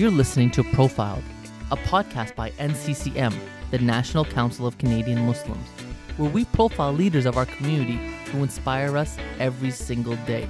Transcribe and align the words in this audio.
You're 0.00 0.10
listening 0.10 0.50
to 0.52 0.64
Profiled, 0.64 1.22
a 1.70 1.76
podcast 1.76 2.34
by 2.34 2.52
NCCM, 2.52 3.34
the 3.70 3.80
National 3.80 4.24
Council 4.24 4.66
of 4.66 4.78
Canadian 4.78 5.26
Muslims, 5.26 5.68
where 6.16 6.30
we 6.30 6.46
profile 6.46 6.94
leaders 6.94 7.26
of 7.26 7.36
our 7.36 7.44
community 7.44 8.00
who 8.32 8.42
inspire 8.42 8.96
us 8.96 9.18
every 9.38 9.70
single 9.70 10.16
day. 10.24 10.48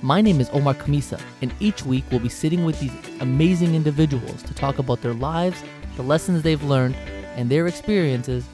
My 0.00 0.20
name 0.20 0.40
is 0.40 0.48
Omar 0.50 0.74
Khamissa, 0.74 1.20
and 1.42 1.52
each 1.58 1.84
week 1.84 2.04
we'll 2.12 2.20
be 2.20 2.28
sitting 2.28 2.64
with 2.64 2.78
these 2.78 2.92
amazing 3.18 3.74
individuals 3.74 4.44
to 4.44 4.54
talk 4.54 4.78
about 4.78 5.02
their 5.02 5.14
lives, 5.14 5.60
the 5.96 6.04
lessons 6.04 6.42
they've 6.42 6.62
learned, 6.62 6.94
and 7.34 7.50
their 7.50 7.66
experiences 7.66 8.44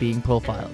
being 0.00 0.22
profiled. 0.22 0.72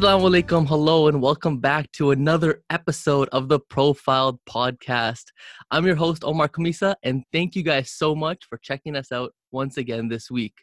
Assalamu 0.00 0.30
alaikum, 0.30 0.66
hello, 0.66 1.08
and 1.08 1.20
welcome 1.20 1.58
back 1.58 1.92
to 1.92 2.10
another 2.10 2.62
episode 2.70 3.28
of 3.32 3.50
the 3.50 3.60
Profiled 3.60 4.38
Podcast. 4.48 5.24
I'm 5.70 5.84
your 5.84 5.94
host, 5.94 6.24
Omar 6.24 6.48
Khamissa, 6.48 6.94
and 7.02 7.22
thank 7.34 7.54
you 7.54 7.62
guys 7.62 7.90
so 7.90 8.14
much 8.14 8.46
for 8.48 8.56
checking 8.56 8.96
us 8.96 9.12
out 9.12 9.34
once 9.52 9.76
again 9.76 10.08
this 10.08 10.30
week. 10.30 10.54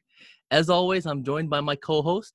As 0.49 0.71
always, 0.71 1.05
I'm 1.05 1.23
joined 1.23 1.51
by 1.51 1.61
my 1.61 1.75
co 1.75 2.01
host, 2.01 2.33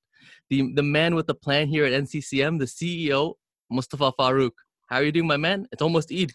the, 0.49 0.71
the 0.75 0.81
man 0.81 1.13
with 1.13 1.27
the 1.27 1.35
plan 1.35 1.67
here 1.67 1.83
at 1.83 1.91
NCCM, 1.91 2.57
the 2.57 2.63
CEO, 2.63 3.33
Mustafa 3.69 4.13
Farooq. 4.17 4.51
How 4.87 4.99
are 4.99 5.03
you 5.03 5.11
doing, 5.11 5.27
my 5.27 5.35
man? 5.35 5.67
It's 5.73 5.81
almost 5.81 6.09
Eid. 6.09 6.31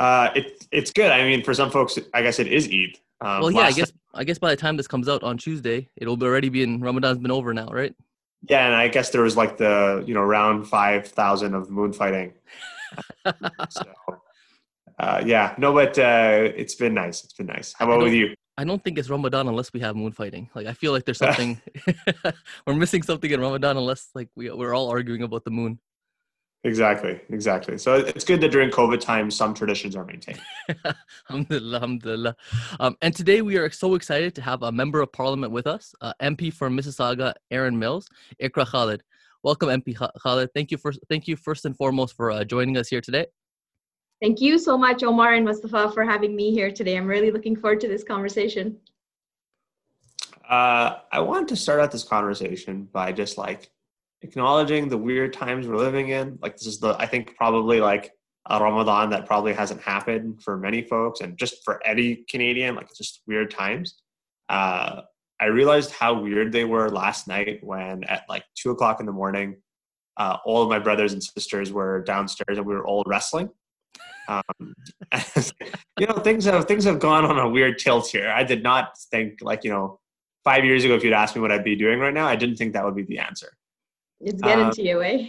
Uh, 0.00 0.30
it, 0.34 0.64
it's 0.72 0.92
good. 0.92 1.10
I 1.10 1.24
mean, 1.24 1.44
for 1.44 1.52
some 1.52 1.70
folks, 1.70 1.98
I 2.14 2.22
guess 2.22 2.38
it 2.38 2.46
is 2.46 2.68
Eid. 2.68 2.98
Um, 3.20 3.42
well, 3.42 3.50
yeah, 3.50 3.60
I 3.60 3.72
guess 3.72 3.92
I 4.14 4.24
guess 4.24 4.38
by 4.38 4.48
the 4.48 4.56
time 4.56 4.78
this 4.78 4.88
comes 4.88 5.10
out 5.10 5.22
on 5.22 5.36
Tuesday, 5.36 5.90
it'll 5.96 6.22
already 6.22 6.48
be 6.48 6.62
in 6.62 6.80
Ramadan's 6.80 7.18
been 7.18 7.30
over 7.30 7.52
now, 7.52 7.66
right? 7.66 7.94
Yeah, 8.48 8.66
and 8.66 8.74
I 8.74 8.88
guess 8.88 9.10
there 9.10 9.22
was 9.22 9.36
like 9.36 9.56
the 9.56 10.04
you 10.06 10.14
know 10.14 10.22
round 10.22 10.68
five 10.68 11.08
thousand 11.08 11.54
of 11.54 11.70
moon 11.70 11.92
fighting. 11.92 12.34
so, 13.68 13.84
uh, 14.98 15.22
yeah, 15.24 15.54
no, 15.58 15.72
but 15.72 15.98
uh, 15.98 16.50
it's 16.56 16.74
been 16.74 16.94
nice. 16.94 17.24
It's 17.24 17.32
been 17.32 17.46
nice. 17.46 17.74
How 17.76 17.86
about 17.86 18.02
with 18.02 18.12
you? 18.12 18.34
I 18.58 18.64
don't 18.64 18.82
think 18.82 18.98
it's 18.98 19.08
Ramadan 19.08 19.46
unless 19.46 19.72
we 19.72 19.78
have 19.80 19.94
moon 19.94 20.10
fighting. 20.10 20.50
Like 20.54 20.66
I 20.66 20.72
feel 20.72 20.92
like 20.92 21.04
there's 21.04 21.18
something 21.26 21.60
we're 22.66 22.74
missing 22.74 23.02
something 23.02 23.30
in 23.30 23.40
Ramadan 23.40 23.76
unless 23.76 24.08
like 24.14 24.28
we 24.34 24.50
we're 24.50 24.74
all 24.74 24.88
arguing 24.88 25.22
about 25.22 25.44
the 25.44 25.50
moon. 25.50 25.78
Exactly, 26.64 27.20
exactly. 27.30 27.78
So 27.78 27.94
it's 27.94 28.24
good 28.24 28.40
that 28.40 28.50
during 28.50 28.70
COVID 28.70 29.00
times, 29.00 29.36
some 29.36 29.54
traditions 29.54 29.94
are 29.94 30.04
maintained. 30.04 30.40
alhamdulillah, 31.30 31.76
alhamdulillah. 31.76 32.36
Um, 32.80 32.96
and 33.00 33.14
today 33.14 33.42
we 33.42 33.56
are 33.58 33.70
so 33.70 33.94
excited 33.94 34.34
to 34.34 34.42
have 34.42 34.64
a 34.64 34.72
member 34.72 35.00
of 35.00 35.12
parliament 35.12 35.52
with 35.52 35.68
us, 35.68 35.94
uh, 36.00 36.14
MP 36.20 36.52
for 36.52 36.68
Mississauga, 36.68 37.34
Erin 37.52 37.78
Mills, 37.78 38.08
Iqra 38.42 38.66
Khalid. 38.66 39.02
Welcome, 39.44 39.68
MP 39.68 39.96
Khalid. 40.20 40.50
Thank 40.52 40.72
you 40.72 40.78
first. 40.78 40.98
Thank 41.08 41.28
you 41.28 41.36
first 41.36 41.64
and 41.64 41.76
foremost 41.76 42.16
for 42.16 42.32
uh, 42.32 42.42
joining 42.42 42.76
us 42.76 42.88
here 42.88 43.00
today. 43.00 43.26
Thank 44.20 44.40
you 44.40 44.58
so 44.58 44.76
much, 44.76 45.04
Omar 45.04 45.34
and 45.34 45.44
Mustafa, 45.44 45.92
for 45.92 46.04
having 46.04 46.34
me 46.34 46.50
here 46.50 46.72
today. 46.72 46.96
I'm 46.96 47.06
really 47.06 47.30
looking 47.30 47.54
forward 47.54 47.78
to 47.82 47.88
this 47.88 48.02
conversation. 48.02 48.78
Uh, 50.48 50.98
I 51.12 51.20
want 51.20 51.46
to 51.50 51.56
start 51.56 51.78
out 51.78 51.92
this 51.92 52.02
conversation 52.02 52.88
by 52.90 53.12
just 53.12 53.38
like 53.38 53.70
acknowledging 54.22 54.88
the 54.88 54.98
weird 54.98 55.32
times 55.32 55.66
we're 55.66 55.76
living 55.76 56.08
in. 56.10 56.38
Like 56.42 56.56
this 56.56 56.66
is 56.66 56.80
the 56.80 56.96
I 56.98 57.06
think 57.06 57.36
probably 57.36 57.80
like 57.80 58.12
a 58.50 58.60
Ramadan 58.60 59.10
that 59.10 59.26
probably 59.26 59.52
hasn't 59.52 59.82
happened 59.82 60.42
for 60.42 60.56
many 60.56 60.82
folks, 60.82 61.20
and 61.20 61.36
just 61.36 61.64
for 61.64 61.84
any 61.86 62.24
Canadian, 62.28 62.74
like 62.74 62.88
just 62.96 63.22
weird 63.26 63.50
times. 63.50 64.00
Uh, 64.48 65.02
I 65.40 65.46
realized 65.46 65.92
how 65.92 66.20
weird 66.20 66.52
they 66.52 66.64
were 66.64 66.90
last 66.90 67.28
night 67.28 67.60
when 67.62 68.04
at 68.04 68.24
like 68.28 68.44
two 68.56 68.70
o'clock 68.70 69.00
in 69.00 69.06
the 69.06 69.12
morning, 69.12 69.56
uh, 70.16 70.38
all 70.44 70.62
of 70.62 70.68
my 70.68 70.80
brothers 70.80 71.12
and 71.12 71.22
sisters 71.22 71.72
were 71.72 72.02
downstairs 72.02 72.58
and 72.58 72.66
we 72.66 72.74
were 72.74 72.84
all 72.84 73.04
wrestling. 73.06 73.48
Um, 74.28 74.74
you 75.98 76.06
know, 76.06 76.18
things 76.18 76.44
have 76.44 76.66
things 76.66 76.84
have 76.84 76.98
gone 76.98 77.24
on 77.24 77.38
a 77.38 77.48
weird 77.48 77.78
tilt 77.78 78.08
here. 78.08 78.30
I 78.30 78.42
did 78.42 78.62
not 78.62 78.98
think 79.10 79.38
like 79.40 79.64
you 79.64 79.70
know, 79.70 80.00
five 80.44 80.64
years 80.64 80.84
ago, 80.84 80.94
if 80.94 81.04
you'd 81.04 81.12
asked 81.12 81.36
me 81.36 81.40
what 81.42 81.52
I'd 81.52 81.64
be 81.64 81.76
doing 81.76 82.00
right 82.00 82.12
now, 82.12 82.26
I 82.26 82.36
didn't 82.36 82.56
think 82.56 82.72
that 82.72 82.84
would 82.84 82.96
be 82.96 83.04
the 83.04 83.18
answer. 83.18 83.57
It's 84.20 84.42
getting 84.42 84.66
um, 84.66 84.72
to 84.72 84.82
you, 84.82 85.02
eh? 85.02 85.28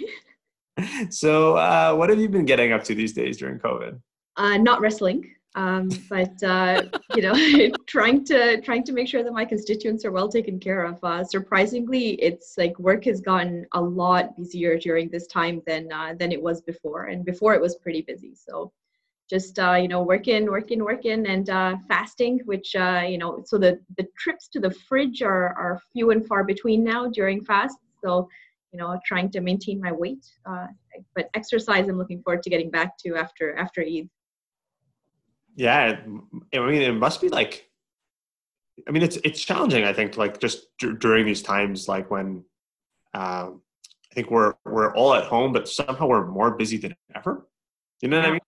so, 1.09 1.55
uh, 1.55 1.93
what 1.93 2.09
have 2.09 2.19
you 2.19 2.29
been 2.29 2.45
getting 2.45 2.71
up 2.71 2.83
to 2.85 2.95
these 2.95 3.13
days 3.13 3.37
during 3.37 3.59
COVID? 3.59 3.99
Uh, 4.37 4.57
not 4.57 4.81
wrestling, 4.81 5.35
um, 5.55 5.89
but 6.09 6.41
uh, 6.43 6.83
you 7.15 7.21
know, 7.21 7.35
trying 7.87 8.23
to 8.25 8.61
trying 8.61 8.83
to 8.83 8.93
make 8.93 9.07
sure 9.07 9.23
that 9.23 9.33
my 9.33 9.45
constituents 9.45 10.05
are 10.05 10.11
well 10.11 10.29
taken 10.29 10.59
care 10.59 10.85
of. 10.85 11.03
Uh, 11.03 11.23
surprisingly, 11.23 12.11
it's 12.21 12.55
like 12.57 12.77
work 12.79 13.05
has 13.05 13.21
gotten 13.21 13.65
a 13.73 13.81
lot 13.81 14.35
busier 14.37 14.77
during 14.77 15.09
this 15.09 15.27
time 15.27 15.61
than 15.67 15.91
uh, 15.91 16.13
than 16.17 16.31
it 16.31 16.41
was 16.41 16.61
before, 16.61 17.05
and 17.05 17.25
before 17.25 17.53
it 17.53 17.61
was 17.61 17.75
pretty 17.75 18.01
busy. 18.01 18.33
So, 18.35 18.71
just 19.29 19.59
uh, 19.59 19.73
you 19.73 19.87
know, 19.87 20.03
working, 20.03 20.45
working, 20.45 20.83
working, 20.83 21.25
and 21.27 21.49
uh, 21.49 21.75
fasting. 21.87 22.39
Which 22.45 22.75
uh, 22.75 23.03
you 23.07 23.17
know, 23.17 23.43
so 23.45 23.57
the 23.57 23.79
the 23.97 24.07
trips 24.17 24.47
to 24.49 24.59
the 24.59 24.71
fridge 24.71 25.21
are 25.21 25.53
are 25.55 25.81
few 25.91 26.11
and 26.11 26.25
far 26.25 26.43
between 26.43 26.83
now 26.83 27.07
during 27.07 27.43
fast. 27.43 27.77
So 28.03 28.29
you 28.71 28.79
know 28.79 28.99
trying 29.05 29.29
to 29.31 29.41
maintain 29.41 29.79
my 29.81 29.91
weight 29.91 30.25
uh, 30.45 30.67
but 31.15 31.29
exercise 31.33 31.87
i'm 31.87 31.97
looking 31.97 32.21
forward 32.23 32.43
to 32.43 32.49
getting 32.49 32.69
back 32.69 32.97
to 32.97 33.15
after 33.15 33.55
after 33.55 33.81
eid. 33.81 34.09
Yeah 35.55 35.99
i 36.53 36.59
mean 36.59 36.81
it 36.81 36.93
must 36.93 37.21
be 37.21 37.29
like 37.29 37.69
i 38.87 38.91
mean 38.91 39.03
it's 39.03 39.17
it's 39.23 39.41
challenging 39.43 39.83
i 39.83 39.93
think 39.93 40.17
like 40.17 40.39
just 40.39 40.67
d- 40.79 40.93
during 40.99 41.25
these 41.25 41.41
times 41.41 41.87
like 41.87 42.09
when 42.11 42.43
um, 43.13 43.61
i 44.11 44.15
think 44.15 44.29
we're 44.31 44.53
we're 44.65 44.93
all 44.95 45.13
at 45.13 45.25
home 45.25 45.51
but 45.51 45.67
somehow 45.67 46.07
we're 46.07 46.25
more 46.25 46.51
busy 46.51 46.77
than 46.77 46.95
ever. 47.15 47.47
You 48.01 48.07
know 48.07 48.17
what 48.17 48.25
i 48.25 48.31
mean? 48.31 48.39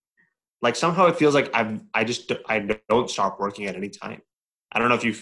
Like 0.61 0.75
somehow 0.75 1.07
it 1.07 1.17
feels 1.17 1.33
like 1.33 1.49
i'm 1.53 1.89
i 1.93 2.03
just 2.03 2.31
i 2.47 2.59
don't 2.89 3.09
stop 3.09 3.39
working 3.39 3.65
at 3.65 3.75
any 3.75 3.89
time. 3.89 4.21
I 4.71 4.79
don't 4.79 4.87
know 4.89 4.95
if 4.95 5.03
you 5.03 5.13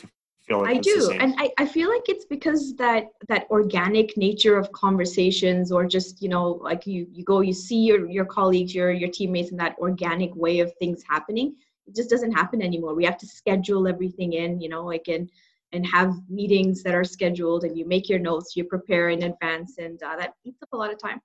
feel 0.49 0.61
like 0.61 0.77
I 0.77 0.79
do, 0.79 1.11
and 1.11 1.35
I, 1.37 1.51
I 1.57 1.65
feel 1.65 1.89
like 1.89 2.09
it's 2.09 2.25
because 2.25 2.75
that 2.75 3.05
that 3.27 3.47
organic 3.49 4.17
nature 4.17 4.57
of 4.57 4.71
conversations, 4.71 5.71
or 5.71 5.85
just 5.85 6.21
you 6.21 6.29
know, 6.29 6.59
like 6.61 6.87
you 6.87 7.07
you 7.11 7.23
go, 7.23 7.41
you 7.41 7.53
see 7.53 7.77
your 7.85 8.09
your 8.09 8.25
colleagues, 8.25 8.73
your 8.73 8.91
your 8.91 9.09
teammates, 9.09 9.51
in 9.51 9.57
that 9.57 9.77
organic 9.79 10.35
way 10.35 10.59
of 10.59 10.73
things 10.79 11.03
happening. 11.07 11.55
It 11.87 11.95
just 11.95 12.09
doesn't 12.09 12.31
happen 12.31 12.61
anymore. 12.61 12.95
We 12.95 13.05
have 13.05 13.17
to 13.19 13.27
schedule 13.27 13.87
everything 13.87 14.33
in, 14.33 14.59
you 14.59 14.69
know, 14.69 14.83
like 14.85 15.07
and 15.07 15.29
and 15.71 15.85
have 15.85 16.15
meetings 16.29 16.81
that 16.83 16.95
are 16.95 17.03
scheduled, 17.03 17.63
and 17.63 17.77
you 17.77 17.85
make 17.85 18.09
your 18.09 18.19
notes, 18.19 18.55
you 18.55 18.63
prepare 18.63 19.09
in 19.09 19.23
advance, 19.23 19.77
and 19.77 20.01
uh, 20.01 20.15
that 20.17 20.33
eats 20.43 20.61
up 20.63 20.69
a 20.73 20.77
lot 20.77 20.91
of 20.91 20.99
time. 20.99 21.21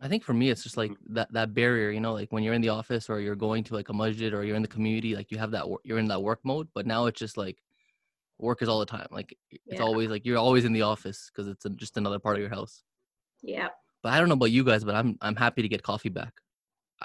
I 0.00 0.08
think 0.08 0.22
for 0.22 0.32
me, 0.32 0.48
it's 0.48 0.62
just 0.62 0.76
like 0.76 0.92
that 1.08 1.32
that 1.32 1.52
barrier, 1.54 1.90
you 1.90 2.00
know, 2.00 2.14
like 2.14 2.32
when 2.32 2.42
you're 2.42 2.54
in 2.54 2.62
the 2.62 2.68
office 2.70 3.10
or 3.10 3.20
you're 3.20 3.34
going 3.34 3.64
to 3.64 3.74
like 3.74 3.88
a 3.88 3.92
masjid 3.92 4.32
or 4.32 4.44
you're 4.44 4.56
in 4.56 4.62
the 4.62 4.68
community, 4.68 5.14
like 5.16 5.30
you 5.30 5.38
have 5.38 5.50
that 5.50 5.66
you're 5.84 5.98
in 5.98 6.08
that 6.08 6.22
work 6.22 6.40
mode. 6.44 6.68
But 6.72 6.86
now 6.86 7.06
it's 7.06 7.18
just 7.18 7.36
like 7.36 7.58
work 8.38 8.62
is 8.62 8.68
all 8.68 8.78
the 8.78 8.86
time. 8.86 9.06
Like 9.10 9.36
it's 9.50 9.60
yeah. 9.66 9.82
always 9.82 10.08
like 10.10 10.24
you're 10.24 10.38
always 10.38 10.64
in 10.64 10.72
the 10.72 10.82
office 10.82 11.30
because 11.32 11.48
it's 11.48 11.64
a, 11.64 11.70
just 11.70 11.96
another 11.96 12.18
part 12.18 12.36
of 12.36 12.40
your 12.40 12.50
house. 12.50 12.82
Yeah. 13.42 13.68
But 14.02 14.12
I 14.12 14.18
don't 14.18 14.28
know 14.28 14.34
about 14.34 14.50
you 14.50 14.64
guys, 14.64 14.84
but 14.84 14.94
I'm 14.94 15.18
I'm 15.20 15.36
happy 15.36 15.62
to 15.62 15.68
get 15.68 15.82
coffee 15.82 16.08
back. 16.08 16.32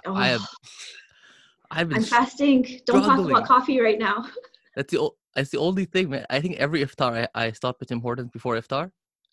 Oh. 0.05 0.16
I 0.16 0.27
have. 0.27 0.41
Oh. 0.41 0.57
I've 1.72 1.89
been 1.89 1.99
I'm 1.99 2.03
fasting. 2.03 2.81
Don't 2.85 3.01
talk 3.01 3.19
about 3.19 3.47
coffee 3.47 3.79
right 3.79 3.97
now. 3.97 4.27
That's 4.75 4.91
the 4.91 5.09
that's 5.35 5.49
the 5.49 5.57
only 5.59 5.85
thing, 5.85 6.09
man. 6.09 6.25
I 6.29 6.39
think 6.39 6.57
every 6.57 6.83
iftar 6.83 7.27
I, 7.35 7.45
I 7.45 7.51
stop 7.51 7.77
at 7.81 7.88
Tim 7.88 8.01
Hortons 8.01 8.29
before 8.31 8.55
iftar, 8.55 8.91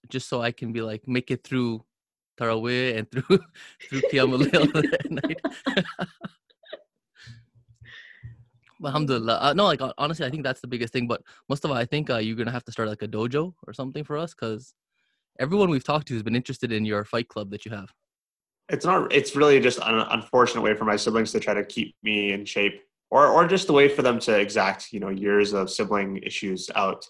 just 0.08 0.28
so 0.28 0.40
I 0.42 0.52
can 0.52 0.72
be 0.72 0.82
like 0.82 1.06
make 1.06 1.30
it 1.30 1.44
through 1.44 1.84
Tarawih 2.38 2.98
and 2.98 3.10
through 3.10 3.38
through 3.88 4.00
Qiyamul 4.12 4.92
at 4.94 5.10
night. 5.10 5.40
Alhamdulillah. 8.84 9.38
Uh, 9.40 9.52
no, 9.52 9.64
like 9.64 9.80
honestly, 9.98 10.26
I 10.26 10.30
think 10.30 10.44
that's 10.44 10.60
the 10.60 10.66
biggest 10.66 10.92
thing. 10.92 11.06
But 11.06 11.22
most 11.48 11.62
Mustafa, 11.62 11.74
I 11.74 11.84
think 11.84 12.10
uh, 12.10 12.18
you're 12.18 12.36
gonna 12.36 12.50
have 12.50 12.64
to 12.64 12.72
start 12.72 12.88
like 12.88 13.02
a 13.02 13.08
dojo 13.08 13.54
or 13.66 13.72
something 13.72 14.04
for 14.04 14.16
us 14.16 14.34
because 14.34 14.74
everyone 15.38 15.70
we've 15.70 15.84
talked 15.84 16.08
to 16.08 16.14
has 16.14 16.22
been 16.22 16.36
interested 16.36 16.72
in 16.72 16.84
your 16.84 17.04
fight 17.04 17.28
club 17.28 17.50
that 17.50 17.64
you 17.64 17.72
have. 17.72 17.92
It's 18.68 18.86
not. 18.86 19.12
It's 19.12 19.34
really 19.34 19.60
just 19.60 19.78
an 19.82 20.06
unfortunate 20.10 20.62
way 20.62 20.74
for 20.74 20.84
my 20.84 20.96
siblings 20.96 21.32
to 21.32 21.40
try 21.40 21.54
to 21.54 21.64
keep 21.64 21.96
me 22.02 22.32
in 22.32 22.44
shape, 22.44 22.82
or 23.10 23.26
or 23.26 23.46
just 23.46 23.68
a 23.68 23.72
way 23.72 23.88
for 23.88 24.02
them 24.02 24.18
to 24.20 24.38
exact 24.38 24.92
you 24.92 25.00
know 25.00 25.08
years 25.08 25.52
of 25.52 25.70
sibling 25.70 26.18
issues 26.18 26.70
out. 26.74 27.04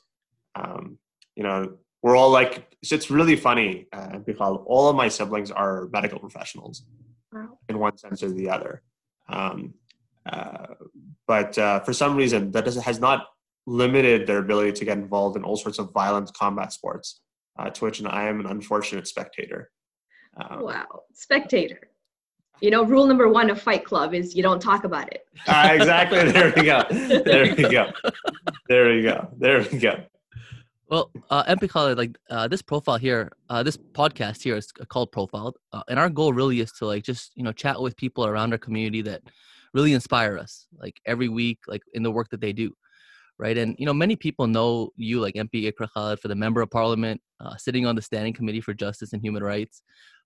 Um, 0.54 0.98
you 1.36 1.42
know, 1.42 1.76
we're 2.02 2.16
all 2.16 2.30
like. 2.30 2.66
So 2.82 2.94
it's 2.94 3.10
really 3.10 3.36
funny 3.36 3.86
uh, 3.92 4.18
because 4.18 4.58
all 4.66 4.88
of 4.88 4.96
my 4.96 5.08
siblings 5.08 5.50
are 5.50 5.88
medical 5.92 6.18
professionals, 6.18 6.84
wow. 7.30 7.58
in 7.68 7.78
one 7.78 7.98
sense 7.98 8.22
or 8.22 8.30
the 8.30 8.48
other. 8.48 8.82
Um, 9.28 9.74
uh, 10.26 10.66
but 11.26 11.56
uh, 11.58 11.80
for 11.80 11.92
some 11.92 12.16
reason, 12.16 12.50
that 12.52 12.66
has 12.66 13.00
not 13.00 13.26
limited 13.66 14.26
their 14.26 14.38
ability 14.38 14.72
to 14.72 14.84
get 14.84 14.98
involved 14.98 15.36
in 15.36 15.44
all 15.44 15.56
sorts 15.56 15.78
of 15.78 15.92
violent 15.92 16.32
combat 16.34 16.72
sports, 16.72 17.20
uh, 17.58 17.70
to 17.70 17.84
which 17.84 18.02
I 18.04 18.28
am 18.28 18.40
an 18.40 18.46
unfortunate 18.46 19.06
spectator. 19.06 19.70
Um, 20.36 20.62
wow, 20.62 21.02
spectator. 21.14 21.80
You 22.60 22.70
know, 22.70 22.84
rule 22.84 23.06
number 23.06 23.28
one 23.28 23.48
of 23.48 23.60
Fight 23.60 23.84
Club 23.84 24.12
is 24.12 24.36
you 24.36 24.42
don't 24.42 24.60
talk 24.60 24.84
about 24.84 25.10
it. 25.12 25.22
exactly. 25.46 26.30
There 26.30 26.52
we 26.54 26.64
go. 26.64 26.84
There 27.24 27.54
we 27.56 27.62
go. 27.68 27.92
There 28.68 28.88
we 28.88 29.02
go. 29.02 29.28
There 29.38 29.66
we 29.72 29.78
go. 29.78 30.04
Well, 30.88 31.10
uh, 31.30 31.44
MP 31.44 31.70
Khalid, 31.70 31.96
like 31.96 32.18
uh, 32.28 32.48
this 32.48 32.62
profile 32.62 32.96
here, 32.96 33.30
uh, 33.48 33.62
this 33.62 33.76
podcast 33.76 34.42
here 34.42 34.56
is 34.56 34.72
called 34.72 35.12
Profiled, 35.12 35.54
uh, 35.72 35.84
and 35.88 36.00
our 36.00 36.10
goal 36.10 36.32
really 36.32 36.58
is 36.60 36.72
to 36.72 36.86
like 36.86 37.04
just 37.04 37.30
you 37.36 37.44
know 37.44 37.52
chat 37.52 37.80
with 37.80 37.96
people 37.96 38.26
around 38.26 38.52
our 38.52 38.58
community 38.58 39.00
that 39.02 39.22
really 39.74 39.92
inspire 39.92 40.38
us, 40.38 40.66
like 40.78 41.00
every 41.06 41.28
week, 41.28 41.58
like 41.66 41.82
in 41.94 42.02
the 42.02 42.10
work 42.10 42.28
that 42.30 42.40
they 42.40 42.52
do, 42.52 42.72
right? 43.38 43.56
And 43.56 43.76
you 43.78 43.86
know, 43.86 43.92
many 43.92 44.16
people 44.16 44.46
know 44.46 44.90
you, 44.96 45.20
like 45.20 45.34
MP 45.34 45.70
Iqra 45.70 45.88
Khalid, 45.92 46.20
for 46.20 46.28
the 46.28 46.34
member 46.34 46.60
of 46.60 46.70
parliament, 46.70 47.20
uh, 47.40 47.56
sitting 47.56 47.86
on 47.86 47.96
the 47.96 48.02
Standing 48.02 48.32
Committee 48.32 48.60
for 48.60 48.74
Justice 48.74 49.12
and 49.12 49.22
Human 49.22 49.42
Rights. 49.42 49.82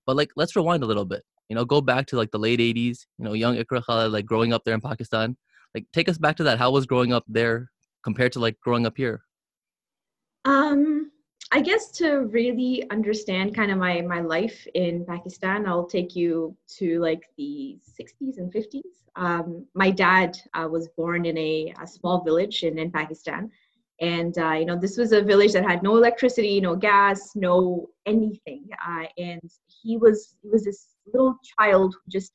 But 0.06 0.17
like, 0.17 0.31
let's 0.37 0.56
rewind 0.56 0.82
a 0.82 0.87
little 0.87 1.05
bit. 1.05 1.23
You 1.49 1.56
know, 1.56 1.64
go 1.64 1.81
back 1.81 2.06
to 2.06 2.17
like 2.17 2.31
the 2.31 2.38
late 2.38 2.61
'80s. 2.61 3.06
You 3.19 3.25
know, 3.25 3.32
young 3.32 3.56
Iqra 3.56 3.82
Khalid, 3.85 4.12
like 4.12 4.26
growing 4.26 4.52
up 4.52 4.62
there 4.64 4.75
in 4.75 4.81
Pakistan. 4.81 5.37
Like, 5.75 5.87
take 5.93 6.08
us 6.08 6.19
back 6.19 6.37
to 6.37 6.44
that. 6.44 6.58
How 6.58 6.70
was 6.70 6.87
growing 6.87 7.12
up 7.12 7.25
there 7.26 7.70
compared 8.05 8.32
to 8.32 8.41
like 8.41 8.61
growing 8.61 8.87
up 8.87 8.96
here? 8.96 9.25
Um, 10.44 11.11
I 11.55 11.61
guess 11.61 11.93
to 11.99 12.27
really 12.33 12.83
understand 12.91 13.55
kind 13.55 13.71
of 13.71 13.79
my 13.79 14.01
my 14.01 14.21
life 14.21 14.67
in 14.75 15.06
Pakistan, 15.06 15.69
I'll 15.69 15.87
take 15.87 16.17
you 16.17 16.56
to 16.79 16.99
like 16.99 17.23
the 17.39 17.79
60s 17.97 18.39
and 18.39 18.53
50s. 18.53 18.81
Um, 19.15 19.65
my 19.73 19.93
dad 19.93 20.37
uh, 20.55 20.67
was 20.69 20.89
born 20.97 21.25
in 21.25 21.39
a, 21.39 21.73
a, 21.81 21.87
small 21.87 22.25
village 22.25 22.65
in, 22.65 22.77
in 22.77 22.91
Pakistan, 22.91 23.53
and 24.01 24.37
uh, 24.37 24.55
you 24.55 24.65
know 24.65 24.77
this 24.77 24.97
was 24.97 25.12
a 25.12 25.23
village 25.23 25.53
that 25.53 25.65
had 25.65 25.85
no 25.85 25.97
electricity, 25.97 26.61
no 26.61 26.75
gas, 26.75 27.37
no 27.37 27.89
anything. 28.05 28.67
Uh, 28.85 29.05
and 29.17 29.49
he 29.69 29.97
was 29.97 30.35
he 30.43 30.49
was 30.49 30.65
this 30.65 30.89
little 31.06 31.39
child 31.56 31.95
who 31.95 32.11
just 32.11 32.33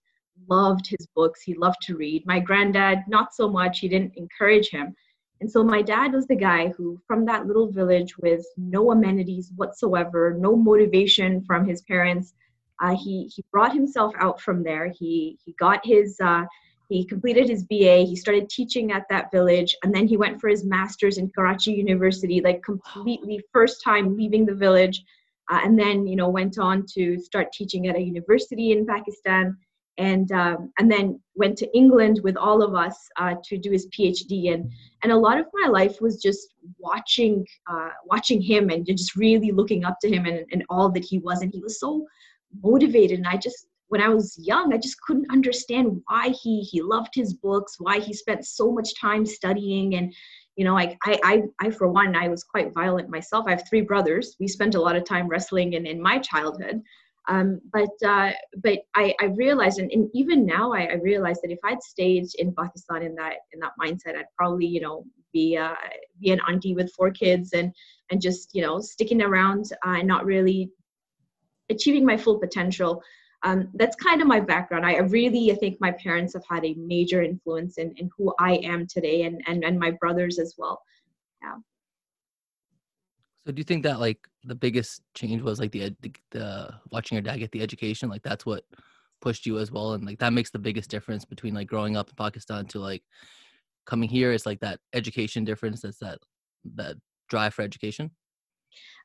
loved 0.47 0.87
his 0.87 1.07
books. 1.13 1.41
He 1.41 1.55
loved 1.55 1.81
to 1.87 1.97
read. 1.97 2.25
My 2.25 2.39
granddad, 2.39 2.99
not 3.09 3.33
so 3.33 3.49
much. 3.49 3.79
He 3.79 3.89
didn't 3.89 4.13
encourage 4.15 4.69
him. 4.69 4.95
And 5.41 5.49
so 5.49 5.63
my 5.63 5.81
dad 5.81 6.11
was 6.13 6.27
the 6.27 6.35
guy 6.35 6.67
who, 6.69 6.99
from 7.07 7.25
that 7.25 7.47
little 7.47 7.71
village 7.71 8.17
with 8.17 8.45
no 8.57 8.91
amenities 8.91 9.51
whatsoever, 9.55 10.35
no 10.37 10.55
motivation 10.55 11.41
from 11.45 11.65
his 11.65 11.81
parents, 11.83 12.33
uh, 12.81 12.95
he 12.95 13.29
he 13.33 13.43
brought 13.51 13.73
himself 13.73 14.13
out 14.19 14.39
from 14.39 14.63
there. 14.63 14.87
He 14.87 15.37
he 15.43 15.53
got 15.59 15.85
his 15.85 16.17
uh, 16.21 16.45
he 16.89 17.05
completed 17.05 17.49
his 17.49 17.63
BA. 17.63 18.05
He 18.05 18.15
started 18.15 18.49
teaching 18.49 18.91
at 18.91 19.05
that 19.09 19.31
village, 19.31 19.75
and 19.83 19.93
then 19.93 20.07
he 20.07 20.17
went 20.17 20.39
for 20.39 20.49
his 20.49 20.65
master's 20.65 21.17
in 21.17 21.29
Karachi 21.29 21.71
University, 21.71 22.41
like 22.41 22.63
completely 22.63 23.41
first 23.53 23.83
time 23.83 24.15
leaving 24.15 24.45
the 24.45 24.55
village, 24.55 25.03
uh, 25.51 25.59
and 25.63 25.77
then 25.77 26.07
you 26.07 26.15
know 26.15 26.29
went 26.29 26.57
on 26.57 26.85
to 26.95 27.19
start 27.19 27.51
teaching 27.51 27.87
at 27.87 27.95
a 27.95 28.01
university 28.01 28.71
in 28.71 28.85
Pakistan 28.85 29.57
and 29.99 30.31
um, 30.31 30.71
and 30.79 30.89
then 30.89 31.19
went 31.35 31.57
to 31.57 31.77
England 31.77 32.21
with 32.23 32.37
all 32.37 32.63
of 32.63 32.73
us 32.73 32.97
uh, 33.17 33.35
to 33.43 33.57
do 33.57 33.69
his 33.69 33.87
PhD 33.87 34.53
and 34.53 34.71
and 35.03 35.11
a 35.11 35.17
lot 35.17 35.39
of 35.39 35.45
my 35.53 35.69
life 35.69 36.01
was 36.01 36.21
just 36.21 36.53
watching 36.77 37.45
uh, 37.69 37.89
watching 38.05 38.41
him 38.41 38.69
and 38.69 38.85
just 38.85 39.15
really 39.15 39.51
looking 39.51 39.85
up 39.85 39.97
to 40.01 40.09
him 40.09 40.25
and, 40.25 40.45
and 40.51 40.63
all 40.69 40.91
that 40.91 41.05
he 41.05 41.19
was. 41.19 41.41
And 41.41 41.51
he 41.53 41.61
was 41.61 41.79
so 41.79 42.05
motivated. 42.63 43.19
And 43.19 43.27
I 43.27 43.37
just 43.37 43.67
when 43.87 44.01
I 44.01 44.09
was 44.09 44.37
young 44.37 44.73
I 44.73 44.77
just 44.77 45.01
couldn't 45.01 45.31
understand 45.31 46.01
why 46.07 46.29
he 46.29 46.61
he 46.61 46.81
loved 46.81 47.13
his 47.13 47.33
books 47.33 47.77
why 47.79 47.99
he 47.99 48.13
spent 48.13 48.45
so 48.45 48.71
much 48.71 48.99
time 48.99 49.25
studying. 49.25 49.95
And 49.95 50.13
you 50.55 50.65
know 50.65 50.73
like 50.73 50.97
I, 51.05 51.19
I 51.23 51.43
i 51.67 51.69
for 51.69 51.87
one 51.87 52.15
i 52.15 52.27
was 52.27 52.43
quite 52.43 52.73
violent 52.73 53.09
myself. 53.09 53.45
I 53.47 53.51
have 53.51 53.67
three 53.69 53.81
brothers. 53.81 54.35
We 54.39 54.47
spent 54.47 54.75
a 54.75 54.81
lot 54.81 54.95
of 54.95 55.05
time 55.05 55.27
wrestling 55.27 55.73
in, 55.73 55.85
in 55.85 56.01
my 56.01 56.19
childhood 56.19 56.81
um, 57.29 57.61
but 57.71 57.91
uh, 58.05 58.31
but 58.63 58.79
I, 58.95 59.13
I 59.21 59.25
realized, 59.25 59.77
and, 59.77 59.91
and 59.91 60.09
even 60.15 60.47
now, 60.47 60.73
I, 60.73 60.85
I 60.85 60.93
realized 60.95 61.41
that 61.43 61.51
if 61.51 61.59
I'd 61.63 61.81
stayed 61.83 62.25
in 62.39 62.55
Pakistan 62.55 63.03
in 63.03 63.13
that 63.15 63.35
in 63.53 63.59
that 63.59 63.73
mindset, 63.79 64.17
I'd 64.17 64.25
probably 64.35 64.65
you 64.65 64.81
know 64.81 65.05
be 65.31 65.55
uh, 65.55 65.75
be 66.19 66.31
an 66.31 66.41
auntie 66.49 66.73
with 66.73 66.91
four 66.93 67.11
kids 67.11 67.53
and 67.53 67.71
and 68.09 68.19
just 68.19 68.49
you 68.53 68.63
know 68.63 68.79
sticking 68.79 69.21
around 69.21 69.71
uh, 69.85 69.97
and 69.99 70.07
not 70.07 70.25
really 70.25 70.71
achieving 71.69 72.03
my 72.03 72.17
full 72.17 72.39
potential. 72.39 73.01
Um, 73.43 73.69
that's 73.75 73.95
kind 73.95 74.21
of 74.21 74.27
my 74.27 74.39
background. 74.39 74.85
I 74.85 74.97
really, 74.97 75.51
I 75.51 75.55
think 75.55 75.77
my 75.79 75.91
parents 75.91 76.33
have 76.33 76.43
had 76.49 76.65
a 76.65 76.73
major 76.73 77.21
influence 77.21 77.77
in, 77.77 77.93
in 77.95 78.09
who 78.17 78.33
I 78.37 78.55
am 78.55 78.85
today 78.85 79.21
and, 79.21 79.41
and, 79.47 79.63
and 79.63 79.79
my 79.79 79.91
brothers 79.91 80.39
as 80.39 80.55
well. 80.57 80.81
Yeah. 81.41 81.55
So 83.45 83.53
do 83.53 83.59
you 83.59 83.63
think 83.63 83.83
that 83.83 83.99
like 83.99 84.27
the 84.43 84.55
biggest 84.55 85.01
change 85.15 85.41
was 85.41 85.59
like 85.59 85.71
the, 85.71 85.95
the, 86.01 86.13
the 86.31 86.73
watching 86.91 87.15
your 87.15 87.23
dad 87.23 87.37
get 87.37 87.51
the 87.51 87.61
education? 87.61 88.09
Like 88.09 88.23
that's 88.23 88.45
what 88.45 88.63
pushed 89.21 89.45
you 89.45 89.59
as 89.59 89.71
well, 89.71 89.93
and 89.93 90.05
like 90.05 90.19
that 90.19 90.33
makes 90.33 90.51
the 90.51 90.59
biggest 90.59 90.89
difference 90.89 91.25
between 91.25 91.53
like 91.53 91.67
growing 91.67 91.97
up 91.97 92.09
in 92.09 92.15
Pakistan 92.15 92.65
to 92.67 92.79
like 92.79 93.03
coming 93.85 94.09
here. 94.09 94.31
It's 94.31 94.45
like 94.45 94.59
that 94.59 94.79
education 94.93 95.43
difference. 95.43 95.81
That's 95.81 95.99
that 95.99 96.19
that 96.75 96.97
drive 97.29 97.53
for 97.53 97.61
education. 97.61 98.11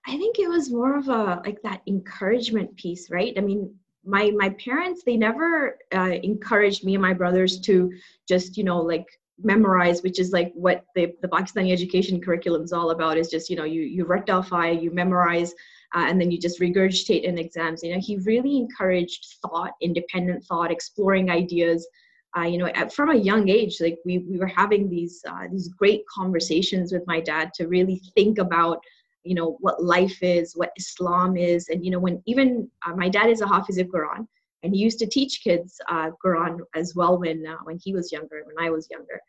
I 0.06 0.16
think 0.18 0.38
it 0.38 0.48
was 0.48 0.70
more 0.70 0.98
of 0.98 1.08
a 1.08 1.40
like 1.44 1.62
that 1.62 1.82
encouragement 1.86 2.76
piece, 2.76 3.10
right? 3.10 3.32
I 3.36 3.40
mean, 3.40 3.74
my 4.04 4.30
my 4.32 4.50
parents 4.50 5.02
they 5.04 5.16
never 5.16 5.78
uh, 5.94 6.16
encouraged 6.22 6.84
me 6.84 6.94
and 6.94 7.02
my 7.02 7.14
brothers 7.14 7.60
to 7.60 7.92
just 8.28 8.56
you 8.56 8.64
know 8.64 8.80
like 8.80 9.06
memorize 9.42 10.02
which 10.02 10.20
is 10.20 10.30
like 10.32 10.52
what 10.54 10.84
the, 10.94 11.12
the 11.20 11.28
pakistani 11.28 11.72
education 11.72 12.20
curriculum 12.20 12.62
is 12.62 12.72
all 12.72 12.90
about 12.90 13.18
is 13.18 13.28
just 13.28 13.50
you 13.50 13.56
know 13.56 13.64
you 13.64 13.82
you 13.82 14.04
rectify 14.04 14.70
you 14.70 14.90
memorize 14.92 15.52
uh, 15.94 16.06
and 16.08 16.20
then 16.20 16.30
you 16.30 16.38
just 16.38 16.60
regurgitate 16.60 17.22
in 17.22 17.38
exams. 17.38 17.82
You 17.82 17.94
know 17.94 18.00
he 18.00 18.16
really 18.18 18.56
encouraged 18.56 19.36
thought 19.42 19.72
independent 19.80 20.44
thought 20.44 20.70
exploring 20.70 21.30
ideas. 21.30 21.86
Uh, 22.36 22.42
you 22.42 22.58
know 22.58 22.66
at, 22.66 22.92
from 22.92 23.10
a 23.10 23.14
young 23.16 23.48
age 23.48 23.76
like 23.80 23.96
we, 24.04 24.18
we 24.18 24.38
were 24.38 24.46
having 24.48 24.88
these 24.88 25.22
uh, 25.28 25.46
these 25.52 25.68
great 25.68 26.02
conversations 26.12 26.92
with 26.92 27.06
my 27.06 27.20
dad 27.20 27.54
to 27.54 27.68
really 27.68 28.02
think 28.16 28.38
about 28.38 28.80
you 29.22 29.36
know 29.36 29.56
what 29.60 29.82
life 29.82 30.20
is 30.20 30.54
what 30.56 30.72
islam 30.76 31.36
is. 31.36 31.68
And 31.68 31.84
you 31.84 31.92
know 31.92 32.00
when 32.00 32.20
even 32.26 32.68
uh, 32.86 32.96
my 32.96 33.08
dad 33.08 33.30
is 33.30 33.40
a 33.40 33.46
hafiz 33.46 33.78
of 33.78 33.86
quran 33.86 34.26
and 34.64 34.74
he 34.74 34.80
used 34.80 34.98
to 34.98 35.06
teach 35.06 35.42
kids 35.44 35.78
uh, 35.90 36.10
Quran 36.24 36.58
as 36.74 36.94
well 36.96 37.18
when 37.18 37.46
uh, 37.46 37.58
when 37.64 37.78
he 37.84 37.92
was 37.92 38.10
younger, 38.10 38.42
when 38.46 38.66
I 38.66 38.70
was 38.70 38.88
younger. 38.90 39.20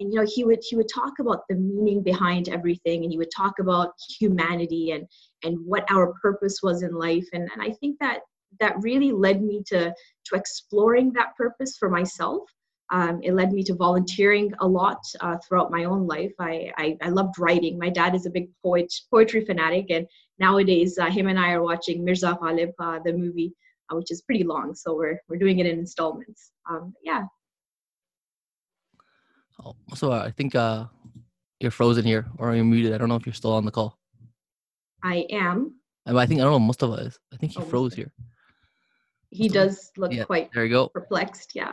And 0.00 0.12
you 0.12 0.20
know, 0.20 0.26
he 0.26 0.44
would 0.44 0.60
he 0.66 0.76
would 0.76 0.88
talk 0.92 1.18
about 1.20 1.42
the 1.48 1.56
meaning 1.56 2.02
behind 2.02 2.48
everything, 2.48 3.02
and 3.02 3.12
he 3.12 3.18
would 3.18 3.32
talk 3.36 3.58
about 3.58 3.92
humanity 4.18 4.92
and 4.92 5.06
and 5.42 5.58
what 5.66 5.84
our 5.90 6.14
purpose 6.22 6.60
was 6.62 6.82
in 6.82 6.94
life. 6.94 7.26
And 7.32 7.50
and 7.52 7.60
I 7.60 7.72
think 7.72 7.98
that 8.00 8.20
that 8.60 8.76
really 8.80 9.10
led 9.10 9.42
me 9.42 9.62
to 9.66 9.92
to 10.26 10.34
exploring 10.34 11.12
that 11.12 11.36
purpose 11.36 11.76
for 11.76 11.90
myself. 11.90 12.42
Um, 12.92 13.20
it 13.22 13.32
led 13.32 13.52
me 13.52 13.64
to 13.64 13.74
volunteering 13.74 14.52
a 14.60 14.66
lot 14.66 15.00
uh, 15.20 15.38
throughout 15.38 15.70
my 15.70 15.84
own 15.84 16.06
life. 16.06 16.32
I, 16.38 16.70
I, 16.76 16.96
I 17.02 17.08
loved 17.08 17.38
writing. 17.38 17.78
My 17.78 17.88
dad 17.88 18.14
is 18.14 18.26
a 18.26 18.30
big 18.30 18.50
poet, 18.62 18.92
poetry 19.10 19.42
fanatic, 19.44 19.86
and 19.88 20.06
nowadays 20.38 20.98
uh, 20.98 21.10
him 21.10 21.26
and 21.28 21.40
I 21.40 21.52
are 21.52 21.62
watching 21.62 22.04
Mirza 22.04 22.38
Ghalib, 22.40 22.72
uh, 22.78 22.98
the 23.02 23.14
movie, 23.14 23.54
which 23.90 24.10
is 24.10 24.22
pretty 24.22 24.44
long. 24.44 24.74
So 24.74 24.94
we're 24.94 25.20
we're 25.28 25.38
doing 25.38 25.58
it 25.58 25.66
in 25.66 25.78
installments. 25.78 26.52
Um, 26.68 26.94
yeah. 27.02 27.24
Oh, 29.64 29.76
so 29.94 30.12
uh, 30.12 30.22
I 30.24 30.30
think 30.30 30.54
uh, 30.54 30.86
you're 31.60 31.70
frozen 31.70 32.04
here, 32.04 32.26
or 32.38 32.54
you're 32.54 32.64
muted. 32.64 32.92
I 32.92 32.98
don't 32.98 33.08
know 33.08 33.16
if 33.16 33.26
you're 33.26 33.34
still 33.34 33.52
on 33.52 33.64
the 33.64 33.70
call. 33.70 33.98
I 35.02 35.26
am. 35.30 35.76
I 36.06 36.26
think 36.26 36.40
I 36.40 36.44
don't 36.44 36.52
know. 36.52 36.58
Most 36.58 36.82
of 36.82 36.90
us. 36.92 37.18
I 37.32 37.36
think 37.36 37.52
he 37.52 37.58
oh, 37.58 37.64
froze 37.64 37.94
here. 37.94 38.12
He 39.30 39.48
does 39.48 39.90
look 39.96 40.12
yeah, 40.12 40.24
quite. 40.24 40.50
There 40.52 40.64
you 40.64 40.70
go. 40.70 40.88
Perplexed. 40.88 41.52
Yeah. 41.54 41.72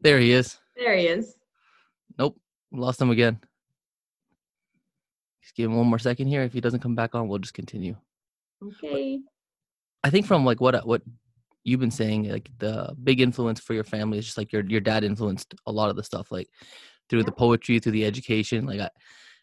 There 0.00 0.18
he 0.18 0.32
is. 0.32 0.58
There 0.76 0.96
he 0.96 1.06
is. 1.06 1.34
Nope, 2.18 2.38
lost 2.72 3.00
him 3.00 3.10
again. 3.10 3.40
Just 5.42 5.56
give 5.56 5.70
him 5.70 5.76
one 5.76 5.86
more 5.86 5.98
second 5.98 6.28
here. 6.28 6.42
If 6.42 6.52
he 6.52 6.60
doesn't 6.60 6.80
come 6.80 6.94
back 6.94 7.14
on, 7.14 7.28
we'll 7.28 7.38
just 7.38 7.54
continue. 7.54 7.96
Okay. 8.62 9.18
But 9.18 10.08
I 10.08 10.10
think 10.10 10.26
from 10.26 10.44
like 10.44 10.60
what 10.60 10.86
what 10.86 11.02
you've 11.64 11.80
been 11.80 11.90
saying 11.90 12.30
like 12.30 12.50
the 12.58 12.94
big 13.02 13.20
influence 13.20 13.58
for 13.58 13.74
your 13.74 13.84
family 13.84 14.18
is 14.18 14.24
just 14.24 14.38
like 14.38 14.52
your 14.52 14.64
your 14.64 14.80
dad 14.80 15.02
influenced 15.02 15.54
a 15.66 15.72
lot 15.72 15.90
of 15.90 15.96
the 15.96 16.04
stuff 16.04 16.30
like 16.30 16.48
through 17.08 17.24
the 17.24 17.32
poetry 17.32 17.78
through 17.78 17.92
the 17.92 18.04
education 18.04 18.66
like 18.66 18.80
I, 18.80 18.90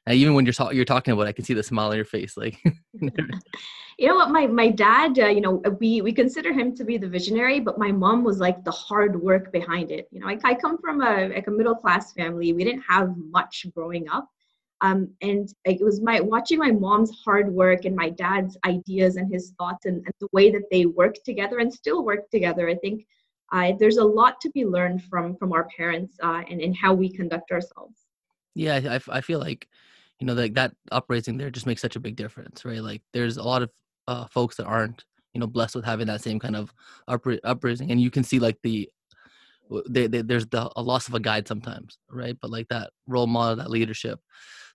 and 0.07 0.15
even 0.15 0.33
when 0.33 0.45
you're 0.45 0.53
talking 0.53 0.75
you're 0.75 0.85
talking 0.85 1.13
about 1.13 1.23
it, 1.23 1.29
I 1.29 1.31
can 1.33 1.45
see 1.45 1.53
the 1.53 1.63
smile 1.63 1.89
on 1.89 1.95
your 1.95 2.05
face 2.05 2.37
like 2.37 2.57
you 4.01 4.07
know 4.07 4.15
what? 4.15 4.31
My 4.31 4.47
my 4.47 4.69
dad 4.69 5.19
uh, 5.19 5.27
you 5.27 5.41
know 5.41 5.61
we 5.79 6.01
we 6.01 6.11
consider 6.11 6.53
him 6.53 6.75
to 6.75 6.83
be 6.83 6.97
the 6.97 7.07
visionary 7.07 7.59
but 7.59 7.77
my 7.77 7.91
mom 7.91 8.23
was 8.23 8.39
like 8.39 8.63
the 8.63 8.71
hard 8.71 9.21
work 9.21 9.51
behind 9.51 9.91
it. 9.91 10.07
You 10.11 10.21
know 10.21 10.27
I, 10.27 10.37
I 10.43 10.55
come 10.55 10.77
from 10.79 11.01
a 11.01 11.27
like 11.27 11.47
a 11.47 11.51
middle 11.51 11.75
class 11.75 12.13
family. 12.13 12.53
We 12.53 12.63
didn't 12.63 12.83
have 12.87 13.15
much 13.17 13.65
growing 13.75 14.09
up 14.09 14.29
um, 14.81 15.09
and 15.21 15.53
it 15.65 15.79
was 15.81 16.01
my 16.01 16.19
watching 16.19 16.57
my 16.57 16.71
mom's 16.71 17.11
hard 17.23 17.53
work 17.53 17.85
and 17.85 17.95
my 17.95 18.09
dad's 18.09 18.57
ideas 18.65 19.15
and 19.15 19.31
his 19.31 19.53
thoughts 19.59 19.85
and, 19.85 19.97
and 19.97 20.13
the 20.19 20.27
way 20.31 20.49
that 20.51 20.69
they 20.71 20.87
work 20.87 21.15
together 21.23 21.59
and 21.59 21.71
still 21.71 22.03
work 22.03 22.29
together. 22.31 22.67
I 22.67 22.75
think 22.75 23.05
uh, 23.51 23.73
there's 23.79 23.97
a 23.97 24.03
lot 24.03 24.41
to 24.41 24.49
be 24.49 24.65
learned 24.65 25.03
from 25.03 25.35
from 25.35 25.53
our 25.53 25.67
parents 25.77 26.15
uh, 26.23 26.43
and 26.49 26.59
in 26.59 26.73
how 26.73 26.93
we 26.93 27.09
conduct 27.09 27.51
ourselves. 27.51 28.07
Yeah, 28.55 28.99
I, 29.09 29.17
I 29.17 29.21
feel 29.21 29.39
like 29.39 29.67
you 30.19 30.25
know 30.25 30.33
like 30.33 30.55
that 30.55 30.73
uprising 30.91 31.37
there 31.37 31.51
just 31.51 31.67
makes 31.67 31.81
such 31.81 31.95
a 31.95 32.01
big 32.01 32.15
difference, 32.15 32.65
right? 32.65 32.81
Like 32.81 33.03
there's 33.13 33.37
a 33.37 33.43
lot 33.43 33.61
of 33.61 33.69
uh, 34.07 34.25
folks 34.27 34.55
that 34.55 34.65
aren't 34.65 35.05
you 35.33 35.39
know 35.39 35.47
blessed 35.47 35.75
with 35.75 35.85
having 35.85 36.07
that 36.07 36.21
same 36.21 36.39
kind 36.39 36.55
of 36.55 36.73
uprising, 37.07 37.91
and 37.91 38.01
you 38.01 38.09
can 38.09 38.23
see 38.23 38.39
like 38.39 38.57
the 38.63 38.89
they, 39.87 40.07
they, 40.07 40.21
there's 40.21 40.47
the 40.47 40.69
a 40.75 40.81
loss 40.81 41.07
of 41.07 41.13
a 41.13 41.19
guide 41.19 41.47
sometimes, 41.47 41.97
right? 42.09 42.37
But 42.41 42.51
like 42.51 42.67
that 42.69 42.91
role 43.07 43.27
model, 43.27 43.57
that 43.57 43.69
leadership. 43.69 44.19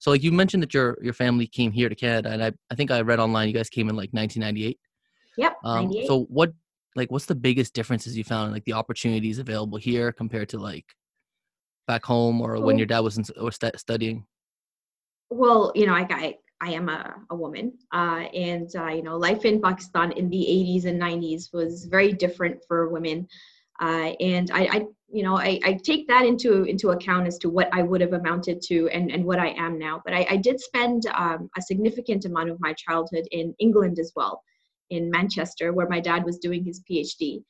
So 0.00 0.10
like 0.10 0.22
you 0.22 0.32
mentioned 0.32 0.62
that 0.62 0.74
your 0.74 0.98
your 1.02 1.12
family 1.14 1.46
came 1.46 1.72
here 1.72 1.88
to 1.88 1.94
Canada, 1.94 2.30
and 2.30 2.42
I 2.42 2.52
I 2.70 2.74
think 2.74 2.90
I 2.90 3.00
read 3.00 3.20
online 3.20 3.48
you 3.48 3.54
guys 3.54 3.68
came 3.68 3.88
in 3.88 3.96
like 3.96 4.10
1998. 4.10 4.78
Yep. 5.38 5.56
Um, 5.64 5.84
98. 5.86 6.06
so 6.06 6.22
what 6.24 6.52
like 6.94 7.10
what's 7.10 7.26
the 7.26 7.34
biggest 7.34 7.74
differences 7.74 8.16
you 8.16 8.24
found 8.24 8.52
like 8.52 8.64
the 8.64 8.72
opportunities 8.72 9.38
available 9.38 9.78
here 9.78 10.12
compared 10.12 10.48
to 10.50 10.58
like 10.58 10.86
back 11.86 12.04
home 12.04 12.40
or 12.40 12.60
when 12.60 12.76
Oh. 12.76 12.78
your 12.78 12.86
dad 12.86 13.00
was 13.00 13.18
in, 13.18 13.24
or 13.38 13.52
stu- 13.52 13.70
studying? 13.76 14.26
well 15.30 15.72
you 15.74 15.86
know 15.86 15.94
i 15.94 16.06
i, 16.10 16.34
I 16.60 16.70
am 16.72 16.88
a, 16.88 17.14
a 17.30 17.36
woman 17.36 17.72
uh, 17.92 18.24
and 18.32 18.70
uh, 18.76 18.86
you 18.86 19.02
know 19.02 19.16
life 19.16 19.44
in 19.44 19.60
pakistan 19.60 20.12
in 20.12 20.30
the 20.30 20.38
80s 20.38 20.84
and 20.84 21.00
90s 21.00 21.52
was 21.52 21.84
very 21.86 22.12
different 22.12 22.62
for 22.68 22.88
women 22.88 23.26
uh, 23.80 24.12
and 24.20 24.50
I, 24.52 24.64
I 24.66 24.86
you 25.08 25.22
know 25.22 25.36
I, 25.36 25.60
I 25.64 25.78
take 25.82 26.08
that 26.08 26.24
into 26.24 26.64
into 26.64 26.90
account 26.90 27.26
as 27.26 27.38
to 27.38 27.48
what 27.48 27.68
i 27.72 27.82
would 27.82 28.00
have 28.00 28.12
amounted 28.12 28.60
to 28.62 28.88
and, 28.88 29.10
and 29.10 29.24
what 29.24 29.38
i 29.38 29.48
am 29.50 29.78
now. 29.78 30.02
But 30.04 30.14
i, 30.14 30.26
I 30.30 30.36
did 30.36 30.60
spend 30.60 31.06
um, 31.06 31.48
a 31.56 31.62
significant 31.62 32.24
amount 32.24 32.50
of 32.50 32.60
my 32.60 32.72
childhood 32.74 33.26
in 33.30 33.54
england 33.58 33.98
as 33.98 34.12
well 34.16 34.42
in 34.90 35.10
manchester 35.10 35.72
where 35.72 35.88
my 35.88 36.00
dad 36.00 36.24
was 36.24 36.38
doing 36.38 36.64
his 36.64 36.82
phd 36.90 37.42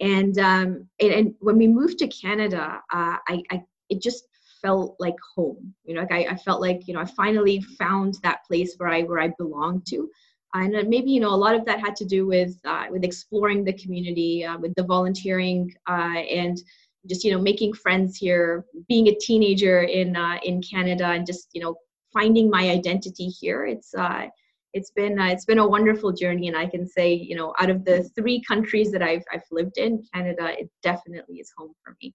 and 0.00 0.38
um, 0.38 0.88
and, 1.00 1.12
and 1.12 1.34
when 1.40 1.58
we 1.58 1.66
moved 1.66 1.98
to 1.98 2.08
canada 2.08 2.80
uh, 2.92 3.16
I, 3.28 3.42
I 3.50 3.62
it 3.88 4.02
just 4.02 4.24
felt 4.60 4.96
like 4.98 5.14
home. 5.36 5.74
You 5.84 5.94
know 5.94 6.00
like 6.02 6.12
I, 6.12 6.32
I 6.32 6.36
felt 6.36 6.60
like 6.60 6.86
you 6.86 6.94
know 6.94 7.00
i 7.00 7.04
finally 7.04 7.60
found 7.78 8.18
that 8.22 8.44
place 8.46 8.74
where 8.76 8.88
i 8.88 9.02
where 9.02 9.20
i 9.20 9.28
belong 9.38 9.82
to 9.88 10.10
and 10.54 10.88
maybe 10.88 11.10
you 11.10 11.20
know 11.20 11.34
a 11.34 11.42
lot 11.44 11.54
of 11.54 11.64
that 11.64 11.80
had 11.80 11.94
to 11.96 12.04
do 12.04 12.26
with 12.26 12.58
uh, 12.64 12.86
with 12.90 13.04
exploring 13.04 13.64
the 13.64 13.72
community 13.72 14.44
uh, 14.44 14.58
with 14.58 14.74
the 14.74 14.82
volunteering 14.82 15.74
uh, 15.88 16.18
and 16.18 16.58
just 17.06 17.24
you 17.24 17.32
know 17.32 17.40
making 17.40 17.72
friends 17.72 18.16
here 18.16 18.64
being 18.88 19.08
a 19.08 19.14
teenager 19.16 19.82
in 19.82 20.16
uh, 20.16 20.38
in 20.42 20.60
canada 20.62 21.06
and 21.06 21.26
just 21.26 21.48
you 21.52 21.60
know 21.60 21.74
finding 22.12 22.48
my 22.50 22.70
identity 22.70 23.26
here 23.28 23.66
it's 23.66 23.94
uh 23.94 24.26
it's 24.72 24.90
been 24.90 25.18
uh, 25.18 25.26
it's 25.26 25.44
been 25.44 25.58
a 25.58 25.66
wonderful 25.66 26.12
journey 26.12 26.48
and 26.48 26.56
i 26.56 26.66
can 26.66 26.86
say 26.86 27.12
you 27.12 27.36
know 27.36 27.54
out 27.60 27.70
of 27.70 27.84
the 27.84 28.02
three 28.14 28.40
countries 28.42 28.90
that 28.90 29.02
i've 29.02 29.22
i've 29.32 29.42
lived 29.50 29.76
in 29.78 30.02
canada 30.14 30.58
it 30.58 30.68
definitely 30.82 31.36
is 31.36 31.52
home 31.56 31.72
for 31.84 31.96
me 32.02 32.14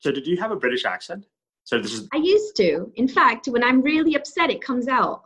So 0.00 0.10
did 0.12 0.26
you 0.26 0.36
have 0.38 0.52
a 0.52 0.56
British 0.56 0.84
accent? 0.84 1.26
So 1.64 1.78
this 1.78 1.92
is 1.92 2.08
I 2.12 2.18
used 2.18 2.56
to. 2.56 2.68
In 2.94 3.08
fact, 3.08 3.48
when 3.48 3.62
I'm 3.68 3.82
really 3.82 4.14
upset, 4.14 4.48
it 4.48 4.60
comes 4.62 4.86
out. 4.88 5.22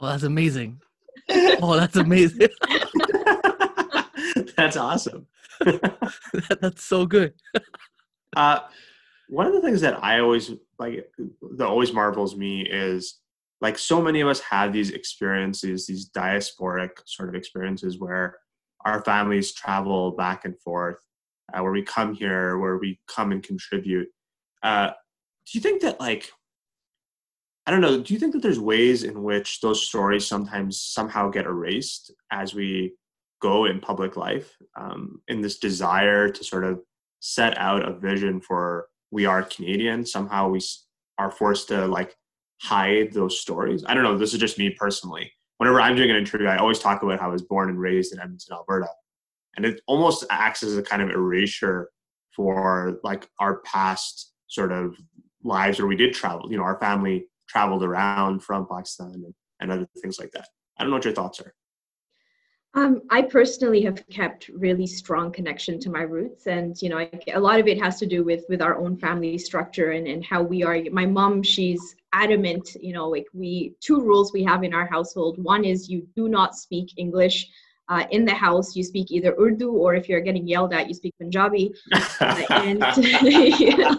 well 0.00 0.10
that's 0.10 0.24
amazing. 0.24 0.80
oh, 1.62 1.76
that's 1.76 1.96
amazing. 1.96 2.48
that's 4.56 4.76
awesome. 4.76 5.26
That- 5.60 6.58
that's 6.60 6.84
so 6.84 7.06
good. 7.06 7.32
Uh, 8.36 8.60
one 9.28 9.46
of 9.46 9.54
the 9.54 9.62
things 9.62 9.80
that 9.80 10.02
I 10.04 10.20
always 10.20 10.52
like 10.78 11.10
that 11.56 11.66
always 11.66 11.92
marvels 11.92 12.36
me 12.36 12.60
is 12.62 13.18
like 13.60 13.78
so 13.78 14.02
many 14.02 14.20
of 14.20 14.28
us 14.28 14.40
have 14.40 14.72
these 14.72 14.90
experiences, 14.90 15.86
these 15.86 16.10
diasporic 16.10 16.90
sort 17.06 17.28
of 17.30 17.34
experiences 17.34 17.98
where 17.98 18.38
our 18.84 19.02
families 19.02 19.54
travel 19.54 20.12
back 20.12 20.44
and 20.44 20.60
forth, 20.60 20.98
uh, 21.54 21.62
where 21.62 21.72
we 21.72 21.82
come 21.82 22.14
here, 22.14 22.58
where 22.58 22.76
we 22.76 23.00
come 23.08 23.32
and 23.32 23.42
contribute. 23.42 24.08
Uh, 24.62 24.88
do 25.46 25.58
you 25.58 25.60
think 25.60 25.80
that 25.82 25.98
like 25.98 26.30
I 27.66 27.72
don't 27.72 27.80
know, 27.80 28.00
do 28.00 28.14
you 28.14 28.20
think 28.20 28.32
that 28.32 28.42
there's 28.42 28.60
ways 28.60 29.02
in 29.02 29.24
which 29.24 29.60
those 29.60 29.84
stories 29.84 30.26
sometimes 30.26 30.80
somehow 30.80 31.30
get 31.30 31.46
erased 31.46 32.12
as 32.30 32.54
we 32.54 32.94
go 33.42 33.64
in 33.64 33.80
public 33.80 34.16
life 34.16 34.56
um, 34.76 35.20
in 35.28 35.40
this 35.40 35.58
desire 35.58 36.28
to 36.28 36.44
sort 36.44 36.64
of 36.64 36.80
set 37.20 37.58
out 37.58 37.86
a 37.86 37.92
vision 37.92 38.40
for 38.40 38.88
we 39.10 39.26
are 39.26 39.42
Canadian. 39.42 40.06
Somehow 40.06 40.48
we 40.48 40.60
are 41.18 41.30
forced 41.30 41.68
to 41.68 41.86
like 41.86 42.14
hide 42.60 43.12
those 43.12 43.40
stories. 43.40 43.84
I 43.86 43.94
don't 43.94 44.04
know. 44.04 44.16
This 44.16 44.32
is 44.32 44.40
just 44.40 44.58
me 44.58 44.70
personally. 44.70 45.32
Whenever 45.58 45.80
I'm 45.80 45.96
doing 45.96 46.10
an 46.10 46.16
interview, 46.16 46.46
I 46.48 46.58
always 46.58 46.78
talk 46.78 47.02
about 47.02 47.18
how 47.18 47.28
I 47.28 47.32
was 47.32 47.42
born 47.42 47.68
and 47.68 47.80
raised 47.80 48.12
in 48.12 48.20
Edmonton, 48.20 48.54
Alberta, 48.54 48.88
and 49.56 49.64
it 49.64 49.80
almost 49.86 50.24
acts 50.30 50.62
as 50.62 50.76
a 50.76 50.82
kind 50.82 51.02
of 51.02 51.10
erasure 51.10 51.90
for 52.34 53.00
like 53.02 53.26
our 53.40 53.60
past 53.60 54.34
sort 54.48 54.70
of 54.70 54.96
lives 55.42 55.78
where 55.78 55.88
we 55.88 55.96
did 55.96 56.12
travel. 56.12 56.50
You 56.50 56.58
know, 56.58 56.64
our 56.64 56.78
family 56.78 57.26
traveled 57.48 57.82
around 57.82 58.42
from 58.42 58.66
Pakistan 58.66 59.12
and, 59.12 59.34
and 59.60 59.72
other 59.72 59.88
things 60.00 60.18
like 60.18 60.32
that. 60.32 60.48
I 60.78 60.82
don't 60.82 60.90
know 60.90 60.96
what 60.96 61.04
your 61.04 61.14
thoughts 61.14 61.40
are. 61.40 61.54
Um, 62.74 63.00
I 63.10 63.22
personally 63.22 63.80
have 63.82 64.06
kept 64.08 64.50
really 64.50 64.86
strong 64.86 65.32
connection 65.32 65.80
to 65.80 65.90
my 65.90 66.02
roots, 66.02 66.46
and 66.46 66.80
you 66.82 66.90
know, 66.90 66.98
I, 66.98 67.10
a 67.32 67.40
lot 67.40 67.58
of 67.58 67.66
it 67.68 67.80
has 67.82 67.98
to 68.00 68.06
do 68.06 68.22
with 68.22 68.44
with 68.50 68.60
our 68.60 68.76
own 68.76 68.98
family 68.98 69.38
structure 69.38 69.92
and 69.92 70.06
and 70.06 70.22
how 70.22 70.42
we 70.42 70.62
are. 70.62 70.78
My 70.92 71.06
mom, 71.06 71.42
she's 71.42 71.96
adamant. 72.12 72.76
You 72.78 72.92
know, 72.92 73.08
like 73.08 73.26
we 73.32 73.74
two 73.80 74.02
rules 74.02 74.34
we 74.34 74.44
have 74.44 74.62
in 74.62 74.74
our 74.74 74.86
household. 74.86 75.42
One 75.42 75.64
is 75.64 75.88
you 75.88 76.06
do 76.14 76.28
not 76.28 76.54
speak 76.54 76.92
English. 76.98 77.48
Uh, 77.88 78.04
in 78.10 78.24
the 78.24 78.34
house, 78.34 78.74
you 78.74 78.82
speak 78.82 79.12
either 79.12 79.34
Urdu 79.40 79.70
or 79.70 79.94
if 79.94 80.08
you're 80.08 80.20
getting 80.20 80.46
yelled 80.46 80.74
at, 80.74 80.88
you 80.88 80.94
speak 80.94 81.14
Punjabi. 81.18 81.72
Uh, 81.92 82.42
and, 82.50 82.84
you 83.22 83.76
know, 83.76 83.96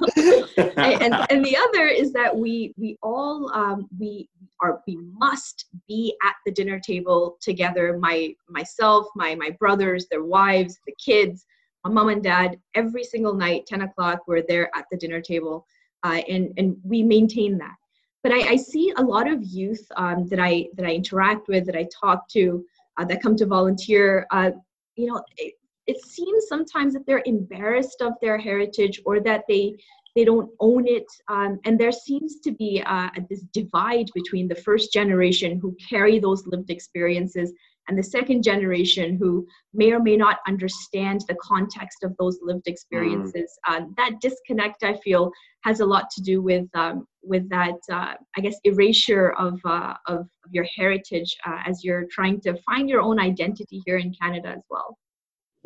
and 0.75 1.13
and 1.29 1.45
the 1.45 1.57
other 1.67 1.87
is 1.87 2.11
that 2.11 2.35
we 2.35 2.73
we 2.77 2.97
all 3.01 3.49
um, 3.53 3.87
we 3.97 4.29
are 4.61 4.81
we 4.87 4.97
must 5.17 5.67
be 5.87 6.13
at 6.23 6.35
the 6.45 6.51
dinner 6.51 6.79
table 6.79 7.37
together. 7.39 7.97
My 7.97 8.35
myself 8.49 9.07
my 9.15 9.35
my 9.35 9.51
brothers 9.51 10.07
their 10.11 10.23
wives 10.23 10.79
the 10.85 10.93
kids 11.03 11.45
my 11.87 11.93
mom 11.93 12.09
and 12.09 12.23
dad 12.23 12.59
every 12.75 13.03
single 13.03 13.33
night 13.33 13.65
10 13.65 13.81
o'clock 13.81 14.19
we're 14.27 14.43
there 14.47 14.69
at 14.75 14.85
the 14.91 14.97
dinner 14.97 15.21
table. 15.21 15.65
Uh, 16.03 16.21
and 16.29 16.53
and 16.57 16.77
we 16.83 17.03
maintain 17.03 17.57
that. 17.57 17.75
But 18.23 18.31
I, 18.31 18.49
I 18.51 18.55
see 18.55 18.93
a 18.97 19.01
lot 19.01 19.31
of 19.31 19.43
youth 19.43 19.85
um, 19.95 20.27
that 20.27 20.39
I 20.39 20.67
that 20.75 20.85
I 20.85 20.93
interact 20.93 21.47
with 21.47 21.65
that 21.65 21.75
I 21.75 21.87
talk 22.01 22.27
to 22.29 22.63
uh, 22.97 23.05
that 23.05 23.21
come 23.21 23.35
to 23.35 23.45
volunteer 23.45 24.27
uh, 24.31 24.51
you 24.95 25.07
know 25.07 25.21
it, 25.37 25.53
it 25.87 26.03
seems 26.05 26.47
sometimes 26.47 26.93
that 26.93 27.05
they're 27.05 27.23
embarrassed 27.25 28.01
of 28.01 28.13
their 28.21 28.37
heritage 28.37 29.01
or 29.05 29.19
that 29.19 29.43
they 29.47 29.75
they 30.15 30.25
don't 30.25 30.49
own 30.59 30.87
it 30.87 31.05
um, 31.29 31.59
and 31.65 31.79
there 31.79 31.91
seems 31.91 32.39
to 32.39 32.51
be 32.51 32.81
uh, 32.85 33.09
this 33.29 33.41
divide 33.53 34.07
between 34.15 34.47
the 34.47 34.55
first 34.55 34.91
generation 34.91 35.59
who 35.61 35.75
carry 35.89 36.19
those 36.19 36.45
lived 36.47 36.69
experiences 36.69 37.53
and 37.87 37.97
the 37.97 38.03
second 38.03 38.43
generation 38.43 39.17
who 39.17 39.45
may 39.73 39.91
or 39.91 39.99
may 39.99 40.17
not 40.17 40.39
understand 40.47 41.21
the 41.27 41.35
context 41.35 42.03
of 42.03 42.15
those 42.17 42.39
lived 42.41 42.67
experiences 42.67 43.57
uh, 43.67 43.81
that 43.95 44.11
disconnect 44.21 44.83
i 44.83 44.95
feel 44.97 45.31
has 45.63 45.79
a 45.79 45.85
lot 45.85 46.09
to 46.09 46.21
do 46.21 46.41
with 46.41 46.67
um, 46.75 47.05
with 47.23 47.47
that 47.49 47.79
uh, 47.91 48.13
i 48.35 48.41
guess 48.41 48.55
erasure 48.63 49.33
of, 49.37 49.59
uh, 49.65 49.93
of 50.07 50.19
of 50.19 50.51
your 50.51 50.67
heritage 50.75 51.35
uh, 51.45 51.59
as 51.65 51.83
you're 51.83 52.05
trying 52.11 52.39
to 52.39 52.55
find 52.63 52.89
your 52.89 53.01
own 53.01 53.19
identity 53.19 53.81
here 53.85 53.97
in 53.97 54.13
canada 54.21 54.49
as 54.49 54.63
well 54.69 54.97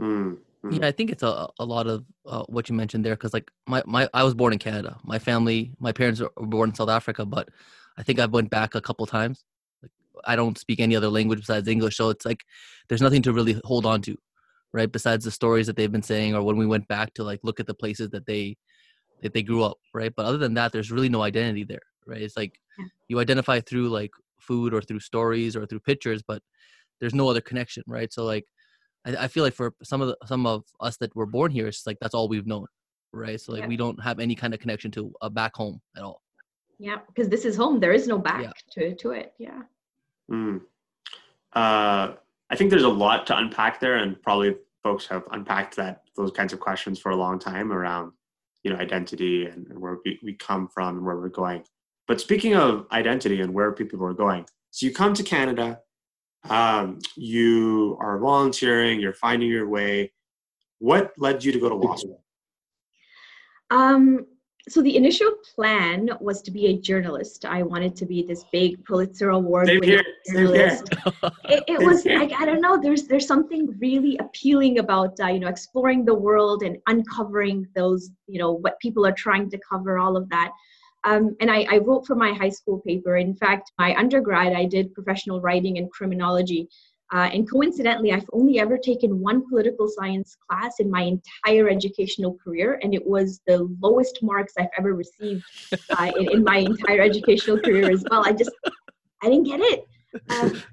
Mm, 0.02 0.38
mm. 0.66 0.80
Yeah, 0.80 0.88
I 0.88 0.92
think 0.92 1.12
it's 1.12 1.24
a 1.24 1.48
a 1.60 1.66
lot 1.66 1.88
of 1.88 2.06
uh, 2.26 2.44
what 2.48 2.70
you 2.70 2.76
mentioned 2.76 3.06
there 3.06 3.16
because 3.16 3.34
like 3.34 3.52
my 3.68 3.84
my 3.86 4.10
I 4.14 4.24
was 4.24 4.34
born 4.34 4.54
in 4.54 4.60
Canada. 4.60 4.98
My 5.04 5.20
family, 5.20 5.74
my 5.80 5.92
parents 5.92 6.20
were 6.20 6.32
born 6.38 6.70
in 6.70 6.76
South 6.76 6.90
Africa, 6.90 7.26
but 7.26 7.50
I 7.98 8.04
think 8.04 8.20
I've 8.20 8.34
went 8.34 8.50
back 8.50 8.76
a 8.76 8.82
couple 8.82 9.06
times. 9.06 9.44
I 10.26 10.36
don't 10.36 10.58
speak 10.58 10.80
any 10.80 10.96
other 10.96 11.10
language 11.10 11.40
besides 11.40 11.68
English, 11.68 11.98
so 11.98 12.10
it's 12.10 12.26
like 12.26 12.44
there's 12.90 13.02
nothing 13.02 13.22
to 13.24 13.34
really 13.34 13.60
hold 13.64 13.86
on 13.86 14.02
to, 14.04 14.16
right? 14.74 14.92
Besides 14.92 15.26
the 15.26 15.32
stories 15.32 15.68
that 15.68 15.76
they've 15.76 15.92
been 15.92 16.04
saying, 16.04 16.36
or 16.36 16.44
when 16.44 16.58
we 16.58 16.66
went 16.66 16.88
back 16.88 17.14
to 17.16 17.24
like 17.24 17.40
look 17.44 17.60
at 17.60 17.68
the 17.68 17.74
places 17.74 18.10
that 18.12 18.26
they 18.26 18.58
that 19.22 19.34
they 19.34 19.44
grew 19.44 19.64
up, 19.64 19.78
right? 19.94 20.14
But 20.16 20.26
other 20.26 20.38
than 20.38 20.54
that, 20.56 20.72
there's 20.72 20.92
really 20.92 21.10
no 21.10 21.22
identity 21.22 21.64
there, 21.64 21.82
right? 22.08 22.22
It's 22.22 22.38
like 22.38 22.60
you 23.08 23.20
identify 23.20 23.60
through 23.62 23.90
like 23.90 24.12
food 24.40 24.74
or 24.74 24.82
through 24.82 25.00
stories 25.00 25.56
or 25.56 25.66
through 25.66 25.82
pictures, 25.82 26.24
but 26.28 26.42
there's 27.00 27.14
no 27.14 27.30
other 27.30 27.42
connection, 27.42 27.84
right? 27.88 28.12
So 28.12 28.26
like 28.26 28.46
I, 29.06 29.16
I 29.26 29.28
feel 29.28 29.44
like 29.44 29.54
for 29.54 29.74
some 29.84 30.02
of 30.02 30.08
the, 30.10 30.18
some 30.28 30.46
of 30.46 30.64
us 30.80 30.98
that 30.98 31.16
were 31.16 31.26
born 31.28 31.52
here, 31.52 31.68
it's 31.68 31.86
like 31.86 31.98
that's 32.02 32.14
all 32.16 32.28
we've 32.30 32.48
known, 32.48 32.66
right? 33.14 33.40
So 33.40 33.52
like 33.54 33.62
Yeah. 33.62 33.68
we 33.68 33.78
don't 33.78 34.02
have 34.04 34.20
any 34.20 34.36
kind 34.36 34.54
of 34.54 34.60
connection 34.60 34.92
to 34.92 35.14
a 35.22 35.30
back 35.30 35.56
home 35.56 35.82
at 35.98 36.04
all. 36.04 36.22
yeah 36.80 36.98
because 37.08 37.30
this 37.30 37.46
is 37.50 37.56
home 37.56 37.80
there 37.80 37.94
is 38.00 38.08
no 38.08 38.18
back 38.18 38.54
to, 38.76 38.96
to 38.96 39.12
it 39.12 39.28
yeah 39.38 39.62
Mm. 40.30 40.62
Uh, 41.54 42.14
I 42.50 42.56
think 42.56 42.70
there's 42.70 42.84
a 42.84 42.90
lot 42.90 43.28
to 43.28 43.38
unpack 43.38 43.80
there, 43.80 43.96
and 43.96 44.22
probably 44.22 44.56
folks 44.84 45.06
have 45.08 45.24
unpacked 45.32 45.76
that 45.78 46.04
those 46.16 46.32
kinds 46.32 46.54
of 46.54 46.60
questions 46.60 47.00
for 47.00 47.12
a 47.12 47.16
long 47.16 47.40
time 47.40 47.72
around, 47.72 48.12
you 48.64 48.72
know, 48.72 48.78
identity 48.78 49.46
and, 49.46 49.68
where 49.80 50.00
we, 50.04 50.20
we 50.24 50.34
come 50.34 50.68
from 50.68 50.98
and 50.98 51.06
where 51.06 51.18
we're 51.18 51.30
going. 51.30 51.64
But 52.08 52.20
speaking 52.20 52.56
of 52.56 52.88
identity 52.92 53.42
and 53.42 53.54
where 53.54 53.72
people 53.72 54.04
are 54.06 54.14
going, 54.14 54.46
so 54.72 54.86
you 54.86 54.94
come 54.94 55.14
to 55.14 55.24
Canada, 55.24 55.80
um, 56.50 57.00
you 57.16 57.98
are 58.02 58.18
volunteering, 58.18 59.00
you're 59.00 59.14
finding 59.14 59.50
your 59.50 59.70
way. 59.70 60.12
What 60.80 61.14
led 61.18 61.44
you 61.44 61.52
to 61.52 61.60
go 61.60 61.70
to 61.70 61.98
school? 61.98 62.24
Um, 63.70 64.26
so 64.70 64.82
the 64.82 64.96
initial 64.96 65.32
plan 65.56 66.10
was 66.20 66.42
to 66.44 66.52
be 66.52 66.68
a 66.68 66.78
journalist. 66.78 67.46
I 67.46 67.64
wanted 67.64 67.96
to 67.98 68.06
be 68.06 68.24
this 68.24 68.46
big 68.52 68.84
Pulitzer 68.86 69.30
Award 69.30 69.68
winning 69.68 70.04
journalist. 70.32 70.94
it, 71.46 71.64
it 71.68 71.80
was 71.80 72.06
like 72.06 72.32
I 72.34 72.46
don't 72.46 72.62
know. 72.62 72.80
There's 72.80 73.08
there's 73.08 73.28
something 73.28 73.76
really 73.80 74.18
appealing 74.18 74.80
about 74.80 75.20
uh, 75.20 75.28
you 75.28 75.40
know 75.40 75.48
exploring 75.48 76.06
the 76.06 76.14
world 76.14 76.64
and 76.64 76.78
uncovering 76.88 77.68
those 77.76 78.12
you 78.28 78.40
know 78.40 78.52
what 78.52 78.80
people 78.80 79.06
are 79.06 79.14
trying 79.14 79.50
to 79.50 79.60
cover. 79.68 79.98
All 79.98 80.16
of 80.16 80.30
that. 80.30 80.52
Um, 81.04 81.36
and 81.40 81.50
I, 81.50 81.66
I 81.70 81.78
wrote 81.80 82.06
for 82.06 82.16
my 82.16 82.32
high 82.32 82.50
school 82.50 82.80
paper. 82.86 83.18
In 83.18 83.34
fact, 83.34 83.72
my 83.80 83.96
undergrad, 83.96 84.54
I 84.54 84.66
did 84.66 84.94
professional 84.94 85.42
writing 85.42 85.80
and 85.80 85.92
criminology. 85.92 86.70
Uh, 87.14 87.30
and 87.34 87.50
coincidentally, 87.50 88.14
I've 88.14 88.30
only 88.32 88.60
ever 88.60 88.78
taken 88.78 89.20
one 89.20 89.48
political 89.50 89.90
science 89.90 90.38
class 90.48 90.80
in 90.80 90.90
my 90.90 91.02
entire 91.02 91.70
educational 91.70 92.38
career, 92.42 92.80
and 92.82 92.94
it 92.94 93.06
was 93.06 93.42
the 93.48 93.70
lowest 93.82 94.20
marks 94.24 94.54
I've 94.58 94.70
ever 94.78 94.94
received 94.94 95.44
uh, 95.98 96.12
in, 96.18 96.32
in, 96.32 96.44
my 96.44 96.58
entire 96.58 97.02
educational 97.02 97.60
career 97.60 97.92
as 97.92 98.06
well. 98.10 98.26
I 98.26 98.32
just, 98.32 98.52
I 99.22 99.30
didn't 99.30 99.44
get 99.44 99.60
it. 99.60 99.88
Um, 100.30 100.64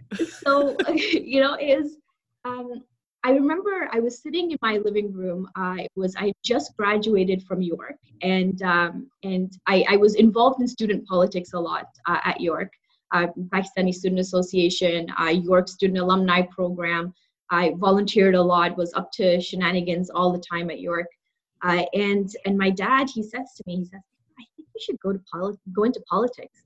so, 0.45 0.77
you 0.95 1.41
know, 1.41 1.57
is 1.61 1.97
um, 2.45 2.85
I 3.25 3.31
remember 3.31 3.89
I 3.93 3.99
was 3.99 4.23
sitting 4.23 4.53
in 4.53 4.59
my 4.63 4.79
living 4.79 5.13
room. 5.13 5.49
I 5.57 5.89
was 5.97 6.15
I 6.17 6.33
just 6.45 6.77
graduated 6.77 7.43
from 7.43 7.63
York, 7.63 7.97
and 8.23 8.63
um, 8.63 9.11
and 9.25 9.53
I, 9.67 9.85
I 9.89 9.97
was 9.97 10.15
involved 10.15 10.61
in 10.61 10.69
student 10.69 11.05
politics 11.07 11.53
a 11.53 11.59
lot 11.59 11.87
uh, 12.07 12.21
at 12.25 12.41
York 12.41 12.71
uh, 12.71 12.88
Pakistani 13.15 13.95
Student 13.95 14.21
Association, 14.21 15.07
uh, 15.21 15.27
York 15.27 15.69
Student 15.69 15.99
Alumni 15.99 16.43
Program. 16.43 17.13
I 17.51 17.75
volunteered 17.77 18.35
a 18.35 18.43
lot, 18.43 18.77
was 18.77 18.93
up 18.95 19.11
to 19.13 19.41
shenanigans 19.41 20.11
all 20.11 20.33
the 20.33 20.43
time 20.51 20.71
at 20.71 20.81
York. 20.81 21.07
Uh, 21.63 21.85
and 21.95 22.31
and 22.45 22.57
my 22.57 22.71
dad, 22.71 23.09
he 23.11 23.23
says 23.23 23.55
to 23.57 23.63
me, 23.67 23.77
he 23.77 23.85
says, 23.85 24.01
I 24.39 24.45
think 24.57 24.69
you 24.75 24.81
should 24.81 25.01
go 25.01 25.13
to 25.13 25.21
poli- 25.33 25.59
go 25.73 25.85
into 25.85 26.01
politics. 26.09 26.63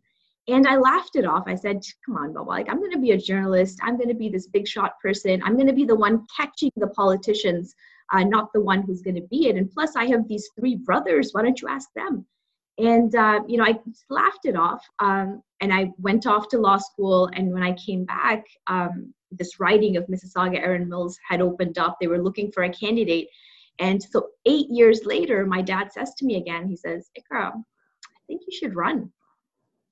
And 0.49 0.67
I 0.67 0.77
laughed 0.77 1.15
it 1.15 1.25
off. 1.25 1.45
I 1.47 1.55
said, 1.55 1.81
come 2.05 2.17
on, 2.17 2.33
Baba, 2.33 2.49
like 2.49 2.69
I'm 2.69 2.79
going 2.79 2.91
to 2.91 2.99
be 2.99 3.13
a 3.13 3.19
journalist. 3.19 3.79
I'm 3.83 3.97
going 3.97 4.09
to 4.09 4.15
be 4.15 4.29
this 4.29 4.49
big 4.49 4.67
shot 4.67 4.99
person. 5.01 5.41
I'm 5.45 5.55
going 5.55 5.69
to 5.69 5.73
be 5.73 5.85
the 5.85 5.95
one 5.95 6.27
catching 6.37 6.73
the 6.77 6.89
politicians, 6.89 7.75
uh, 8.13 8.25
not 8.25 8.53
the 8.53 8.61
one 8.61 8.83
who's 8.83 9.03
going 9.03 9.15
to 9.15 9.29
be 9.31 9.49
it. 9.49 9.57
And 9.57 9.71
plus, 9.71 9.95
I 9.95 10.07
have 10.07 10.27
these 10.27 10.51
three 10.59 10.75
brothers. 10.77 11.31
Why 11.33 11.43
don't 11.43 11.61
you 11.63 11.69
ask 11.69 11.89
them? 11.95 12.27
And, 12.79 13.15
uh, 13.15 13.41
you 13.47 13.59
know, 13.59 13.65
I 13.65 13.79
laughed 14.09 14.45
it 14.45 14.57
off. 14.57 14.85
Um, 14.99 15.43
and 15.61 15.73
I 15.73 15.91
went 15.99 16.27
off 16.27 16.49
to 16.49 16.59
law 16.59 16.79
school. 16.79 17.31
And 17.35 17.53
when 17.53 17.63
I 17.63 17.73
came 17.75 18.05
back, 18.05 18.45
um, 18.67 19.13
this 19.31 19.61
riding 19.61 19.97
of 19.97 20.07
Mississauga 20.07 20.59
Erin 20.59 20.89
Mills 20.89 21.19
had 21.29 21.41
opened 21.41 21.79
up. 21.79 21.97
They 22.01 22.07
were 22.07 22.23
looking 22.23 22.51
for 22.51 22.65
a 22.65 22.73
candidate. 22.73 23.29
And 23.79 24.03
so 24.03 24.29
eight 24.47 24.69
years 24.71 25.05
later, 25.05 25.47
my 25.47 25.63
dad 25.63 25.93
says 25.93 26.15
to 26.15 26.25
me 26.25 26.37
again, 26.37 26.67
he 26.67 26.77
says, 26.77 27.11
Iqra, 27.19 27.53
I 27.53 28.21
think 28.27 28.43
you 28.47 28.57
should 28.57 28.75
run. 28.75 29.11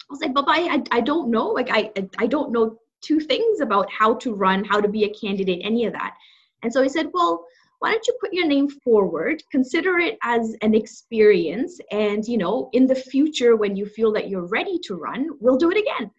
I 0.02 0.06
was 0.10 0.20
like, 0.20 0.34
Baba, 0.34 0.50
I, 0.50 0.82
I 0.90 1.00
don't 1.00 1.30
know. 1.30 1.48
Like, 1.48 1.68
I, 1.70 1.90
I 2.18 2.26
don't 2.26 2.52
know 2.52 2.78
two 3.00 3.20
things 3.20 3.60
about 3.60 3.90
how 3.90 4.14
to 4.14 4.34
run, 4.34 4.64
how 4.64 4.80
to 4.80 4.88
be 4.88 5.04
a 5.04 5.14
candidate, 5.14 5.60
any 5.62 5.86
of 5.86 5.92
that. 5.92 6.14
And 6.62 6.72
so 6.72 6.82
he 6.82 6.88
said, 6.88 7.10
well, 7.14 7.44
why 7.80 7.90
don't 7.90 8.06
you 8.06 8.14
put 8.20 8.32
your 8.32 8.46
name 8.46 8.68
forward 8.68 9.42
consider 9.50 9.98
it 9.98 10.16
as 10.22 10.54
an 10.62 10.74
experience 10.74 11.80
and 11.90 12.26
you 12.26 12.38
know 12.38 12.68
in 12.72 12.86
the 12.86 12.94
future 12.94 13.56
when 13.56 13.74
you 13.74 13.84
feel 13.84 14.12
that 14.12 14.28
you're 14.28 14.46
ready 14.46 14.78
to 14.78 14.94
run 14.94 15.28
we'll 15.40 15.56
do 15.56 15.70
it 15.70 15.78
again. 15.78 16.10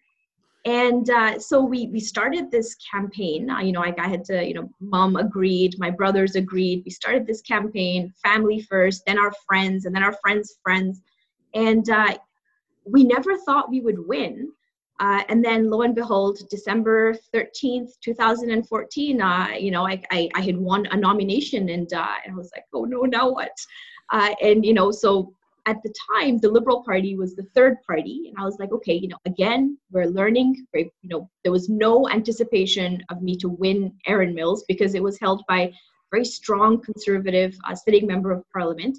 And 0.64 1.10
uh, 1.10 1.40
so 1.40 1.60
we 1.60 1.88
we 1.88 1.98
started 1.98 2.50
this 2.50 2.76
campaign. 2.76 3.50
Uh, 3.50 3.60
you 3.60 3.72
know 3.72 3.82
I, 3.82 3.92
I 3.98 4.08
had 4.08 4.24
to 4.26 4.46
you 4.46 4.54
know 4.54 4.70
mom 4.80 5.16
agreed 5.16 5.76
my 5.78 5.90
brothers 5.90 6.36
agreed. 6.36 6.82
We 6.84 6.90
started 6.90 7.26
this 7.26 7.40
campaign 7.40 8.12
family 8.22 8.60
first 8.60 9.04
then 9.06 9.18
our 9.18 9.32
friends 9.46 9.86
and 9.86 9.94
then 9.94 10.04
our 10.04 10.16
friends 10.22 10.58
friends. 10.62 11.00
And 11.54 11.88
uh, 11.90 12.16
we 12.84 13.04
never 13.04 13.36
thought 13.36 13.70
we 13.70 13.80
would 13.80 14.06
win 14.06 14.52
uh, 15.02 15.24
and 15.28 15.44
then 15.44 15.68
lo 15.68 15.82
and 15.82 15.96
behold, 15.96 16.38
December 16.48 17.12
13th, 17.34 17.90
2014, 18.04 19.20
uh, 19.20 19.48
you 19.58 19.72
know, 19.72 19.84
I, 19.84 20.00
I, 20.12 20.28
I, 20.36 20.40
had 20.40 20.56
won 20.56 20.86
a 20.92 20.96
nomination 20.96 21.70
and, 21.70 21.92
uh, 21.92 22.06
I 22.24 22.32
was 22.32 22.52
like, 22.54 22.66
oh 22.72 22.84
no, 22.84 23.00
now 23.00 23.28
what? 23.28 23.50
Uh, 24.12 24.32
and, 24.40 24.64
you 24.64 24.72
know, 24.72 24.92
so 24.92 25.34
at 25.66 25.82
the 25.82 25.92
time, 26.12 26.38
the 26.38 26.48
Liberal 26.48 26.84
Party 26.84 27.16
was 27.16 27.34
the 27.34 27.48
third 27.52 27.78
party. 27.84 28.28
And 28.28 28.36
I 28.38 28.44
was 28.44 28.60
like, 28.60 28.70
okay, 28.70 28.94
you 28.94 29.08
know, 29.08 29.18
again, 29.26 29.76
we're 29.90 30.06
learning. 30.06 30.64
you 30.72 30.90
know, 31.02 31.28
there 31.42 31.52
was 31.52 31.68
no 31.68 32.08
anticipation 32.08 33.02
of 33.10 33.22
me 33.22 33.36
to 33.38 33.48
win 33.48 33.92
Erin 34.06 34.32
Mills 34.32 34.64
because 34.68 34.94
it 34.94 35.02
was 35.02 35.18
held 35.18 35.42
by 35.48 35.62
a 35.62 35.72
very 36.12 36.24
strong 36.24 36.80
conservative 36.80 37.56
uh, 37.68 37.74
sitting 37.74 38.06
member 38.06 38.30
of 38.30 38.44
parliament 38.52 38.98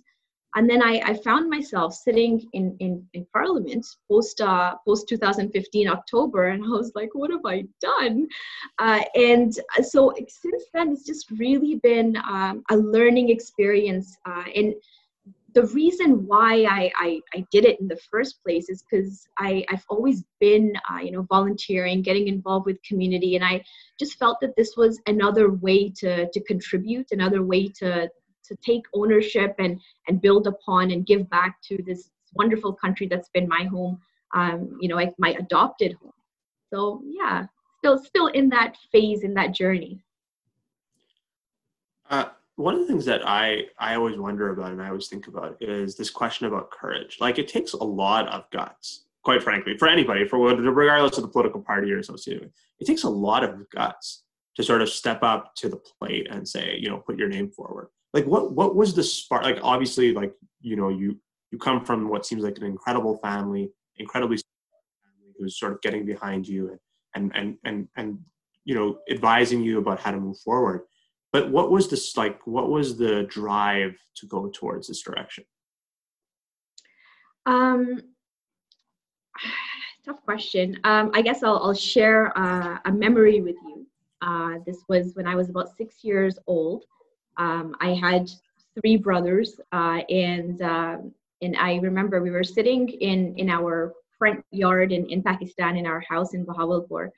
and 0.55 0.69
then 0.69 0.83
I, 0.83 1.01
I 1.05 1.13
found 1.15 1.49
myself 1.49 1.93
sitting 1.93 2.47
in, 2.53 2.75
in, 2.79 3.05
in 3.13 3.25
Parliament 3.33 3.85
post 4.09 4.41
uh, 4.41 4.75
post 4.85 5.09
2015 5.09 5.87
October, 5.87 6.49
and 6.49 6.63
I 6.63 6.69
was 6.69 6.91
like, 6.95 7.09
what 7.13 7.31
have 7.31 7.45
I 7.45 7.65
done? 7.81 8.27
Uh, 8.79 9.01
and 9.15 9.53
so 9.81 10.13
since 10.27 10.63
then, 10.73 10.91
it's 10.91 11.05
just 11.05 11.29
really 11.31 11.75
been 11.83 12.17
um, 12.17 12.63
a 12.69 12.77
learning 12.77 13.29
experience. 13.29 14.15
Uh, 14.25 14.43
and 14.55 14.75
the 15.53 15.65
reason 15.67 16.25
why 16.25 16.63
I, 16.63 16.91
I, 16.97 17.21
I, 17.35 17.45
did 17.51 17.65
it 17.65 17.79
in 17.79 17.87
the 17.87 17.99
first 18.09 18.43
place 18.43 18.69
is 18.69 18.83
because 18.83 19.27
I've 19.37 19.85
always 19.87 20.23
been, 20.39 20.73
uh, 20.91 20.97
you 20.97 21.11
know, 21.11 21.27
volunteering, 21.29 22.01
getting 22.01 22.27
involved 22.27 22.65
with 22.65 22.81
community, 22.81 23.35
and 23.35 23.45
I 23.45 23.63
just 23.99 24.17
felt 24.17 24.39
that 24.41 24.55
this 24.55 24.75
was 24.75 24.99
another 25.05 25.51
way 25.51 25.89
to, 25.97 26.29
to 26.29 26.43
contribute, 26.45 27.11
another 27.11 27.43
way 27.43 27.67
to, 27.79 28.09
to 28.47 28.55
take 28.57 28.83
ownership 28.93 29.55
and 29.59 29.79
and 30.07 30.21
build 30.21 30.47
upon 30.47 30.91
and 30.91 31.05
give 31.05 31.29
back 31.29 31.61
to 31.63 31.81
this 31.85 32.09
wonderful 32.33 32.73
country 32.73 33.07
that's 33.07 33.29
been 33.29 33.47
my 33.47 33.63
home 33.63 33.99
um, 34.33 34.77
you 34.81 34.87
know 34.87 34.95
like 34.95 35.13
my 35.17 35.31
adopted 35.39 35.93
home. 36.01 36.11
So 36.71 37.01
yeah 37.05 37.45
still 37.83 37.97
still 38.03 38.27
in 38.27 38.49
that 38.49 38.77
phase 38.91 39.23
in 39.23 39.33
that 39.33 39.53
journey. 39.53 40.01
Uh, 42.09 42.25
one 42.55 42.75
of 42.75 42.81
the 42.81 42.87
things 42.87 43.05
that 43.05 43.27
i 43.27 43.63
i 43.79 43.95
always 43.95 44.17
wonder 44.17 44.51
about 44.51 44.71
and 44.71 44.81
i 44.81 44.87
always 44.87 45.07
think 45.07 45.27
about 45.27 45.57
is 45.59 45.95
this 45.95 46.09
question 46.09 46.47
about 46.47 46.71
courage. 46.71 47.17
Like 47.19 47.39
it 47.39 47.47
takes 47.47 47.73
a 47.73 47.83
lot 47.83 48.27
of 48.27 48.49
guts 48.51 49.05
quite 49.23 49.41
frankly 49.41 49.77
for 49.77 49.87
anybody 49.87 50.27
for 50.27 50.39
regardless 50.55 51.17
of 51.17 51.23
the 51.23 51.29
political 51.29 51.61
party 51.61 51.87
you're 51.87 51.99
associated 51.99 52.43
with 52.43 52.51
it 52.79 52.85
takes 52.85 53.03
a 53.03 53.09
lot 53.09 53.43
of 53.43 53.69
guts 53.69 54.23
to 54.55 54.63
sort 54.63 54.81
of 54.81 54.89
step 54.89 55.23
up 55.23 55.55
to 55.55 55.69
the 55.69 55.77
plate 55.77 56.27
and 56.29 56.47
say 56.47 56.77
you 56.79 56.89
know 56.89 56.97
put 56.97 57.17
your 57.17 57.29
name 57.29 57.49
forward 57.49 57.87
like 58.13 58.25
what 58.25 58.53
what 58.53 58.75
was 58.75 58.93
the 58.93 59.03
spark 59.03 59.43
like 59.43 59.59
obviously 59.63 60.13
like 60.13 60.33
you 60.61 60.75
know 60.75 60.89
you 60.89 61.17
you 61.51 61.57
come 61.57 61.83
from 61.83 62.09
what 62.09 62.25
seems 62.25 62.43
like 62.43 62.57
an 62.57 62.63
incredible 62.63 63.17
family 63.17 63.69
incredibly 63.97 64.37
family 64.37 65.33
who's 65.37 65.59
sort 65.59 65.73
of 65.73 65.81
getting 65.81 66.05
behind 66.05 66.47
you 66.47 66.69
and 66.69 66.79
and 67.15 67.31
and 67.35 67.57
and, 67.65 67.87
and 67.97 68.19
you 68.65 68.75
know 68.75 68.99
advising 69.09 69.61
you 69.61 69.79
about 69.79 69.99
how 69.99 70.11
to 70.11 70.19
move 70.19 70.37
forward. 70.39 70.81
But 71.31 71.49
what 71.49 71.71
was 71.71 71.89
this 71.89 72.15
like 72.15 72.45
what 72.45 72.69
was 72.69 72.97
the 72.97 73.23
drive 73.23 73.95
to 74.17 74.27
go 74.27 74.49
towards 74.49 74.87
this 74.87 75.01
direction? 75.01 75.45
Um 77.45 78.01
tough 80.05 80.21
question. 80.23 80.79
Um 80.83 81.11
i 81.13 81.21
guess 81.21 81.43
i'll, 81.43 81.59
I'll 81.63 81.73
share 81.73 82.37
uh, 82.37 82.77
a 82.85 82.91
memory 82.91 83.41
with 83.41 83.55
you. 83.65 83.87
Uh, 84.21 84.59
this 84.65 84.77
was 84.87 85.15
when 85.15 85.27
i 85.27 85.35
was 85.35 85.49
about 85.49 85.75
six 85.75 86.01
years 86.01 86.39
old 86.47 86.85
um, 87.37 87.75
I 87.79 87.93
had 87.93 88.29
three 88.79 88.97
brothers, 88.97 89.59
uh, 89.71 90.01
and 90.09 90.61
um, 90.61 91.11
and 91.41 91.55
I 91.57 91.75
remember 91.75 92.21
we 92.21 92.31
were 92.31 92.43
sitting 92.43 92.89
in 92.89 93.35
in 93.37 93.49
our 93.49 93.93
front 94.17 94.43
yard 94.51 94.91
in, 94.91 95.09
in 95.09 95.21
Pakistan 95.21 95.77
in 95.77 95.85
our 95.85 96.01
house 96.01 96.33
in 96.33 96.45
Bahawalpur, 96.45 97.09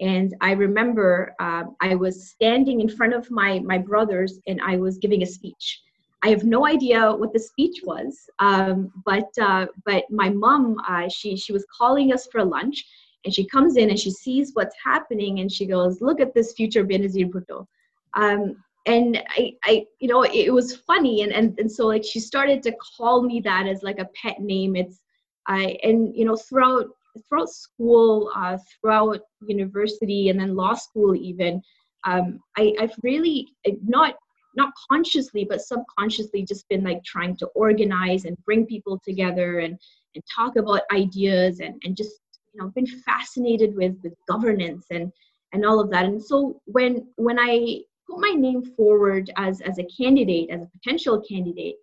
and 0.00 0.34
I 0.40 0.52
remember 0.52 1.34
uh, 1.40 1.64
I 1.80 1.94
was 1.94 2.28
standing 2.28 2.80
in 2.80 2.88
front 2.88 3.14
of 3.14 3.30
my 3.30 3.60
my 3.60 3.78
brothers 3.78 4.40
and 4.46 4.60
I 4.60 4.76
was 4.76 4.98
giving 4.98 5.22
a 5.22 5.26
speech. 5.26 5.82
I 6.22 6.28
have 6.30 6.44
no 6.44 6.66
idea 6.66 7.12
what 7.12 7.32
the 7.32 7.38
speech 7.38 7.80
was, 7.84 8.28
um, 8.38 8.90
but 9.04 9.28
uh, 9.40 9.66
but 9.84 10.04
my 10.10 10.28
mom 10.28 10.76
uh, 10.88 11.08
she 11.08 11.36
she 11.36 11.52
was 11.52 11.64
calling 11.76 12.12
us 12.12 12.26
for 12.32 12.44
lunch, 12.44 12.84
and 13.24 13.34
she 13.34 13.46
comes 13.46 13.76
in 13.76 13.90
and 13.90 13.98
she 13.98 14.10
sees 14.10 14.52
what's 14.54 14.76
happening 14.82 15.40
and 15.40 15.50
she 15.50 15.66
goes, 15.66 16.00
"Look 16.00 16.20
at 16.20 16.34
this 16.34 16.52
future 16.52 16.84
Benazir 16.84 17.30
Bhutto." 17.30 17.66
Um, 18.14 18.56
and 18.86 19.22
I, 19.30 19.52
I 19.64 19.86
you 20.00 20.08
know 20.08 20.22
it 20.24 20.52
was 20.52 20.76
funny. 20.76 21.22
And, 21.22 21.32
and 21.32 21.58
and 21.58 21.70
so 21.70 21.86
like 21.86 22.04
she 22.04 22.20
started 22.20 22.62
to 22.64 22.76
call 22.96 23.22
me 23.22 23.40
that 23.40 23.66
as 23.66 23.82
like 23.82 23.98
a 23.98 24.08
pet 24.20 24.40
name. 24.40 24.76
It's 24.76 25.00
i 25.48 25.76
and 25.82 26.14
you 26.16 26.24
know 26.24 26.36
throughout 26.36 26.86
throughout 27.28 27.48
school 27.48 28.30
uh, 28.34 28.58
throughout 28.80 29.20
university 29.46 30.28
and 30.28 30.38
then 30.38 30.54
law 30.54 30.74
school 30.74 31.14
even 31.14 31.62
um, 32.04 32.40
I, 32.56 32.74
i've 32.80 32.94
really 33.02 33.48
not 33.86 34.16
not 34.54 34.72
consciously 34.90 35.44
but 35.44 35.60
subconsciously 35.60 36.44
just 36.44 36.68
been 36.68 36.84
like 36.84 37.02
trying 37.04 37.36
to 37.38 37.46
organize 37.54 38.24
and 38.24 38.36
bring 38.44 38.66
people 38.66 39.00
together 39.04 39.60
and 39.60 39.78
and 40.14 40.24
talk 40.34 40.56
about 40.56 40.82
ideas 40.92 41.60
and 41.60 41.80
and 41.84 41.96
just 41.96 42.12
you 42.52 42.60
know 42.60 42.68
been 42.74 42.86
fascinated 42.86 43.74
with 43.74 43.96
with 44.02 44.14
governance 44.28 44.86
and 44.90 45.12
and 45.52 45.64
all 45.64 45.80
of 45.80 45.90
that. 45.90 46.04
And 46.04 46.22
so 46.22 46.60
when 46.66 47.06
when 47.16 47.38
i 47.38 47.80
put 48.08 48.20
my 48.20 48.32
name 48.36 48.62
forward 48.76 49.30
as 49.36 49.60
as 49.60 49.78
a 49.78 49.84
candidate, 49.84 50.50
as 50.50 50.62
a 50.62 50.66
potential 50.66 51.20
candidate, 51.20 51.76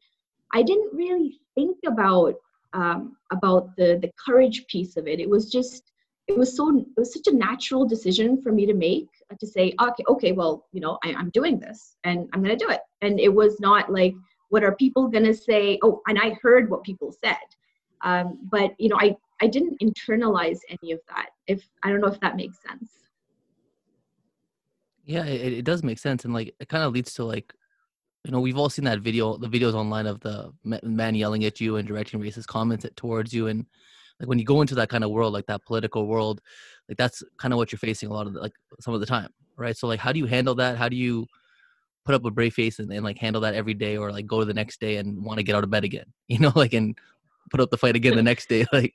I 0.53 0.63
didn't 0.63 0.93
really 0.93 1.39
think 1.55 1.77
about 1.85 2.35
um, 2.73 3.17
about 3.31 3.75
the 3.75 3.99
the 4.01 4.11
courage 4.23 4.65
piece 4.67 4.97
of 4.97 5.07
it. 5.07 5.19
It 5.19 5.29
was 5.29 5.51
just 5.51 5.91
it 6.27 6.37
was 6.37 6.55
so 6.55 6.77
it 6.77 6.85
was 6.95 7.13
such 7.13 7.27
a 7.27 7.35
natural 7.35 7.85
decision 7.85 8.41
for 8.41 8.51
me 8.51 8.65
to 8.65 8.73
make 8.73 9.09
uh, 9.31 9.35
to 9.39 9.47
say 9.47 9.73
okay 9.81 10.03
okay 10.07 10.31
well 10.31 10.65
you 10.71 10.79
know 10.79 10.97
I, 11.03 11.09
am 11.09 11.29
doing 11.31 11.59
this 11.59 11.97
and 12.03 12.29
i'm 12.33 12.43
to 12.43 12.55
do 12.55 12.69
it. 12.69 12.81
And 13.01 13.19
it 13.19 13.33
was 13.33 13.59
not 13.59 13.91
like 13.91 14.13
what 14.49 14.63
are 14.63 14.75
people 14.75 15.11
to 15.11 15.33
say? 15.33 15.79
Oh 15.83 16.01
and 16.07 16.19
i 16.19 16.37
heard 16.41 16.69
what 16.69 16.83
people 16.83 17.13
said. 17.23 17.47
Um, 18.01 18.39
but 18.51 18.71
you 18.79 18.89
know 18.89 18.97
i 18.99 19.15
i 19.41 19.47
didn't 19.47 19.81
internalize 19.81 20.59
any 20.69 20.91
of 20.91 20.99
that 21.09 21.29
if 21.47 21.67
i 21.83 21.89
don't 21.89 22.01
know 22.01 22.07
if 22.07 22.19
that 22.19 22.35
makes 22.35 22.57
sense 22.61 23.02
yeah 25.05 25.25
it, 25.25 25.53
it 25.53 25.65
does 25.65 25.83
make 25.83 25.99
sense 25.99 26.25
and 26.25 26.33
like 26.33 26.55
it 26.59 26.69
kind 26.69 26.83
of 26.83 26.93
leads 26.93 27.13
to 27.13 27.23
like 27.23 27.53
you 28.23 28.31
know 28.31 28.39
we've 28.39 28.57
all 28.57 28.69
seen 28.69 28.85
that 28.85 28.99
video 28.99 29.37
the 29.37 29.47
videos 29.47 29.73
online 29.73 30.07
of 30.07 30.19
the 30.21 30.51
man 30.83 31.15
yelling 31.15 31.43
at 31.45 31.59
you 31.59 31.75
and 31.75 31.87
directing 31.87 32.21
racist 32.21 32.47
comments 32.47 32.85
towards 32.95 33.33
you 33.33 33.47
and 33.47 33.65
like 34.19 34.29
when 34.29 34.39
you 34.39 34.45
go 34.45 34.61
into 34.61 34.75
that 34.75 34.89
kind 34.89 35.03
of 35.03 35.11
world 35.11 35.33
like 35.33 35.45
that 35.47 35.63
political 35.65 36.07
world 36.07 36.41
like 36.87 36.97
that's 36.97 37.21
kind 37.37 37.53
of 37.53 37.57
what 37.57 37.71
you're 37.71 37.79
facing 37.79 38.09
a 38.09 38.13
lot 38.13 38.27
of 38.27 38.33
the, 38.33 38.39
like 38.39 38.53
some 38.79 38.93
of 38.93 38.99
the 38.99 39.05
time 39.05 39.29
right? 39.57 39.77
So 39.77 39.87
like 39.87 39.99
how 39.99 40.11
do 40.11 40.19
you 40.19 40.25
handle 40.25 40.55
that? 40.55 40.77
How 40.77 40.89
do 40.89 40.95
you 40.95 41.27
put 42.05 42.15
up 42.15 42.25
a 42.25 42.31
brave 42.31 42.53
face 42.53 42.79
and, 42.79 42.91
and 42.91 43.03
like 43.03 43.17
handle 43.17 43.41
that 43.41 43.53
every 43.53 43.73
day 43.73 43.97
or 43.97 44.11
like 44.11 44.25
go 44.25 44.39
to 44.39 44.45
the 44.45 44.53
next 44.53 44.79
day 44.79 44.97
and 44.97 45.23
want 45.23 45.37
to 45.37 45.43
get 45.43 45.55
out 45.55 45.63
of 45.63 45.69
bed 45.69 45.85
again 45.85 46.05
you 46.27 46.37
know 46.37 46.51
like 46.55 46.73
and 46.73 46.97
put 47.49 47.61
up 47.61 47.69
the 47.69 47.77
fight 47.77 47.95
again 47.95 48.15
the 48.15 48.23
next 48.31 48.49
day 48.49 48.65
like 48.73 48.93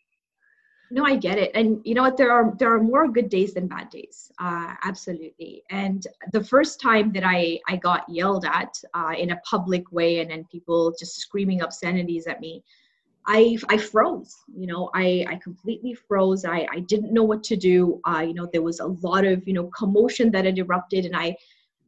no 0.90 1.04
i 1.04 1.16
get 1.16 1.38
it 1.38 1.50
and 1.54 1.80
you 1.84 1.94
know 1.94 2.02
what 2.02 2.16
there 2.16 2.32
are 2.32 2.54
there 2.58 2.72
are 2.74 2.82
more 2.82 3.08
good 3.08 3.28
days 3.28 3.54
than 3.54 3.66
bad 3.66 3.88
days 3.90 4.30
uh, 4.38 4.74
absolutely 4.84 5.62
and 5.70 6.06
the 6.32 6.42
first 6.42 6.80
time 6.80 7.12
that 7.12 7.24
i 7.24 7.58
i 7.68 7.76
got 7.76 8.04
yelled 8.08 8.44
at 8.44 8.74
uh, 8.94 9.12
in 9.16 9.30
a 9.30 9.36
public 9.38 9.90
way 9.92 10.20
and 10.20 10.30
then 10.30 10.44
people 10.50 10.94
just 10.98 11.16
screaming 11.16 11.62
obscenities 11.62 12.26
at 12.26 12.40
me 12.40 12.62
I, 13.30 13.58
I 13.68 13.76
froze, 13.76 14.38
you 14.56 14.66
know, 14.66 14.88
I, 14.94 15.26
I 15.28 15.36
completely 15.36 15.92
froze. 15.92 16.46
I, 16.46 16.66
I 16.72 16.80
didn't 16.80 17.12
know 17.12 17.24
what 17.24 17.44
to 17.44 17.56
do. 17.56 18.00
Uh, 18.08 18.20
you 18.26 18.32
know, 18.32 18.48
there 18.50 18.62
was 18.62 18.80
a 18.80 18.86
lot 18.86 19.26
of, 19.26 19.46
you 19.46 19.52
know, 19.52 19.66
commotion 19.76 20.30
that 20.30 20.46
had 20.46 20.56
erupted 20.56 21.04
and 21.04 21.14
I, 21.14 21.36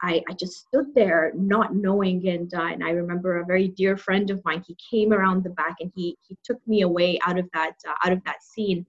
I, 0.03 0.23
I 0.29 0.33
just 0.33 0.59
stood 0.59 0.95
there 0.95 1.33
not 1.35 1.75
knowing. 1.75 2.27
And, 2.29 2.53
uh, 2.55 2.69
and 2.73 2.83
I 2.83 2.91
remember 2.91 3.41
a 3.41 3.47
very 3.47 3.69
dear 3.69 3.97
friend 3.97 4.31
of 4.31 4.43
mine, 4.45 4.65
he 4.67 4.77
came 4.91 5.13
around 5.13 5.45
the 5.45 5.51
back 5.51 5.77
and 5.81 5.93
he, 5.95 6.17
he 6.27 6.37
took 6.45 6.59
me 6.67 6.83
away 6.83 7.19
out 7.27 7.39
of 7.39 7.49
that, 7.53 7.75
uh, 7.87 7.95
out 8.05 8.13
of 8.13 8.23
that 8.25 8.43
scene. 8.43 8.87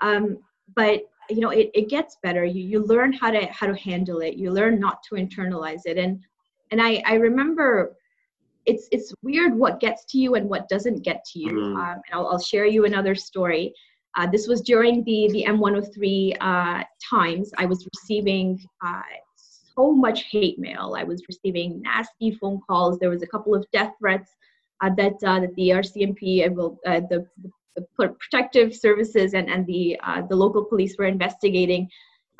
Um, 0.00 0.38
but 0.74 1.02
you 1.30 1.40
know, 1.40 1.50
it, 1.50 1.70
it 1.74 1.88
gets 1.88 2.16
better. 2.22 2.44
You, 2.44 2.62
you 2.62 2.84
learn 2.84 3.12
how 3.12 3.30
to, 3.30 3.46
how 3.46 3.66
to 3.66 3.76
handle 3.76 4.20
it. 4.20 4.34
You 4.34 4.50
learn 4.50 4.80
not 4.80 5.02
to 5.04 5.14
internalize 5.14 5.82
it. 5.84 5.98
And, 5.98 6.20
and 6.70 6.80
I, 6.80 7.02
I 7.06 7.14
remember 7.14 7.96
it's 8.68 8.86
it's 8.92 9.14
weird 9.22 9.54
what 9.54 9.80
gets 9.80 10.04
to 10.04 10.18
you 10.18 10.34
and 10.34 10.48
what 10.48 10.68
doesn't 10.68 11.02
get 11.02 11.24
to 11.32 11.38
you. 11.38 11.52
Mm. 11.52 11.76
Um, 11.76 11.94
and 11.94 12.12
I'll, 12.12 12.26
I'll, 12.28 12.38
share 12.38 12.66
you 12.66 12.84
another 12.84 13.14
story. 13.14 13.72
Uh, 14.14 14.26
this 14.30 14.46
was 14.46 14.60
during 14.60 15.02
the 15.04 15.28
the 15.32 15.44
M103 15.48 16.36
uh, 16.40 16.84
times. 17.08 17.50
I 17.56 17.64
was 17.64 17.86
receiving 17.94 18.60
uh, 18.84 19.00
so 19.78 19.92
much 19.92 20.24
hate 20.24 20.58
mail. 20.58 20.96
I 20.98 21.04
was 21.04 21.22
receiving 21.28 21.82
nasty 21.82 22.32
phone 22.32 22.60
calls. 22.66 22.98
There 22.98 23.10
was 23.10 23.22
a 23.22 23.26
couple 23.26 23.54
of 23.54 23.64
death 23.72 23.92
threats 23.98 24.30
uh, 24.82 24.90
that 24.96 25.14
uh, 25.24 25.40
that 25.40 25.54
the 25.56 25.70
RCMP 25.70 26.46
uh, 26.46 27.00
the, 27.10 27.26
the, 27.42 27.48
protective 27.94 28.74
services 28.74 29.34
and 29.34 29.48
and 29.48 29.64
the 29.66 29.96
the 30.28 30.36
local 30.36 30.64
police 30.64 30.96
were 30.98 31.04
investigating. 31.04 31.88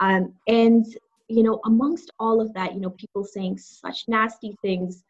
Um, 0.00 0.34
and 0.46 0.84
you 1.28 1.42
know, 1.42 1.60
amongst 1.66 2.10
all 2.18 2.40
of 2.40 2.52
that, 2.54 2.74
you 2.74 2.80
know, 2.80 2.90
people 2.90 3.22
saying 3.22 3.58
such 3.58 4.04
nasty 4.08 4.56
things 4.62 5.04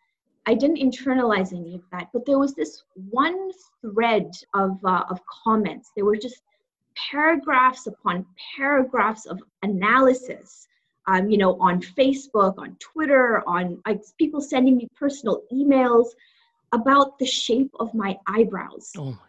I 0.49 0.55
didn't 0.55 0.79
internalize 0.79 1.53
any 1.53 1.75
of 1.75 1.83
that, 1.93 2.09
but 2.15 2.25
there 2.25 2.39
was 2.39 2.55
this 2.55 2.83
one 3.11 3.51
thread 3.83 4.31
of, 4.55 4.83
uh, 4.83 5.05
of 5.11 5.21
comments. 5.45 5.91
There 5.95 6.07
were 6.07 6.17
just 6.17 6.41
paragraphs 7.11 7.87
upon 7.87 8.25
paragraphs 8.57 9.27
of 9.27 9.43
analysis, 9.63 10.67
um, 11.09 11.31
you 11.31 11.39
know, 11.39 11.59
on 11.59 11.81
Facebook, 11.81 12.59
on 12.59 12.77
Twitter, 12.79 13.43
on 13.47 13.81
like, 13.87 14.03
people 14.19 14.41
sending 14.41 14.77
me 14.77 14.89
personal 14.95 15.43
emails 15.53 16.09
about 16.73 17.19
the 17.19 17.27
shape 17.27 17.71
of 17.81 17.95
my 17.95 18.17
eyebrows. 18.27 18.93
Oh 18.97 19.07
my 19.07 19.13
God. 19.13 19.21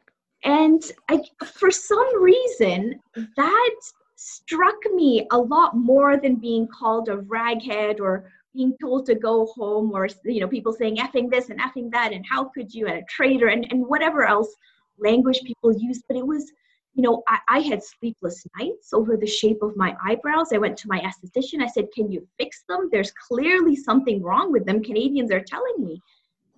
And 0.44 0.84
I, 1.10 1.22
for 1.46 1.72
some 1.72 2.22
reason, 2.22 3.00
that 3.36 3.76
struck 4.16 4.76
me 4.94 5.26
a 5.32 5.38
lot 5.38 5.78
more 5.78 6.18
than 6.18 6.36
being 6.36 6.68
called 6.68 7.08
a 7.08 7.18
raghead 7.18 8.02
or 8.02 8.30
being 8.54 8.76
told 8.82 9.06
to 9.06 9.16
go 9.16 9.46
home 9.56 9.92
or 9.94 10.10
you 10.26 10.42
know 10.42 10.48
people 10.48 10.74
saying 10.74 10.98
effing 10.98 11.30
this 11.30 11.50
and 11.50 11.60
effing 11.62 11.90
that 11.92 12.12
and 12.12 12.26
how 12.30 12.44
could 12.44 12.74
you 12.74 12.88
and 12.88 12.98
a 12.98 13.04
traitor 13.04 13.48
and, 13.48 13.66
and 13.70 13.86
whatever 13.86 14.26
else 14.26 14.54
language 14.98 15.40
people 15.46 15.72
use 15.72 16.02
but 16.08 16.18
it 16.18 16.26
was 16.26 16.52
you 17.00 17.04
know 17.06 17.24
I, 17.30 17.40
I 17.48 17.60
had 17.62 17.82
sleepless 17.82 18.46
nights 18.60 18.92
over 18.92 19.16
the 19.16 19.26
shape 19.26 19.62
of 19.62 19.78
my 19.78 19.96
eyebrows. 20.06 20.48
I 20.54 20.58
went 20.58 20.76
to 20.80 20.90
my 20.90 21.00
esthetician. 21.00 21.64
I 21.64 21.68
said 21.68 21.88
can 21.96 22.12
you 22.12 22.28
fix 22.38 22.64
them? 22.68 22.90
There's 22.92 23.14
clearly 23.28 23.78
something 23.78 24.22
wrong 24.22 24.52
with 24.52 24.66
them. 24.66 24.84
Canadians 24.84 25.32
are 25.32 25.40
telling 25.40 25.78
me. 25.80 26.02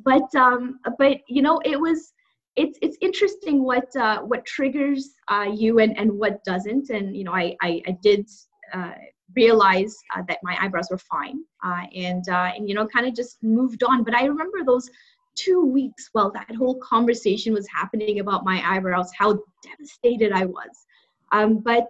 But 0.03 0.33
um 0.33 0.79
but 0.97 1.17
you 1.27 1.43
know 1.43 1.61
it 1.63 1.79
was 1.79 2.13
it's 2.55 2.79
it's 2.81 2.97
interesting 3.01 3.63
what 3.63 3.95
uh, 3.95 4.21
what 4.21 4.43
triggers 4.55 5.11
uh, 5.27 5.47
you 5.63 5.77
and 5.77 5.95
and 5.99 6.09
what 6.21 6.43
doesn't. 6.43 6.89
And 6.89 7.15
you 7.15 7.23
know 7.23 7.35
i 7.43 7.55
i, 7.61 7.71
I 7.89 7.91
did 8.01 8.27
uh, 8.73 8.95
realize 9.35 9.95
uh, 10.15 10.23
that 10.27 10.39
my 10.41 10.57
eyebrows 10.59 10.89
were 10.89 11.03
fine 11.15 11.37
uh, 11.63 11.83
and 12.09 12.27
uh, 12.29 12.49
and 12.55 12.67
you 12.67 12.73
know 12.73 12.87
kind 12.87 13.05
of 13.05 13.13
just 13.13 13.43
moved 13.43 13.83
on. 13.83 14.03
But 14.03 14.15
i 14.15 14.23
remember 14.25 14.63
those 14.65 14.89
two 15.35 15.65
weeks 15.65 16.09
while 16.11 16.31
that 16.31 16.53
whole 16.55 16.75
conversation 16.79 17.53
was 17.53 17.67
happening 17.73 18.19
about 18.19 18.45
my 18.45 18.61
eyebrows 18.65 19.09
how 19.17 19.39
devastated 19.63 20.31
i 20.31 20.45
was. 20.45 20.85
Um, 21.31 21.59
but 21.59 21.87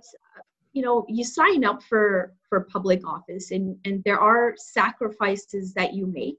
you 0.74 0.82
know 0.82 1.06
you 1.10 1.24
sign 1.24 1.66
up 1.66 1.84
for 1.84 2.34
for 2.48 2.62
public 2.62 3.06
office 3.08 3.52
and 3.52 3.78
and 3.86 4.04
there 4.06 4.20
are 4.20 4.54
sacrifices 4.58 5.74
that 5.74 5.94
you 5.94 6.06
make 6.06 6.38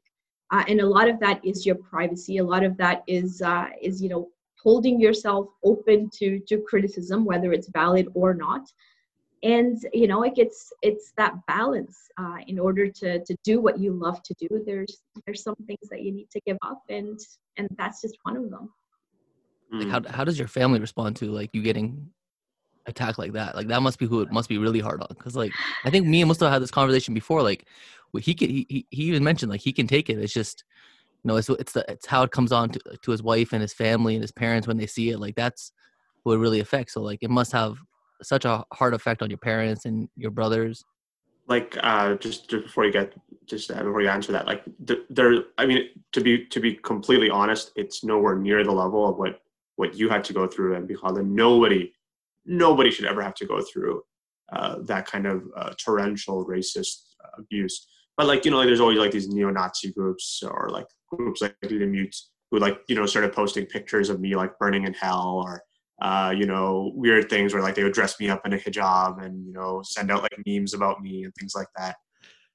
uh, 0.53 0.63
and 0.69 0.81
a 0.81 0.87
lot 0.87 1.09
of 1.09 1.19
that 1.19 1.41
is 1.45 1.65
your 1.65 1.77
privacy. 1.77 2.37
A 2.37 2.45
lot 2.45 2.63
of 2.63 2.77
that 2.77 3.03
is 3.07 3.41
uh, 3.41 3.69
is 3.81 4.03
you 4.03 4.11
know 4.11 4.29
holding 4.63 5.01
yourself 5.01 5.49
open 5.65 6.11
to 6.19 6.39
to 6.47 6.59
criticism 6.61 7.25
whether 7.25 7.53
it's 7.53 7.69
valid 7.69 8.07
or 8.15 8.35
not 8.35 8.71
and 9.43 9.85
you 9.93 10.07
know 10.07 10.21
like 10.21 10.39
it's 10.39 10.73
it's 10.83 11.13
that 11.17 11.35
balance 11.47 11.99
uh, 12.19 12.39
in 12.47 12.59
order 12.59 12.89
to 12.89 13.25
to 13.25 13.37
do 13.45 13.61
what 13.61 13.79
you 13.79 13.93
love 13.93 14.23
to 14.23 14.35
do. 14.39 14.63
There's 14.65 15.03
there's 15.27 15.43
some 15.43 15.57
things 15.67 15.89
that 15.91 16.03
you 16.03 16.13
need 16.13 16.31
to 16.31 16.41
give 16.47 16.59
up 16.63 16.83
and 16.89 17.19
and 17.57 17.69
that's 17.77 18.01
just 18.01 18.17
one 18.23 18.37
of 18.37 18.51
them. 18.51 18.71
Like 19.73 19.89
how, 19.89 20.03
how 20.11 20.25
does 20.25 20.39
your 20.39 20.49
family 20.49 20.81
respond 20.81 21.17
to 21.17 21.31
like 21.31 21.51
you 21.55 21.63
getting 21.63 22.11
attacked 22.87 23.19
like 23.19 23.33
that? 23.33 23.57
Like 23.57 23.69
that 23.69 23.81
must 23.81 23.99
be 23.99 24.07
who 24.07 24.21
it 24.21 24.31
must 24.31 24.49
be 24.49 24.59
really 24.59 24.81
hard 24.81 25.01
on. 25.01 25.09
Because 25.11 25.35
like 25.35 25.53
i 25.85 25.91
think 25.91 26.07
me 26.07 26.21
and 26.21 26.29
mustafa 26.29 26.51
had 26.51 26.63
this 26.63 26.71
conversation 26.71 27.15
before 27.15 27.43
like 27.43 27.67
he 28.21 28.35
can 28.35 28.51
he, 28.51 28.87
he 28.91 29.05
even 29.05 29.25
mentioned 29.25 29.51
like 29.51 29.63
he 29.63 29.73
can 29.73 29.87
take 29.87 30.11
it. 30.11 30.19
It's 30.19 30.33
just 30.33 30.65
you 31.25 31.29
know 31.29 31.37
it's 31.37 31.49
it's 31.49 31.73
the 31.73 31.85
it's 31.89 32.07
how 32.07 32.23
it 32.23 32.31
comes 32.31 32.53
on 32.53 32.71
to, 32.71 32.81
to 33.03 33.11
his 33.11 33.23
wife 33.23 33.53
and 33.53 33.63
his 33.63 33.73
family 33.73 34.15
and 34.15 34.23
his 34.23 34.33
parents 34.33 34.69
when 34.69 34.77
they 34.77 34.87
see 34.87 35.11
it. 35.11 35.19
Like 35.19 35.35
that's 35.35 35.73
what 36.23 36.35
it 36.35 36.39
really 36.39 36.61
affects. 36.61 36.95
So 36.95 37.03
like 37.03 37.21
it 37.23 37.31
must 37.31 37.53
have 37.53 37.79
such 38.23 38.45
a 38.45 38.65
hard 38.73 38.95
effect 38.95 39.23
on 39.23 39.31
your 39.31 39.39
parents 39.39 39.85
and 39.85 40.09
your 40.17 40.31
brothers? 40.31 40.85
Like, 41.49 41.77
uh, 41.83 42.15
just, 42.15 42.49
just 42.49 42.65
before 42.65 42.85
you 42.85 42.93
get 42.93 43.15
just 43.47 43.71
uh, 43.71 43.83
before 43.83 44.01
you 44.01 44.09
answer 44.09 44.33
that, 44.33 44.47
like 44.47 44.63
there, 45.11 45.35
I 45.59 45.67
mean, 45.67 45.89
to 46.13 46.21
be 46.21 46.47
to 46.47 46.61
be 46.61 46.75
completely 46.75 47.31
honest, 47.31 47.73
it's 47.77 48.05
nowhere 48.05 48.37
near 48.37 48.65
the 48.65 48.73
level 48.73 49.09
of 49.09 49.17
what 49.19 49.41
what 49.77 49.95
you 49.95 50.09
had 50.09 50.23
to 50.25 50.33
go 50.33 50.47
through 50.47 50.77
and 50.77 50.87
because 50.87 51.19
nobody 51.25 51.93
nobody 52.47 52.91
should 52.91 53.07
ever 53.07 53.23
have 53.23 53.35
to 53.35 53.47
go 53.47 53.61
through 53.61 54.03
uh, 54.53 54.77
that 54.83 55.07
kind 55.07 55.27
of 55.27 55.43
uh, 55.57 55.73
torrential 55.83 56.47
racist 56.47 57.15
abuse. 57.39 57.87
But 58.17 58.27
like 58.27 58.45
you 58.45 58.51
know, 58.51 58.59
like, 58.59 58.67
there's 58.67 58.81
always 58.81 58.99
like 58.99 59.11
these 59.11 59.29
neo-Nazi 59.29 59.93
groups 59.93 60.43
or 60.43 60.69
like 60.71 60.87
groups 61.11 61.41
like 61.41 61.57
the 61.63 61.87
Mutes 61.87 62.31
who 62.51 62.59
like 62.59 62.79
you 62.89 62.95
know 62.95 63.07
started 63.07 63.33
posting 63.33 63.67
pictures 63.67 64.11
of 64.11 64.21
me 64.21 64.37
like 64.37 64.59
burning 64.59 64.85
in 64.85 64.95
hell 64.95 65.43
or 65.45 65.63
uh, 66.03 66.35
you 66.37 66.47
know, 66.47 66.91
weird 66.97 67.31
things 67.31 67.55
where 67.55 67.63
like 67.63 67.77
they 67.77 67.85
would 67.85 67.93
dress 67.93 68.19
me 68.19 68.29
up 68.29 68.45
in 68.45 68.53
a 68.53 68.59
hijab 68.59 69.25
and, 69.25 69.47
you 69.47 69.53
know, 69.53 69.81
send 69.85 70.11
out 70.11 70.23
like 70.23 70.37
memes 70.45 70.75
about 70.75 71.01
me 71.01 71.23
and 71.23 71.33
things 71.37 71.55
like 71.55 71.69
that. 71.77 71.95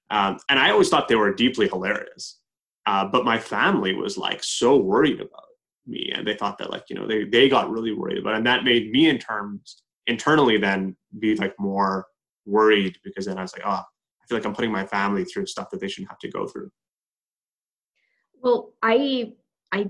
Um, 0.10 0.38
and 0.50 0.60
I 0.60 0.70
always 0.70 0.90
thought 0.90 1.08
they 1.08 1.16
were 1.16 1.34
deeply 1.34 1.70
hilarious. 1.70 2.42
Uh, 2.86 3.06
but 3.06 3.24
my 3.24 3.40
family 3.40 3.94
was 3.94 4.18
like 4.18 4.44
so 4.44 4.76
worried 4.76 5.22
about 5.22 5.46
me 5.86 6.12
and 6.14 6.28
they 6.28 6.36
thought 6.36 6.58
that 6.58 6.72
like, 6.72 6.84
you 6.90 6.98
know, 6.98 7.08
they, 7.08 7.24
they 7.24 7.48
got 7.48 7.72
really 7.72 7.94
worried 7.94 8.18
about 8.18 8.34
it. 8.34 8.38
And 8.38 8.48
that 8.48 8.66
made 8.66 8.92
me 8.92 9.08
in 9.08 9.18
terms 9.18 9.84
internally 10.08 10.58
then 10.58 10.98
be 11.20 11.36
like 11.38 11.54
more 11.58 12.06
worried 12.46 12.98
because 13.06 13.28
then 13.28 13.38
I 13.38 13.44
was 13.44 13.54
like, 13.54 13.66
oh, 13.66 13.70
I 13.72 14.28
feel 14.28 14.38
like 14.38 14.46
I'm 14.46 14.56
putting 14.56 14.74
my 14.74 14.86
family 14.86 15.24
through 15.24 15.46
stuff 15.46 15.70
that 15.70 15.80
they 15.80 15.88
shouldn't 15.88 16.12
have 16.12 16.20
to 16.20 16.30
go 16.30 16.48
through. 16.48 16.70
Well, 18.42 18.74
I 18.84 19.34
I 19.72 19.88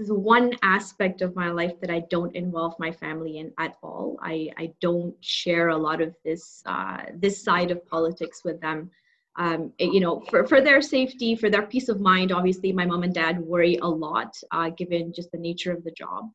this 0.00 0.08
is 0.08 0.12
one 0.14 0.54
aspect 0.62 1.20
of 1.20 1.36
my 1.36 1.50
life 1.50 1.78
that 1.82 1.90
I 1.90 2.00
don't 2.08 2.34
involve 2.34 2.74
my 2.78 2.90
family 2.90 3.36
in 3.36 3.52
at 3.58 3.76
all. 3.82 4.18
I, 4.22 4.48
I 4.56 4.72
don't 4.80 5.14
share 5.22 5.68
a 5.68 5.76
lot 5.76 6.00
of 6.00 6.16
this 6.24 6.62
uh, 6.64 7.02
this 7.16 7.44
side 7.44 7.70
of 7.70 7.86
politics 7.86 8.42
with 8.42 8.58
them. 8.62 8.90
Um, 9.36 9.74
you 9.78 10.00
know, 10.00 10.20
for, 10.30 10.46
for 10.46 10.62
their 10.62 10.80
safety, 10.80 11.36
for 11.36 11.50
their 11.50 11.66
peace 11.66 11.90
of 11.90 12.00
mind, 12.00 12.32
obviously 12.32 12.72
my 12.72 12.86
mom 12.86 13.02
and 13.02 13.14
dad 13.14 13.38
worry 13.40 13.76
a 13.76 13.86
lot, 13.86 14.34
uh, 14.52 14.70
given 14.70 15.12
just 15.12 15.30
the 15.32 15.38
nature 15.38 15.70
of 15.70 15.84
the 15.84 15.90
job. 15.90 16.30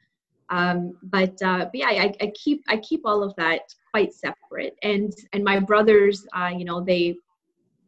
Um, 0.51 0.95
but, 1.01 1.41
uh, 1.41 1.65
but 1.65 1.73
yeah, 1.73 1.87
I, 1.87 2.13
I 2.21 2.31
keep 2.35 2.63
I 2.67 2.77
keep 2.77 3.01
all 3.03 3.23
of 3.23 3.35
that 3.37 3.61
quite 3.91 4.13
separate. 4.13 4.75
And 4.83 5.11
and 5.33 5.43
my 5.43 5.59
brothers, 5.59 6.27
uh, 6.37 6.51
you 6.55 6.65
know, 6.65 6.81
they 6.81 7.15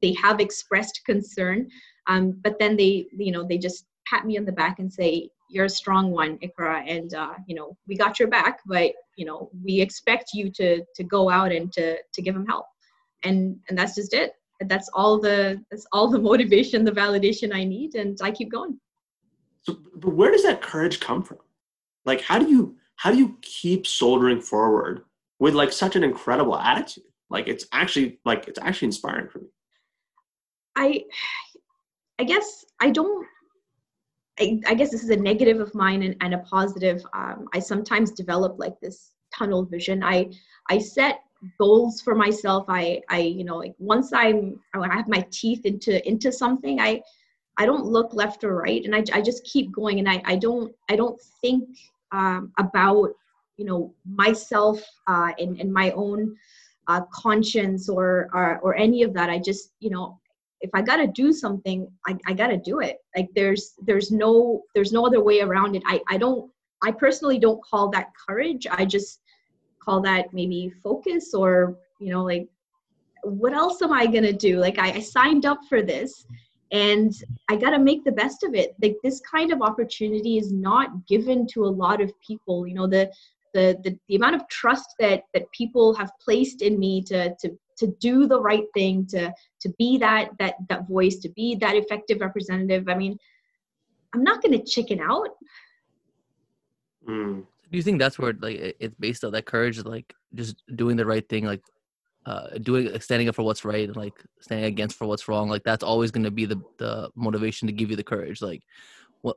they 0.02 0.16
have 0.24 0.40
expressed 0.40 1.02
concern, 1.06 1.70
um, 2.08 2.32
but 2.44 2.58
then 2.58 2.76
they 2.78 3.06
you 3.16 3.32
know 3.32 3.44
they 3.48 3.60
just 3.60 3.86
pat 4.08 4.26
me 4.26 4.40
on 4.40 4.46
the 4.46 4.52
back 4.52 4.80
and 4.80 4.92
say, 4.92 5.30
"You're 5.50 5.66
a 5.66 5.70
strong 5.70 6.12
one, 6.12 6.38
Iqra, 6.40 6.84
and 6.88 7.14
uh, 7.14 7.34
you 7.48 7.56
know 7.56 7.78
we 7.88 7.96
got 7.96 8.20
your 8.20 8.28
back, 8.28 8.60
but 8.66 8.92
you 9.16 9.26
know 9.26 9.50
we 9.64 9.80
expect 9.82 10.32
you 10.34 10.50
to 10.52 10.84
to 10.96 11.04
go 11.04 11.30
out 11.30 11.52
and 11.52 11.72
to 11.74 11.98
to 11.98 12.22
give 12.22 12.34
them 12.34 12.46
help." 12.46 12.66
And 13.24 13.58
and 13.70 13.78
that's 13.78 13.96
just 13.96 14.14
it. 14.14 14.34
That's 14.62 14.90
all 14.94 15.20
the 15.20 15.64
that's 15.72 15.88
all 15.92 16.10
the 16.10 16.20
motivation, 16.32 16.84
the 16.84 16.92
validation 16.92 17.54
I 17.54 17.64
need, 17.64 17.96
and 17.96 18.18
I 18.22 18.32
keep 18.32 18.52
going. 18.52 18.80
So, 19.64 19.78
but 19.96 20.14
where 20.14 20.32
does 20.32 20.44
that 20.44 20.62
courage 20.62 21.00
come 21.00 21.24
from? 21.24 21.40
Like, 22.06 22.22
how 22.22 22.40
do 22.40 22.50
you 22.50 22.78
how 22.96 23.12
do 23.12 23.18
you 23.18 23.38
keep 23.42 23.86
soldiering 23.86 24.42
forward 24.42 25.04
with 25.40 25.54
like 25.54 25.72
such 25.72 25.96
an 25.96 26.04
incredible 26.04 26.58
attitude? 26.58 27.04
Like, 27.30 27.48
it's 27.48 27.66
actually 27.72 28.20
like 28.26 28.48
it's 28.48 28.60
actually 28.60 28.88
inspiring 28.88 29.28
for 29.28 29.40
me. 29.40 29.48
I 30.76 31.04
I 32.20 32.24
guess 32.24 32.66
I 32.80 32.90
don't 32.90 33.28
I, 34.39 34.60
I, 34.67 34.73
guess 34.73 34.91
this 34.91 35.04
is 35.04 35.10
a 35.10 35.15
negative 35.15 35.60
of 35.60 35.73
mine 35.73 36.04
and, 36.04 36.15
and 36.21 36.34
a 36.34 36.39
positive. 36.39 37.04
Um, 37.13 37.47
I 37.54 37.60
sometimes 37.60 38.12
develop 38.12 38.58
like 38.60 38.80
this 38.80 39.12
tunnel 39.34 39.65
vision. 39.65 40.04
I 40.04 40.32
I 40.69 40.78
set 40.78 41.21
goals 41.60 42.02
for 42.02 42.15
myself. 42.15 42.65
I 42.67 43.02
I 43.10 43.19
you 43.19 43.43
know 43.43 43.58
like 43.58 43.76
once 43.80 44.13
I'm 44.13 44.60
I 44.73 44.93
have 44.95 45.08
my 45.08 45.26
teeth 45.32 45.65
into 45.65 46.08
into 46.08 46.32
something, 46.32 46.80
I 46.80 47.02
I 47.58 47.65
don't 47.65 47.86
look 47.86 48.13
left 48.13 48.43
or 48.43 48.56
right, 48.56 48.84
and 48.84 48.95
I 48.95 49.04
I 49.13 49.21
just 49.21 49.43
keep 49.43 49.71
going, 49.71 50.00
and 50.00 50.10
I 50.10 50.21
I 50.26 50.36
don't 50.36 50.73
I 50.89 50.95
don't 50.95 51.19
think 51.41 51.69
um, 52.12 52.52
about 52.58 53.10
you 53.58 53.65
know 53.65 53.93
myself 54.06 54.82
uh, 55.08 55.32
and 55.39 55.60
and 55.60 55.71
my 55.73 55.91
own 55.91 56.36
uh, 56.88 57.02
conscience 57.12 57.89
or, 57.89 58.30
or 58.34 58.60
or 58.60 58.76
any 58.76 59.04
of 59.04 59.13
that. 59.13 59.30
I 59.30 59.39
just 59.39 59.73
you 59.80 59.89
know 59.89 60.19
if 60.62 60.70
I 60.74 60.82
gotta 60.82 61.08
do 61.08 61.32
something, 61.32 61.88
I, 62.08 62.17
I 62.26 62.34
gotta 62.34 62.58
do 62.58 62.80
it. 62.80 62.98
Like 63.15 63.30
there's 63.36 63.74
there's 63.86 64.12
no 64.12 64.63
there's 64.74 64.91
no 64.91 65.06
other 65.06 65.22
way 65.22 65.41
around 65.41 65.76
it. 65.76 65.84
I, 65.86 66.02
I 66.10 66.17
don't 66.17 66.52
I 66.84 66.91
personally 66.91 67.39
don't 67.39 67.63
call 67.63 67.89
that 67.91 68.12
courage. 68.28 68.67
I 68.70 68.86
just 68.86 69.22
call 69.84 70.02
that 70.02 70.34
maybe 70.34 70.74
focus 70.84 71.34
or 71.34 71.78
you 72.00 72.12
know 72.12 72.24
like 72.24 72.48
what 73.24 73.54
else 73.54 73.82
am 73.82 73.93
I 73.93 74.06
gonna 74.08 74.34
do? 74.34 74.58
Like 74.60 74.80
I, 74.80 74.93
I 74.93 75.00
signed 75.00 75.46
up 75.46 75.60
for 75.70 75.82
this 75.82 76.26
and 76.72 77.13
I 77.50 77.56
gotta 77.56 77.80
make 77.80 78.04
the 78.04 78.12
best 78.12 78.43
of 78.43 78.54
it. 78.56 78.76
Like 78.82 78.96
this 79.04 79.22
kind 79.22 79.52
of 79.52 79.62
opportunity 79.62 80.38
is 80.38 80.52
not 80.52 81.06
given 81.08 81.48
to 81.54 81.65
a 81.65 81.67
lot 81.67 82.02
of 82.02 82.12
people. 82.26 82.67
You 82.67 82.74
know 82.74 82.88
the 82.88 83.12
the 83.54 83.78
the, 83.84 83.98
the 84.08 84.15
amount 84.15 84.36
of 84.36 84.48
trust 84.50 84.89
that 85.00 85.24
that 85.34 85.52
people 85.52 85.93
have 85.96 86.12
placed 86.20 86.62
in 86.62 86.80
me 86.80 87.04
to 87.04 87.36
to 87.41 87.58
to 87.78 87.88
do 88.00 88.28
the 88.28 88.40
right 88.40 88.66
thing 88.74 89.06
to 89.08 89.34
to 89.62 89.70
be 89.78 89.98
that 89.98 90.30
that 90.40 90.56
that 90.70 90.88
voice 90.88 91.18
to 91.18 91.30
be 91.30 91.56
that 91.56 91.76
effective 91.76 92.20
representative. 92.22 92.88
I 92.90 92.96
mean 92.96 93.18
i'm 94.13 94.24
not 94.24 94.42
going 94.42 94.58
to 94.58 94.63
chicken 94.63 95.00
out. 95.02 95.30
Mm. 97.08 97.46
do 97.72 97.78
you 97.78 97.84
think 97.84 98.00
that's 98.00 98.20
where 98.20 98.34
like 98.42 98.76
it's 98.80 98.96
based 99.00 99.24
on 99.24 99.32
that 99.32 99.46
courage 99.46 99.78
like 99.86 100.13
just 100.36 100.62
doing 100.76 100.98
the 100.98 101.06
right 101.06 101.28
thing 101.30 101.46
like 101.46 101.62
uh, 102.26 102.58
doing 102.58 103.00
standing 103.00 103.30
up 103.30 103.36
for 103.36 103.44
what's 103.44 103.63
right 103.63 103.88
and 103.88 103.96
like 103.96 104.22
standing 104.42 104.66
against 104.66 104.98
for 104.98 105.08
what's 105.08 105.30
wrong? 105.30 105.48
Like 105.48 105.63
that's 105.63 105.84
always 105.84 106.12
going 106.12 106.26
to 106.26 106.32
be 106.32 106.46
the 106.46 106.62
the 106.78 107.10
motivation 107.16 107.68
to 107.68 107.72
give 107.72 107.90
you 107.90 107.96
the 107.96 108.04
courage. 108.04 108.42
Like 108.42 108.63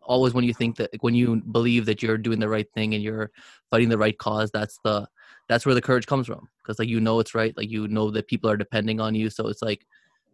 always 0.03 0.35
when 0.35 0.45
you 0.45 0.53
think 0.53 0.77
that 0.77 0.91
when 1.01 1.15
you 1.15 1.37
believe 1.37 1.87
that 1.87 2.03
you're 2.03 2.19
doing 2.19 2.41
the 2.41 2.49
right 2.49 2.67
thing 2.75 2.95
and 2.95 3.03
you're 3.03 3.31
fighting 3.71 3.89
the 3.89 3.97
right 3.97 4.19
cause 4.19 4.51
that's 4.51 4.79
the 4.85 5.07
that's 5.51 5.67
where 5.67 5.75
the 5.75 5.83
courage 5.83 6.07
comes 6.07 6.29
from 6.29 6.49
because 6.63 6.79
like 6.79 6.89
you 6.89 7.01
know 7.01 7.19
it's 7.19 7.35
right 7.35 7.57
like 7.57 7.69
you 7.69 7.89
know 7.89 8.09
that 8.09 8.29
people 8.29 8.49
are 8.49 8.57
depending 8.57 9.01
on 9.01 9.17
you 9.17 9.29
so 9.29 9.49
it's 9.49 9.63
like 9.63 9.85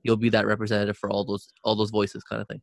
you'll 0.03 0.15
be 0.15 0.29
that 0.29 0.47
representative 0.47 0.97
for 0.99 1.11
all 1.11 1.25
those 1.25 1.49
all 1.65 1.75
those 1.75 1.91
voices 1.91 2.23
kind 2.23 2.43
of 2.43 2.47
thing 2.49 2.61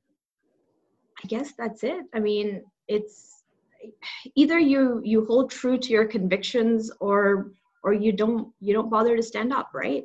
i 1.24 1.28
guess 1.28 1.54
that's 1.58 1.84
it 1.84 2.04
i 2.14 2.20
mean 2.20 2.64
it's 2.88 3.44
either 4.36 4.60
you 4.60 5.02
you 5.04 5.26
hold 5.26 5.50
true 5.50 5.80
to 5.80 5.90
your 5.90 6.06
convictions 6.06 6.92
or 7.00 7.52
or 7.84 7.92
you 7.92 8.12
don't 8.12 8.48
you 8.60 8.72
don't 8.72 8.90
bother 8.90 9.18
to 9.18 9.24
stand 9.24 9.52
up 9.52 9.72
right 9.74 10.04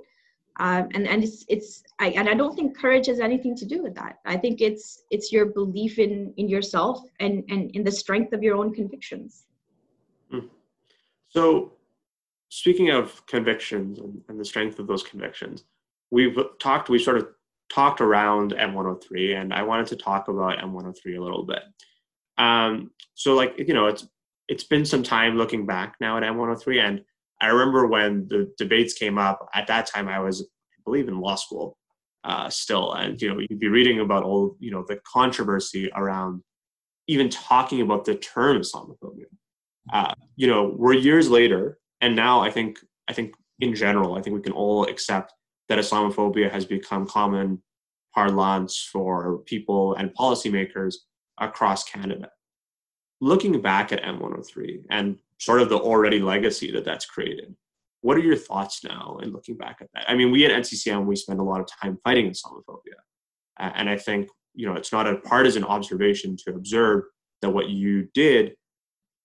um, 0.61 0.89
and 0.95 1.07
and 1.07 1.23
it's 1.23 1.45
it's 1.49 1.85
I, 2.01 2.09
and 2.09 2.29
I 2.29 2.35
don't 2.35 2.57
think 2.57 2.77
courage 2.77 3.07
has 3.07 3.21
anything 3.21 3.55
to 3.59 3.65
do 3.65 3.81
with 3.81 3.95
that. 3.95 4.17
I 4.27 4.37
think 4.37 4.61
it's 4.61 5.05
it's 5.13 5.31
your 5.31 5.47
belief 5.47 6.01
in 6.01 6.35
in 6.37 6.49
yourself 6.49 7.01
and 7.21 7.45
and 7.49 7.71
in 7.77 7.85
the 7.85 7.93
strength 7.93 8.33
of 8.33 8.43
your 8.43 8.57
own 8.57 8.75
convictions. 8.75 9.45
Hmm. 10.33 10.49
So 11.29 11.78
speaking 12.49 12.91
of 12.91 13.25
convictions 13.27 13.99
and, 13.99 14.21
and, 14.29 14.41
the 14.41 14.45
strength 14.45 14.79
of 14.79 14.87
those 14.87 15.03
convictions, 15.03 15.65
we've 16.11 16.37
talked, 16.59 16.89
we 16.89 16.99
sort 16.99 17.19
of 17.19 17.29
talked 17.71 18.01
around 18.01 18.53
M103, 18.53 19.41
and 19.41 19.53
I 19.53 19.63
wanted 19.63 19.87
to 19.89 19.97
talk 19.97 20.29
about 20.29 20.59
M103 20.59 21.19
a 21.19 21.23
little 21.23 21.45
bit. 21.45 21.63
Um, 22.39 22.91
so, 23.15 23.35
like, 23.35 23.59
you 23.59 23.75
know, 23.75 23.87
it's 23.87 24.07
it's 24.49 24.65
been 24.65 24.85
some 24.85 25.03
time 25.03 25.37
looking 25.37 25.67
back 25.67 25.97
now 26.01 26.17
at 26.17 26.23
M103, 26.23 26.83
and 26.83 27.05
I 27.41 27.49
remember 27.49 27.87
when 27.87 28.27
the 28.29 28.53
debates 28.57 28.95
came 28.95 29.19
up. 29.19 29.47
At 29.55 29.67
that 29.67 29.87
time, 29.87 30.09
I 30.09 30.19
was, 30.21 30.43
I 30.43 30.81
believe, 30.85 31.09
in 31.09 31.21
law 31.21 31.35
school 31.35 31.77
uh, 32.25 32.49
still, 32.49 32.95
and 32.95 33.21
you 33.21 33.29
know, 33.29 33.41
you'd 33.41 33.61
be 33.61 33.69
reading 33.69 34.01
about 34.01 34.23
all, 34.23 34.57
you 34.59 34.71
know, 34.71 34.85
the 34.89 35.01
controversy 35.07 35.91
around 35.95 36.43
even 37.09 37.29
talking 37.29 37.81
about 37.81 38.05
the 38.05 38.15
term 38.15 38.59
Islamophobia. 38.59 39.25
Uh, 39.93 40.13
you 40.37 40.47
know, 40.47 40.75
we're 40.77 40.93
years 40.93 41.31
later, 41.31 41.79
and 42.01 42.15
now 42.15 42.41
I 42.41 42.51
think 42.51 42.79
I 43.09 43.13
think 43.13 43.35
in 43.61 43.75
general, 43.75 44.17
I 44.17 44.23
think 44.23 44.35
we 44.35 44.43
can 44.43 44.53
all 44.53 44.85
accept 44.85 45.33
that 45.69 45.79
Islamophobia 45.79 46.51
has 46.51 46.65
become 46.65 47.07
common 47.07 47.63
parlance 48.15 48.89
for 48.93 49.39
people 49.39 49.95
and 49.95 50.15
policymakers 50.15 50.95
across 51.39 51.85
Canada. 51.85 52.31
Looking 53.21 53.61
back 53.61 53.93
at 53.93 54.03
M103 54.03 54.85
and 54.91 55.19
sort 55.39 55.61
of 55.61 55.69
the 55.69 55.79
already 55.79 56.21
legacy 56.21 56.71
that 56.73 56.85
that's 56.85 57.07
created, 57.07 57.55
what 58.01 58.17
are 58.17 58.21
your 58.21 58.37
thoughts 58.37 58.85
now 58.85 59.19
in 59.23 59.33
looking 59.33 59.57
back 59.57 59.79
at 59.81 59.89
that? 59.95 60.09
I 60.09 60.15
mean, 60.15 60.31
we 60.31 60.45
at 60.45 60.53
NCCM, 60.53 61.05
we 61.05 61.17
spend 61.17 61.41
a 61.41 61.45
lot 61.45 61.61
of 61.61 61.67
time 61.67 61.99
fighting 62.05 62.31
Islamophobia. 62.31 62.99
And 63.59 63.91
I 63.91 63.97
think, 63.97 64.29
you 64.55 64.67
know, 64.67 64.75
it's 64.75 64.93
not 64.93 65.09
a 65.09 65.17
partisan 65.17 65.65
observation 65.65 66.37
to 66.45 66.55
observe 66.55 67.05
that 67.43 67.51
what 67.51 67.69
you 67.69 68.09
did 68.15 68.55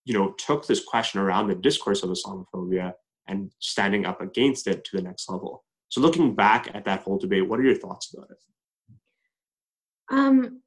you 0.05 0.13
know, 0.13 0.33
took 0.33 0.65
this 0.67 0.83
question 0.83 1.19
around 1.19 1.47
the 1.47 1.55
discourse 1.55 2.03
of 2.03 2.09
Islamophobia 2.09 2.93
and 3.27 3.51
standing 3.59 4.05
up 4.05 4.21
against 4.21 4.67
it 4.67 4.83
to 4.85 4.97
the 4.97 5.03
next 5.03 5.29
level. 5.29 5.63
So, 5.89 6.01
looking 6.01 6.35
back 6.35 6.69
at 6.73 6.85
that 6.85 7.01
whole 7.03 7.17
debate, 7.17 7.47
what 7.47 7.59
are 7.59 7.63
your 7.63 7.75
thoughts 7.75 8.13
about 8.13 8.29
it? 8.31 8.37
Um, 10.09 10.61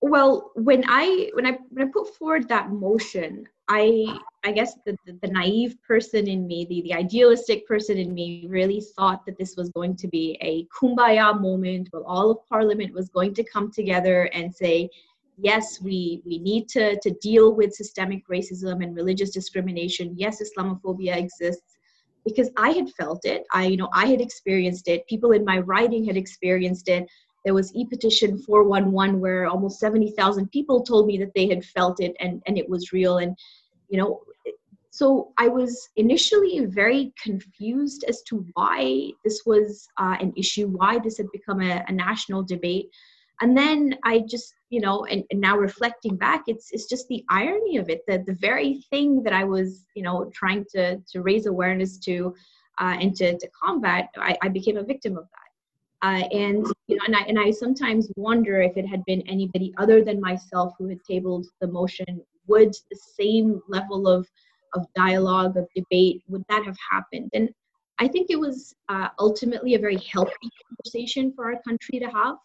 well, 0.00 0.50
when 0.56 0.84
I 0.88 1.30
when 1.34 1.46
I 1.46 1.58
when 1.70 1.86
I 1.86 1.90
put 1.92 2.14
forward 2.16 2.48
that 2.48 2.70
motion, 2.70 3.46
I 3.68 4.18
I 4.42 4.50
guess 4.50 4.74
the, 4.84 4.96
the, 5.06 5.16
the 5.22 5.28
naive 5.28 5.76
person 5.86 6.26
in 6.26 6.46
me, 6.48 6.66
the, 6.68 6.82
the 6.82 6.94
idealistic 6.94 7.66
person 7.66 7.96
in 7.96 8.12
me, 8.12 8.46
really 8.48 8.82
thought 8.96 9.24
that 9.26 9.38
this 9.38 9.54
was 9.56 9.70
going 9.70 9.94
to 9.96 10.08
be 10.08 10.36
a 10.40 10.66
kumbaya 10.76 11.40
moment 11.40 11.88
where 11.92 12.04
all 12.04 12.32
of 12.32 12.38
Parliament 12.48 12.92
was 12.92 13.08
going 13.10 13.32
to 13.34 13.44
come 13.44 13.70
together 13.70 14.24
and 14.32 14.52
say, 14.52 14.90
yes, 15.42 15.80
we, 15.82 16.22
we 16.24 16.38
need 16.38 16.68
to, 16.68 16.98
to 17.00 17.10
deal 17.20 17.52
with 17.52 17.74
systemic 17.74 18.26
racism 18.28 18.82
and 18.82 18.94
religious 18.94 19.30
discrimination. 19.30 20.14
Yes, 20.16 20.40
Islamophobia 20.40 21.16
exists 21.16 21.78
because 22.24 22.48
I 22.56 22.70
had 22.70 22.88
felt 22.90 23.24
it. 23.24 23.42
I, 23.52 23.66
you 23.66 23.76
know, 23.76 23.88
I 23.92 24.06
had 24.06 24.20
experienced 24.20 24.86
it. 24.86 25.06
People 25.08 25.32
in 25.32 25.44
my 25.44 25.58
riding 25.58 26.04
had 26.04 26.16
experienced 26.16 26.88
it. 26.88 27.06
There 27.44 27.54
was 27.54 27.74
e-petition 27.74 28.38
411 28.38 29.18
where 29.18 29.48
almost 29.48 29.80
70,000 29.80 30.48
people 30.52 30.84
told 30.84 31.08
me 31.08 31.18
that 31.18 31.34
they 31.34 31.48
had 31.48 31.64
felt 31.64 32.00
it 32.00 32.14
and, 32.20 32.40
and 32.46 32.56
it 32.56 32.68
was 32.70 32.92
real. 32.92 33.18
And, 33.18 33.36
you 33.88 33.98
know, 33.98 34.20
so 34.90 35.32
I 35.38 35.48
was 35.48 35.88
initially 35.96 36.66
very 36.66 37.12
confused 37.20 38.04
as 38.06 38.22
to 38.28 38.46
why 38.52 39.10
this 39.24 39.42
was 39.44 39.88
uh, 39.98 40.16
an 40.20 40.32
issue, 40.36 40.68
why 40.68 41.00
this 41.00 41.16
had 41.16 41.26
become 41.32 41.60
a, 41.60 41.84
a 41.88 41.92
national 41.92 42.44
debate 42.44 42.90
and 43.42 43.56
then 43.56 43.94
i 44.04 44.20
just 44.20 44.54
you 44.70 44.80
know 44.80 45.04
and, 45.06 45.22
and, 45.30 45.40
now 45.40 45.56
reflecting 45.56 46.16
back 46.16 46.44
it's 46.46 46.70
it's 46.72 46.86
just 46.86 47.06
the 47.08 47.22
irony 47.28 47.76
of 47.76 47.90
it 47.90 48.00
that 48.08 48.24
the 48.24 48.34
very 48.34 48.82
thing 48.88 49.22
that 49.22 49.34
i 49.34 49.44
was 49.44 49.84
you 49.94 50.02
know 50.02 50.30
trying 50.32 50.64
to 50.74 50.96
to 51.10 51.20
raise 51.20 51.46
awareness 51.46 51.98
to 51.98 52.34
uh, 52.80 52.96
and 53.00 53.14
to, 53.14 53.36
to 53.38 53.48
combat 53.62 54.08
I, 54.16 54.36
I 54.42 54.48
became 54.48 54.78
a 54.78 54.82
victim 54.82 55.18
of 55.18 55.24
that. 55.24 56.08
Uh, 56.08 56.26
and 56.32 56.66
you 56.86 56.96
know 56.96 57.04
and 57.06 57.14
I, 57.14 57.20
and 57.28 57.38
I 57.38 57.50
sometimes 57.50 58.10
wonder 58.16 58.62
if 58.62 58.76
it 58.76 58.86
had 58.86 59.04
been 59.04 59.22
anybody 59.28 59.74
other 59.78 60.02
than 60.02 60.20
myself 60.20 60.72
who 60.78 60.88
had 60.88 60.98
tabled 61.08 61.46
the 61.60 61.68
motion 61.68 62.06
would 62.48 62.72
the 62.90 62.98
same 63.20 63.60
level 63.68 64.08
of 64.08 64.26
of 64.74 64.86
dialogue 64.96 65.56
of 65.56 65.68
debate 65.76 66.22
would 66.28 66.44
that 66.48 66.64
have 66.64 66.76
happened? 66.90 67.30
And 67.34 67.50
i 67.98 68.08
think 68.08 68.28
it 68.30 68.40
was 68.40 68.74
uh, 68.88 69.08
ultimately 69.18 69.74
a 69.74 69.78
very 69.78 69.98
healthy 70.12 70.48
conversation 70.66 71.32
for 71.36 71.52
our 71.52 71.60
country 71.68 72.00
to 72.00 72.06
have 72.06 72.36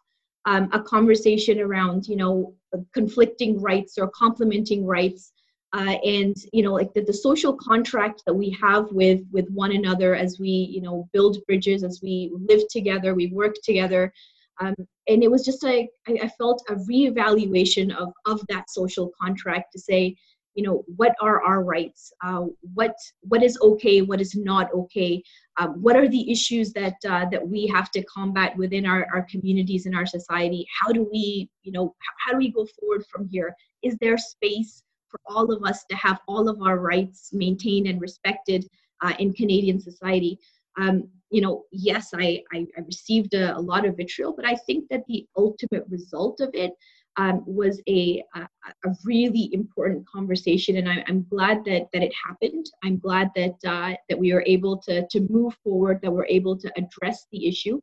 um, 0.47 0.69
a 0.71 0.81
conversation 0.81 1.59
around 1.59 2.07
you 2.07 2.15
know 2.15 2.55
conflicting 2.93 3.61
rights 3.61 3.97
or 3.97 4.09
complementing 4.09 4.85
rights 4.85 5.33
uh, 5.73 5.97
and 6.03 6.35
you 6.53 6.63
know 6.63 6.73
like 6.73 6.93
the, 6.93 7.01
the 7.01 7.13
social 7.13 7.53
contract 7.53 8.23
that 8.25 8.33
we 8.33 8.49
have 8.49 8.89
with 8.91 9.21
with 9.31 9.47
one 9.49 9.73
another 9.73 10.15
as 10.15 10.39
we 10.39 10.49
you 10.49 10.81
know 10.81 11.07
build 11.13 11.37
bridges 11.45 11.83
as 11.83 11.99
we 12.01 12.31
live 12.33 12.61
together 12.69 13.13
we 13.13 13.27
work 13.27 13.55
together. 13.63 14.11
Um, 14.59 14.73
and 15.07 15.21
it 15.21 15.29
was 15.29 15.45
just 15.45 15.61
like 15.61 15.89
I, 16.07 16.17
I 16.23 16.29
felt 16.29 16.63
a 16.69 16.75
reevaluation 16.75 17.95
of 17.95 18.11
of 18.25 18.41
that 18.49 18.71
social 18.71 19.11
contract 19.21 19.73
to 19.73 19.79
say 19.79 20.15
you 20.57 20.63
know 20.63 20.83
what 20.95 21.15
are 21.21 21.41
our 21.43 21.63
rights? 21.63 22.11
Uh, 22.25 22.45
what 22.73 22.95
what 23.21 23.43
is 23.43 23.59
okay 23.61 24.01
what 24.01 24.19
is 24.19 24.35
not 24.35 24.73
okay? 24.73 25.21
Um, 25.57 25.79
what 25.83 25.95
are 25.95 26.07
the 26.07 26.31
issues 26.31 26.73
that 26.73 26.95
uh, 27.07 27.25
that 27.31 27.47
we 27.47 27.67
have 27.67 27.91
to 27.91 28.03
combat 28.05 28.57
within 28.57 28.85
our, 28.87 29.07
our 29.13 29.27
communities 29.29 29.85
and 29.85 29.95
our 29.95 30.07
society? 30.07 30.65
How 30.81 30.91
do 30.91 31.07
we 31.13 31.47
you 31.61 31.71
know 31.71 31.95
how 32.25 32.31
do 32.31 32.39
we 32.39 32.51
go 32.51 32.67
forward 32.79 33.05
from 33.05 33.29
here? 33.29 33.55
Is 33.83 33.95
there 34.01 34.17
space 34.17 34.81
for 35.09 35.19
all 35.27 35.53
of 35.53 35.63
us 35.63 35.85
to 35.91 35.95
have 35.95 36.19
all 36.27 36.49
of 36.49 36.59
our 36.61 36.79
rights 36.79 37.29
maintained 37.31 37.85
and 37.85 38.01
respected 38.01 38.67
uh, 39.03 39.13
in 39.19 39.33
canadian 39.33 39.79
society? 39.79 40.39
Um, 40.79 41.07
you 41.29 41.41
know 41.41 41.63
yes 41.71 42.13
i 42.15 42.41
i, 42.53 42.65
I 42.77 42.81
received 42.85 43.33
a, 43.33 43.57
a, 43.57 43.59
lot 43.59 43.85
of 43.85 43.97
vitriol 43.97 44.33
but 44.33 44.45
i 44.45 44.55
think 44.55 44.85
that 44.89 45.03
the 45.07 45.25
ultimate 45.35 45.83
result 45.89 46.39
of 46.39 46.49
it 46.53 46.71
um, 47.17 47.43
was 47.47 47.81
a, 47.87 48.23
a, 48.35 48.41
a 48.85 48.95
really 49.03 49.49
important 49.51 50.07
conversation, 50.07 50.77
and 50.77 50.87
I, 50.87 51.03
am 51.07 51.25
glad 51.29 51.65
that 51.65 51.87
that 51.91 52.03
it 52.03 52.13
happened. 52.13 52.67
I'm 52.83 52.99
glad 52.99 53.31
that 53.35 53.55
uh, 53.65 53.95
that 54.07 54.17
we 54.17 54.33
were 54.33 54.43
able 54.45 54.77
to 54.83 55.07
to 55.07 55.27
move 55.29 55.55
forward, 55.63 55.99
that 56.03 56.11
we're 56.11 56.27
able 56.27 56.57
to 56.57 56.71
address 56.77 57.25
the 57.31 57.47
issue. 57.47 57.79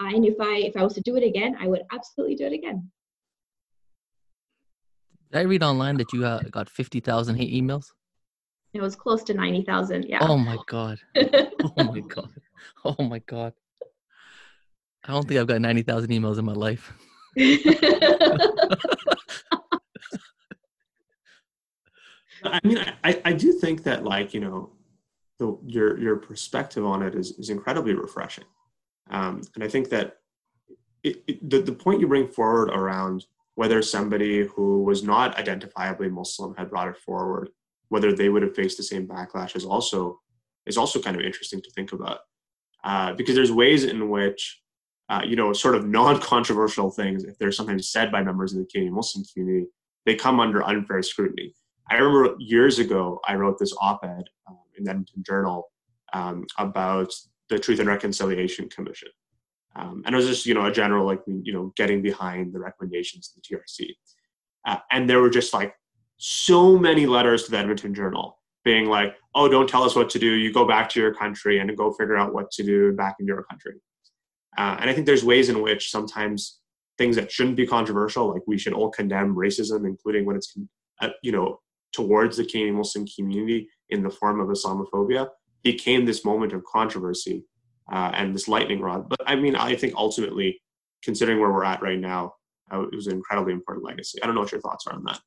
Uh, 0.00 0.08
and 0.08 0.26
if 0.26 0.34
I 0.40 0.56
if 0.58 0.76
I 0.76 0.82
was 0.82 0.94
to 0.94 1.00
do 1.00 1.16
it 1.16 1.24
again, 1.24 1.56
I 1.58 1.66
would 1.66 1.82
absolutely 1.92 2.36
do 2.36 2.46
it 2.46 2.52
again. 2.52 2.90
Did 5.32 5.38
I 5.38 5.42
read 5.42 5.62
online 5.62 5.96
that 5.96 6.12
you 6.12 6.26
uh, 6.26 6.42
got 6.50 6.68
fifty 6.68 7.00
thousand 7.00 7.36
hate 7.36 7.52
emails? 7.52 7.86
It 8.74 8.82
was 8.82 8.96
close 8.96 9.22
to 9.24 9.34
ninety 9.34 9.62
thousand. 9.62 10.04
Yeah. 10.04 10.18
Oh 10.20 10.36
my 10.36 10.58
god. 10.66 10.98
oh 11.16 11.72
my 11.76 12.00
god. 12.00 12.28
Oh 12.84 13.02
my 13.02 13.20
god. 13.20 13.54
I 15.06 15.12
don't 15.12 15.26
think 15.26 15.40
I've 15.40 15.46
got 15.46 15.60
ninety 15.60 15.82
thousand 15.82 16.10
emails 16.10 16.38
in 16.38 16.44
my 16.44 16.52
life. 16.52 16.92
I 22.44 22.60
mean, 22.62 22.78
I, 23.02 23.20
I 23.24 23.32
do 23.32 23.52
think 23.52 23.82
that 23.84 24.04
like, 24.04 24.34
you 24.34 24.40
know, 24.40 24.70
the, 25.38 25.58
your, 25.66 25.98
your 25.98 26.16
perspective 26.16 26.84
on 26.84 27.02
it 27.02 27.14
is, 27.14 27.32
is 27.32 27.50
incredibly 27.50 27.94
refreshing. 27.94 28.44
Um, 29.10 29.42
and 29.54 29.64
I 29.64 29.68
think 29.68 29.88
that 29.90 30.18
it, 31.02 31.22
it, 31.26 31.50
the, 31.50 31.60
the 31.60 31.72
point 31.72 32.00
you 32.00 32.06
bring 32.06 32.28
forward 32.28 32.70
around 32.70 33.26
whether 33.56 33.82
somebody 33.82 34.46
who 34.46 34.82
was 34.82 35.02
not 35.02 35.36
identifiably 35.36 36.10
Muslim 36.10 36.54
had 36.56 36.70
brought 36.70 36.88
it 36.88 36.96
forward, 36.98 37.50
whether 37.88 38.12
they 38.12 38.28
would 38.28 38.42
have 38.42 38.54
faced 38.54 38.76
the 38.76 38.82
same 38.82 39.06
backlash 39.06 39.56
is 39.56 39.64
also, 39.64 40.20
is 40.66 40.76
also 40.76 41.00
kind 41.00 41.16
of 41.16 41.22
interesting 41.22 41.60
to 41.62 41.70
think 41.70 41.92
about. 41.92 42.20
Uh, 42.82 43.12
because 43.14 43.34
there's 43.34 43.52
ways 43.52 43.84
in 43.84 44.10
which 44.10 44.60
uh, 45.08 45.20
you 45.24 45.36
know, 45.36 45.52
sort 45.52 45.74
of 45.74 45.86
non-controversial 45.86 46.90
things, 46.90 47.24
if 47.24 47.38
they're 47.38 47.52
sometimes 47.52 47.88
said 47.88 48.10
by 48.10 48.22
members 48.22 48.52
of 48.52 48.60
the 48.60 48.66
Canadian 48.66 48.94
Muslim 48.94 49.24
community, 49.32 49.66
they 50.06 50.14
come 50.14 50.40
under 50.40 50.62
unfair 50.62 51.02
scrutiny. 51.02 51.54
I 51.90 51.96
remember 51.96 52.36
years 52.38 52.78
ago, 52.78 53.20
I 53.26 53.34
wrote 53.34 53.58
this 53.58 53.74
op-ed 53.80 54.24
um, 54.48 54.58
in 54.76 54.84
the 54.84 54.90
Edmonton 54.90 55.22
Journal 55.22 55.70
um, 56.14 56.46
about 56.58 57.12
the 57.50 57.58
Truth 57.58 57.80
and 57.80 57.88
Reconciliation 57.88 58.68
Commission. 58.70 59.08
Um, 59.76 60.02
and 60.06 60.14
it 60.14 60.16
was 60.16 60.26
just, 60.26 60.46
you 60.46 60.54
know, 60.54 60.66
a 60.66 60.72
general, 60.72 61.04
like, 61.04 61.20
you 61.26 61.52
know, 61.52 61.72
getting 61.76 62.00
behind 62.00 62.52
the 62.52 62.60
recommendations 62.60 63.30
of 63.36 63.42
the 63.42 63.56
TRC. 63.56 63.90
Uh, 64.66 64.78
and 64.90 65.10
there 65.10 65.20
were 65.20 65.30
just 65.30 65.52
like 65.52 65.74
so 66.16 66.78
many 66.78 67.06
letters 67.06 67.44
to 67.44 67.50
the 67.50 67.58
Edmonton 67.58 67.92
Journal 67.92 68.38
being 68.64 68.86
like, 68.86 69.16
oh, 69.34 69.48
don't 69.48 69.68
tell 69.68 69.82
us 69.82 69.94
what 69.94 70.08
to 70.10 70.18
do. 70.18 70.26
You 70.26 70.52
go 70.52 70.66
back 70.66 70.88
to 70.90 71.00
your 71.00 71.12
country 71.12 71.58
and 71.58 71.76
go 71.76 71.92
figure 71.92 72.16
out 72.16 72.32
what 72.32 72.50
to 72.52 72.62
do 72.62 72.92
back 72.92 73.16
in 73.20 73.26
your 73.26 73.42
country. 73.42 73.74
Uh, 74.56 74.76
and 74.80 74.88
I 74.88 74.92
think 74.92 75.06
there's 75.06 75.24
ways 75.24 75.48
in 75.48 75.60
which 75.62 75.90
sometimes 75.90 76.60
things 76.98 77.16
that 77.16 77.30
shouldn't 77.30 77.56
be 77.56 77.66
controversial, 77.66 78.32
like 78.32 78.42
we 78.46 78.58
should 78.58 78.72
all 78.72 78.90
condemn 78.90 79.34
racism, 79.34 79.86
including 79.86 80.24
when 80.26 80.36
it's, 80.36 80.56
uh, 81.00 81.08
you 81.22 81.32
know, 81.32 81.60
towards 81.92 82.36
the 82.36 82.44
Canadian 82.44 82.76
Muslim 82.76 83.06
community 83.06 83.68
in 83.90 84.02
the 84.02 84.10
form 84.10 84.40
of 84.40 84.48
Islamophobia, 84.48 85.28
became 85.62 86.04
this 86.04 86.24
moment 86.24 86.52
of 86.52 86.62
controversy 86.64 87.44
uh, 87.92 88.10
and 88.14 88.34
this 88.34 88.48
lightning 88.48 88.80
rod. 88.80 89.08
But 89.08 89.20
I 89.26 89.36
mean, 89.36 89.56
I 89.56 89.74
think 89.74 89.94
ultimately, 89.96 90.60
considering 91.02 91.40
where 91.40 91.52
we're 91.52 91.64
at 91.64 91.82
right 91.82 91.98
now, 91.98 92.34
uh, 92.72 92.82
it 92.82 92.94
was 92.94 93.06
an 93.06 93.14
incredibly 93.14 93.52
important 93.52 93.84
legacy. 93.84 94.22
I 94.22 94.26
don't 94.26 94.34
know 94.34 94.40
what 94.42 94.52
your 94.52 94.60
thoughts 94.60 94.86
are 94.86 94.94
on 94.94 95.04
that. 95.04 95.20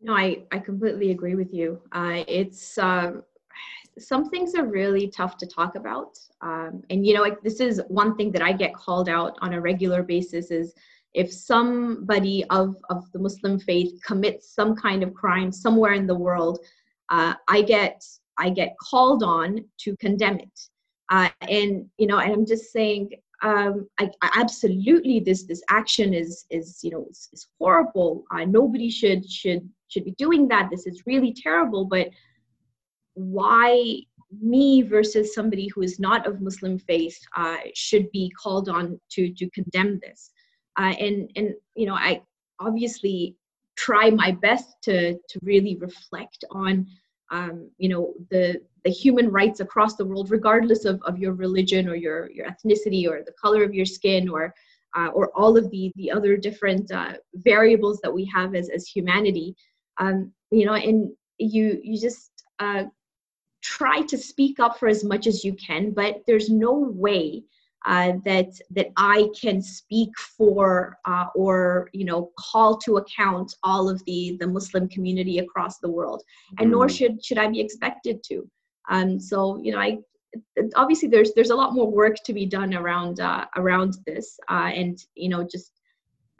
No, 0.00 0.14
I, 0.14 0.42
I 0.50 0.58
completely 0.58 1.10
agree 1.12 1.34
with 1.34 1.52
you. 1.54 1.80
Uh, 1.92 2.24
it's 2.28 2.76
um, 2.78 3.22
some 3.98 4.28
things 4.28 4.54
are 4.54 4.66
really 4.66 5.08
tough 5.08 5.36
to 5.38 5.46
talk 5.46 5.76
about. 5.76 6.18
Um, 6.40 6.82
and 6.90 7.06
you 7.06 7.14
know, 7.14 7.36
this 7.42 7.60
is 7.60 7.80
one 7.88 8.16
thing 8.16 8.32
that 8.32 8.42
I 8.42 8.52
get 8.52 8.74
called 8.74 9.08
out 9.08 9.36
on 9.40 9.54
a 9.54 9.60
regular 9.60 10.02
basis 10.02 10.50
is 10.50 10.74
if 11.14 11.32
somebody 11.32 12.44
of, 12.50 12.76
of 12.90 13.10
the 13.12 13.18
Muslim 13.18 13.58
faith 13.58 14.00
commits 14.04 14.52
some 14.52 14.74
kind 14.74 15.02
of 15.02 15.14
crime 15.14 15.52
somewhere 15.52 15.92
in 15.92 16.06
the 16.06 16.14
world, 16.14 16.58
uh, 17.10 17.34
I 17.48 17.62
get 17.62 18.02
I 18.36 18.50
get 18.50 18.74
called 18.78 19.22
on 19.22 19.64
to 19.78 19.96
condemn 19.96 20.40
it. 20.40 20.60
Uh, 21.10 21.28
and 21.42 21.86
you 21.98 22.06
know, 22.06 22.18
and 22.18 22.32
I'm 22.32 22.46
just 22.46 22.72
saying, 22.72 23.10
um, 23.42 23.88
I, 24.00 24.10
I 24.22 24.40
absolutely 24.40 25.20
this 25.20 25.44
this 25.44 25.62
action 25.68 26.14
is 26.14 26.46
is 26.50 26.80
you 26.82 26.90
know 26.90 27.06
is, 27.10 27.28
is 27.32 27.46
horrible. 27.60 28.24
Uh, 28.32 28.44
nobody 28.44 28.90
should 28.90 29.28
should 29.30 29.68
should 29.88 30.04
be 30.04 30.14
doing 30.18 30.48
that. 30.48 30.68
This 30.70 30.86
is 30.86 31.02
really 31.06 31.32
terrible. 31.32 31.84
But 31.84 32.08
why 33.14 34.00
me 34.40 34.82
versus 34.82 35.34
somebody 35.34 35.68
who 35.68 35.82
is 35.82 36.00
not 36.00 36.26
of 36.26 36.40
Muslim 36.40 36.78
faith 36.78 37.18
uh, 37.36 37.58
should 37.74 38.10
be 38.10 38.30
called 38.30 38.68
on 38.68 39.00
to 39.10 39.32
to 39.34 39.48
condemn 39.50 40.00
this. 40.00 40.30
Uh, 40.78 40.94
and 40.98 41.30
and 41.36 41.54
you 41.74 41.86
know, 41.86 41.94
I 41.94 42.22
obviously 42.60 43.36
try 43.76 44.10
my 44.10 44.32
best 44.32 44.76
to 44.82 45.14
to 45.14 45.38
really 45.42 45.76
reflect 45.76 46.44
on 46.50 46.86
um, 47.30 47.70
you 47.78 47.88
know 47.88 48.14
the 48.30 48.60
the 48.84 48.90
human 48.90 49.30
rights 49.30 49.60
across 49.60 49.96
the 49.96 50.04
world, 50.04 50.30
regardless 50.30 50.84
of, 50.84 51.00
of 51.06 51.18
your 51.18 51.32
religion 51.32 51.88
or 51.88 51.94
your 51.94 52.30
your 52.30 52.46
ethnicity 52.46 53.08
or 53.08 53.22
the 53.24 53.34
color 53.40 53.62
of 53.62 53.74
your 53.74 53.86
skin 53.86 54.28
or 54.28 54.54
uh, 54.96 55.08
or 55.08 55.30
all 55.34 55.56
of 55.56 55.70
the 55.70 55.92
the 55.96 56.10
other 56.10 56.36
different 56.36 56.90
uh, 56.90 57.14
variables 57.34 58.00
that 58.02 58.12
we 58.12 58.24
have 58.26 58.54
as 58.54 58.68
as 58.68 58.86
humanity. 58.86 59.54
Um, 59.98 60.32
you 60.50 60.66
know, 60.66 60.74
and 60.74 61.12
you 61.38 61.80
you 61.82 62.00
just 62.00 62.30
uh, 62.58 62.84
try 63.64 64.02
to 64.02 64.18
speak 64.18 64.60
up 64.60 64.78
for 64.78 64.88
as 64.88 65.02
much 65.02 65.26
as 65.26 65.42
you 65.42 65.54
can, 65.54 65.90
but 65.90 66.22
there's 66.26 66.50
no 66.50 66.72
way 66.72 67.42
uh, 67.86 68.12
that 68.24 68.50
that 68.70 68.88
I 68.96 69.28
can 69.38 69.60
speak 69.60 70.10
for 70.18 70.96
uh, 71.06 71.26
or 71.34 71.90
you 71.92 72.04
know 72.04 72.30
call 72.38 72.78
to 72.78 72.98
account 72.98 73.56
all 73.62 73.88
of 73.88 74.02
the 74.04 74.36
the 74.38 74.46
Muslim 74.46 74.88
community 74.88 75.38
across 75.38 75.78
the 75.78 75.90
world, 75.90 76.22
and 76.58 76.68
mm. 76.68 76.72
nor 76.72 76.88
should 76.88 77.24
should 77.24 77.38
I 77.38 77.48
be 77.48 77.60
expected 77.60 78.22
to. 78.24 78.48
Um, 78.90 79.18
so 79.18 79.58
you 79.62 79.72
know, 79.72 79.78
I 79.78 79.98
obviously 80.76 81.08
there's 81.08 81.32
there's 81.34 81.50
a 81.50 81.56
lot 81.56 81.74
more 81.74 81.90
work 81.90 82.16
to 82.24 82.32
be 82.32 82.46
done 82.46 82.74
around 82.74 83.20
uh, 83.20 83.46
around 83.56 83.98
this, 84.06 84.38
uh, 84.50 84.70
and 84.74 84.98
you 85.14 85.28
know 85.28 85.42
just 85.42 85.72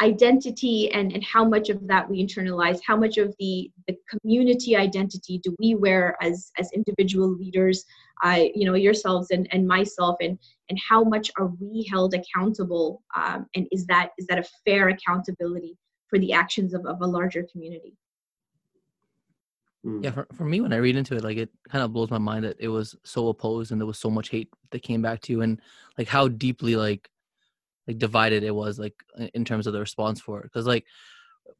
identity 0.03 0.91
and, 0.93 1.13
and 1.13 1.23
how 1.23 1.45
much 1.45 1.71
of 1.71 1.87
that 1.87 2.09
we 2.09 2.25
internalize 2.25 2.81
how 2.85 2.97
much 2.97 3.17
of 3.17 3.35
the, 3.39 3.71
the 3.87 3.97
community 4.11 4.77
identity 4.77 5.41
do 5.43 5.55
we 5.61 5.77
wear 5.77 6.17
as 6.21 6.51
as 6.59 6.69
individual 6.73 7.29
leaders 7.29 7.85
uh, 8.25 8.41
you 8.55 8.67
know 8.67 8.75
yourselves 8.75 9.31
and, 9.31 9.47
and 9.53 9.67
myself 9.67 10.17
and 10.21 10.39
and 10.69 10.79
how 10.89 11.05
much 11.05 11.31
are 11.39 11.51
we 11.61 11.87
held 11.91 12.15
accountable 12.15 13.03
um, 13.17 13.47
and 13.55 13.69
is 13.71 13.87
that 13.87 14.11
is 14.19 14.27
that 14.27 14.39
a 14.39 14.45
fair 14.65 14.89
accountability 14.89 15.77
for 16.09 16.19
the 16.19 16.33
actions 16.33 16.75
of, 16.75 16.85
of 16.87 17.01
a 17.01 17.07
larger 17.07 17.47
community 17.53 17.97
hmm. 19.85 20.03
yeah 20.03 20.11
for, 20.11 20.27
for 20.33 20.45
me 20.45 20.61
when 20.61 20.73
i 20.73 20.77
read 20.77 20.97
into 20.97 21.15
it 21.15 21.23
like 21.23 21.37
it 21.37 21.51
kind 21.69 21.85
of 21.85 21.93
blows 21.93 22.11
my 22.11 22.19
mind 22.19 22.45
that 22.45 22.57
it 22.59 22.69
was 22.69 22.97
so 23.05 23.29
opposed 23.29 23.71
and 23.71 23.81
there 23.81 23.87
was 23.87 23.99
so 23.99 24.11
much 24.11 24.29
hate 24.29 24.49
that 24.73 24.83
came 24.83 25.03
back 25.03 25.21
to 25.21 25.33
you 25.33 25.43
and 25.43 25.61
like 25.97 26.09
how 26.09 26.27
deeply 26.27 26.75
like 26.75 27.09
like 27.87 27.99
divided 27.99 28.43
it 28.43 28.55
was 28.55 28.79
like 28.79 28.95
in 29.35 29.45
terms 29.45 29.67
of 29.67 29.73
the 29.73 29.81
response 29.81 30.21
for 30.21 30.41
it. 30.41 30.45
Because 30.45 30.67
like 30.67 30.85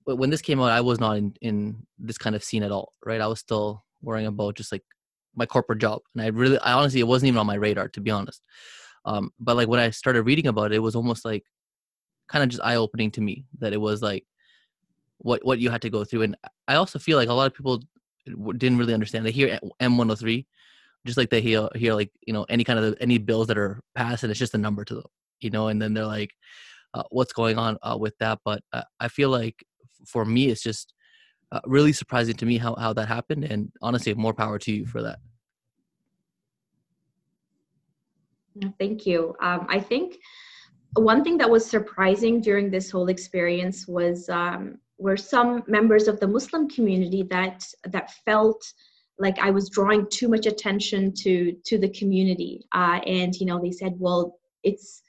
when 0.05 0.31
this 0.31 0.43
came 0.43 0.61
out 0.61 0.71
i 0.71 0.81
was 0.81 0.99
not 0.99 1.17
in 1.17 1.35
in 1.41 1.87
this 1.99 2.19
kind 2.19 2.35
of 2.35 2.45
scene 2.45 2.63
at 2.63 2.73
all 2.73 2.93
right? 3.05 3.21
I 3.21 3.27
was 3.27 3.41
still 3.41 3.85
worrying 4.03 4.27
about 4.27 4.57
just 4.57 4.73
like 4.73 4.85
my 5.35 5.47
corporate 5.47 5.81
job. 5.81 6.01
And 6.15 6.23
i 6.23 6.29
really 6.29 6.59
i 6.59 6.73
honestly 6.73 7.01
it 7.01 7.07
wasn't 7.07 7.29
even 7.29 7.39
on 7.39 7.47
my 7.47 7.57
radar 7.57 7.89
to 7.89 8.01
be 8.01 8.11
honest. 8.11 8.43
Um 9.05 9.31
but 9.39 9.57
like 9.57 9.69
when 9.69 9.81
i 9.81 9.91
started 9.91 10.23
reading 10.23 10.47
about 10.47 10.73
it 10.73 10.77
it 10.77 10.81
was 10.81 10.97
almost 10.97 11.25
like 11.25 11.45
kind 12.29 12.43
of 12.43 12.49
just 12.49 12.63
eye 12.63 12.77
opening 12.77 13.11
to 13.13 13.21
me 13.21 13.45
that 13.59 13.73
it 13.73 13.81
was 13.81 14.01
like 14.03 14.25
what 15.19 15.45
what 15.45 15.59
you 15.59 15.71
had 15.71 15.83
to 15.83 15.91
go 15.91 16.05
through. 16.05 16.23
And 16.23 16.37
i 16.69 16.77
also 16.77 16.99
feel 16.99 17.19
like 17.19 17.29
a 17.29 17.35
lot 17.35 17.47
of 17.47 17.55
people 17.55 17.83
didn't 18.57 18.79
really 18.79 18.95
understand. 18.95 19.27
They 19.27 19.33
hear 19.33 19.59
m103 19.81 20.47
just 21.07 21.19
like 21.19 21.31
they 21.31 21.41
hear 21.41 21.69
hear 21.75 21.95
like 21.95 22.11
you 22.27 22.33
know 22.33 22.45
any 22.49 22.65
kind 22.65 22.79
of 22.79 22.97
any 23.01 23.19
bills 23.19 23.47
that 23.49 23.59
are 23.59 23.81
passed 23.95 24.23
and 24.23 24.31
it's 24.31 24.39
just 24.39 24.55
a 24.55 24.59
number 24.59 24.85
to 24.85 24.95
them 24.95 25.05
you 25.45 25.51
know, 25.51 25.69
and 25.69 25.81
then 25.81 25.95
they're 25.95 26.07
like, 26.07 26.33
uh, 26.95 27.03
what's 27.11 27.33
going 27.33 27.59
on 27.59 27.77
uh, 27.83 27.97
with 27.99 28.17
that? 28.19 28.39
But 28.45 28.63
uh, 28.73 28.83
I 29.01 29.09
feel 29.09 29.29
like 29.29 29.65
for 30.07 30.25
me, 30.25 30.49
it's 30.49 30.63
just 30.63 30.95
uh, 31.53 31.61
really 31.67 31.93
surprising 31.93 32.35
to 32.37 32.47
me 32.47 32.59
how, 32.59 32.75
how 32.77 32.93
that 32.95 33.09
happened. 33.09 33.45
And 33.45 33.71
honestly, 33.83 34.15
more 34.15 34.35
power 34.35 34.59
to 34.59 34.73
you 34.73 34.87
for 34.87 35.03
that. 35.03 35.19
Thank 38.79 39.05
you. 39.05 39.35
Um, 39.43 39.67
I 39.69 39.81
think 39.81 40.19
one 40.95 41.25
thing 41.25 41.39
that 41.39 41.51
was 41.51 41.67
surprising 41.67 42.41
during 42.41 42.71
this 42.71 42.91
whole 42.91 43.09
experience 43.09 43.89
was 43.89 44.29
um, 44.29 44.79
were 44.99 45.17
some 45.17 45.65
members 45.67 46.07
of 46.07 46.21
the 46.21 46.29
Muslim 46.29 46.69
community 46.69 47.25
that 47.31 47.65
that 47.85 48.13
felt 48.25 48.65
like 49.19 49.39
I 49.39 49.51
was 49.51 49.69
drawing 49.71 50.07
too 50.09 50.29
much 50.29 50.47
attention 50.47 51.13
to 51.15 51.53
to 51.65 51.79
the 51.79 51.89
community, 51.89 52.67
uh, 52.73 53.01
and 53.07 53.35
you 53.35 53.47
know 53.47 53.61
they 53.61 53.73
said, 53.73 53.95
well, 53.99 54.39
it's 54.63 55.03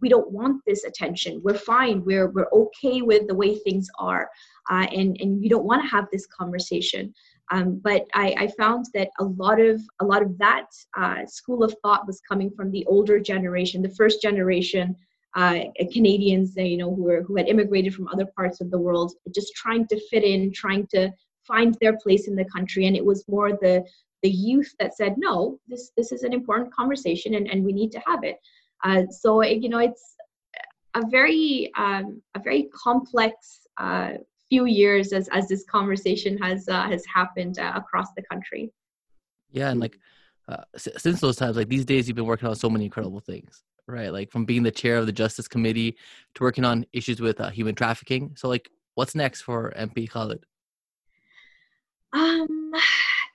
we 0.00 0.08
don't 0.08 0.30
want 0.30 0.62
this 0.66 0.84
attention. 0.84 1.40
We're 1.42 1.54
fine. 1.54 2.04
We're 2.04 2.28
we're 2.30 2.50
okay 2.52 3.02
with 3.02 3.26
the 3.26 3.34
way 3.34 3.58
things 3.58 3.88
are, 3.98 4.28
uh, 4.70 4.86
and 4.92 5.16
and 5.20 5.42
you 5.42 5.50
don't 5.50 5.64
want 5.64 5.82
to 5.82 5.88
have 5.88 6.06
this 6.12 6.26
conversation. 6.26 7.14
Um, 7.52 7.80
but 7.82 8.06
I, 8.14 8.34
I, 8.38 8.46
found 8.56 8.86
that 8.94 9.08
a 9.18 9.24
lot 9.24 9.60
of 9.60 9.80
a 10.00 10.04
lot 10.04 10.22
of 10.22 10.38
that 10.38 10.66
uh, 10.96 11.26
school 11.26 11.64
of 11.64 11.74
thought 11.82 12.06
was 12.06 12.20
coming 12.20 12.48
from 12.48 12.70
the 12.70 12.86
older 12.86 13.18
generation, 13.18 13.82
the 13.82 13.88
first 13.96 14.22
generation 14.22 14.94
uh, 15.34 15.60
Canadians, 15.92 16.54
you 16.56 16.76
know, 16.76 16.94
who 16.94 17.02
were 17.02 17.22
who 17.22 17.36
had 17.36 17.48
immigrated 17.48 17.94
from 17.94 18.08
other 18.08 18.26
parts 18.36 18.60
of 18.60 18.70
the 18.70 18.78
world, 18.78 19.12
just 19.34 19.54
trying 19.54 19.86
to 19.88 20.00
fit 20.10 20.24
in, 20.24 20.52
trying 20.52 20.86
to 20.88 21.10
find 21.46 21.76
their 21.80 21.96
place 21.98 22.28
in 22.28 22.34
the 22.34 22.44
country. 22.44 22.86
And 22.86 22.96
it 22.96 23.04
was 23.04 23.24
more 23.28 23.52
the 23.52 23.84
the 24.22 24.30
youth 24.30 24.74
that 24.78 24.96
said, 24.96 25.14
no, 25.16 25.58
this 25.68 25.92
this 25.96 26.12
is 26.12 26.22
an 26.22 26.32
important 26.32 26.74
conversation, 26.74 27.34
and, 27.34 27.48
and 27.48 27.64
we 27.64 27.72
need 27.72 27.92
to 27.92 28.02
have 28.06 28.24
it. 28.24 28.36
Uh, 28.84 29.02
so 29.10 29.42
you 29.42 29.68
know, 29.68 29.78
it's 29.78 30.16
a 30.94 31.06
very 31.06 31.70
um, 31.76 32.22
a 32.34 32.40
very 32.40 32.68
complex 32.74 33.66
uh, 33.78 34.12
few 34.48 34.66
years 34.66 35.12
as 35.12 35.28
as 35.28 35.48
this 35.48 35.64
conversation 35.64 36.36
has 36.38 36.68
uh, 36.68 36.82
has 36.88 37.04
happened 37.06 37.58
uh, 37.58 37.72
across 37.74 38.08
the 38.16 38.22
country. 38.22 38.72
Yeah, 39.52 39.70
and 39.70 39.80
like 39.80 39.98
uh, 40.48 40.64
since 40.76 41.20
those 41.20 41.36
times, 41.36 41.56
like 41.56 41.68
these 41.68 41.84
days, 41.84 42.08
you've 42.08 42.16
been 42.16 42.26
working 42.26 42.48
on 42.48 42.56
so 42.56 42.68
many 42.68 42.84
incredible 42.84 43.20
things, 43.20 43.62
right? 43.86 44.12
Like 44.12 44.30
from 44.30 44.44
being 44.44 44.62
the 44.62 44.70
chair 44.70 44.96
of 44.96 45.06
the 45.06 45.12
Justice 45.12 45.48
Committee 45.48 45.96
to 46.34 46.42
working 46.42 46.64
on 46.64 46.86
issues 46.92 47.20
with 47.20 47.40
uh, 47.40 47.50
human 47.50 47.74
trafficking. 47.74 48.34
So, 48.36 48.48
like, 48.48 48.70
what's 48.94 49.14
next 49.14 49.42
for 49.42 49.72
MP 49.76 50.08
Khalid? 50.08 50.44
Um, 52.12 52.72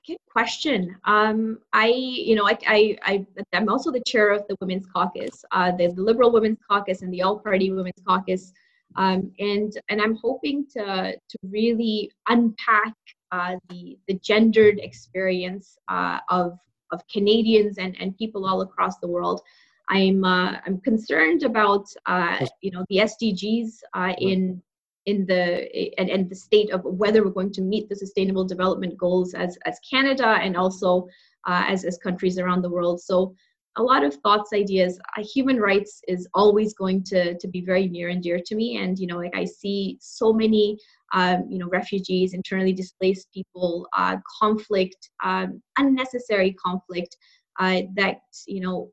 good 0.08 0.18
question. 0.30 0.96
Um, 1.06 1.60
I, 1.74 1.88
you 1.88 2.36
know, 2.36 2.48
I, 2.48 2.58
I, 2.68 2.98
I, 3.04 3.26
am 3.54 3.70
also 3.70 3.92
the 3.92 4.04
chair 4.06 4.30
of 4.32 4.44
the 4.48 4.56
Women's 4.62 4.86
Caucus, 4.86 5.44
uh, 5.52 5.72
the, 5.72 5.88
the 5.88 6.02
Liberal 6.02 6.32
Women's 6.32 6.60
Caucus 6.70 7.02
and 7.02 7.14
the 7.14 7.22
All 7.22 7.40
Party 7.40 7.72
Women's 7.72 8.02
Caucus. 8.08 8.54
Um, 8.98 9.32
and 9.40 9.74
and 9.90 10.02
I'm 10.02 10.16
hoping 10.16 10.66
to 10.74 11.14
to 11.14 11.38
really 11.44 12.12
unpack 12.30 12.94
uh, 13.32 13.56
the 13.70 13.98
the 14.08 14.14
gendered 14.16 14.80
experience 14.80 15.78
uh, 15.90 16.20
of 16.30 16.58
of 16.92 17.06
Canadians 17.08 17.78
and, 17.78 17.96
and 18.00 18.18
people 18.18 18.46
all 18.46 18.62
across 18.62 18.98
the 19.00 19.08
world. 19.08 19.42
I'm 19.90 20.24
uh, 20.24 20.60
I'm 20.66 20.80
concerned 20.82 21.44
about 21.44 21.88
uh, 22.06 22.46
you 22.62 22.72
know 22.72 22.86
the 22.90 22.98
SDGs 22.98 23.80
uh, 23.94 24.14
in 24.18 24.62
in 25.06 25.26
the 25.26 25.70
and, 26.00 26.10
and 26.10 26.30
the 26.30 26.36
state 26.36 26.72
of 26.72 26.84
whether 26.84 27.24
we're 27.24 27.32
going 27.32 27.54
to 27.54 27.62
meet 27.62 27.88
the 27.90 27.96
sustainable 27.96 28.46
development 28.46 28.98
goals 28.98 29.34
as 29.34 29.58
as 29.66 29.80
Canada 29.90 30.28
and 30.28 30.58
also 30.58 31.08
uh, 31.48 31.64
as 31.68 31.86
as 31.86 31.98
countries 31.98 32.40
around 32.40 32.62
the 32.62 32.70
world. 32.70 33.02
So 33.02 33.36
a 33.78 33.84
lot 33.84 34.04
of 34.04 34.16
thoughts 34.16 34.52
ideas 34.54 35.00
uh, 35.18 35.24
human 35.24 35.60
rights 35.60 36.02
is 36.08 36.28
always 36.34 36.74
going 36.74 37.04
to 37.04 37.38
to 37.38 37.48
be 37.48 37.62
very 37.62 37.88
near 37.88 38.10
and 38.10 38.24
dear 38.24 38.40
to 38.46 38.56
me 38.56 38.78
and 38.78 38.98
you 38.98 39.08
know 39.08 39.18
like 39.18 39.36
i 39.36 39.44
see 39.44 39.98
so 40.00 40.32
many 40.32 40.78
um, 41.14 41.46
you 41.50 41.58
know 41.58 41.68
refugees 41.68 42.34
internally 42.34 42.74
displaced 42.74 43.28
people 43.34 43.88
uh, 43.98 44.18
conflict 44.40 45.10
um, 45.24 45.62
unnecessary 45.78 46.54
conflict 46.54 47.18
uh, 47.60 47.82
that 47.96 48.18
you 48.48 48.62
know 48.62 48.92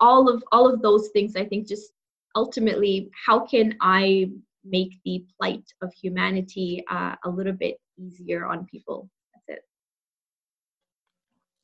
all 0.00 0.28
of 0.28 0.42
all 0.52 0.72
of 0.72 0.82
those 0.82 1.08
things 1.08 1.34
i 1.36 1.44
think 1.44 1.66
just 1.66 1.92
ultimately 2.36 3.10
how 3.26 3.40
can 3.46 3.74
i 3.80 4.26
make 4.64 4.98
the 5.04 5.24
plight 5.36 5.64
of 5.82 5.92
humanity 5.92 6.84
uh, 6.90 7.14
a 7.24 7.28
little 7.30 7.52
bit 7.52 7.76
easier 7.98 8.46
on 8.46 8.66
people. 8.66 9.10
That's 9.32 9.58
it. 9.58 9.64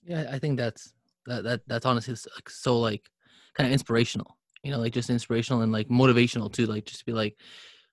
Yeah 0.02 0.30
i 0.32 0.38
think 0.38 0.58
that's 0.58 0.94
that 1.26 1.44
that 1.44 1.60
that's 1.66 1.86
honestly 1.86 2.14
so 2.48 2.78
like 2.78 3.08
kind 3.54 3.66
of 3.66 3.72
inspirational 3.72 4.38
you 4.62 4.70
know 4.70 4.78
like 4.78 4.94
just 4.94 5.10
inspirational 5.10 5.60
and 5.62 5.72
like 5.72 5.88
motivational 5.88 6.50
too 6.50 6.66
like 6.66 6.86
just 6.86 7.00
to 7.00 7.04
be 7.04 7.12
like, 7.12 7.36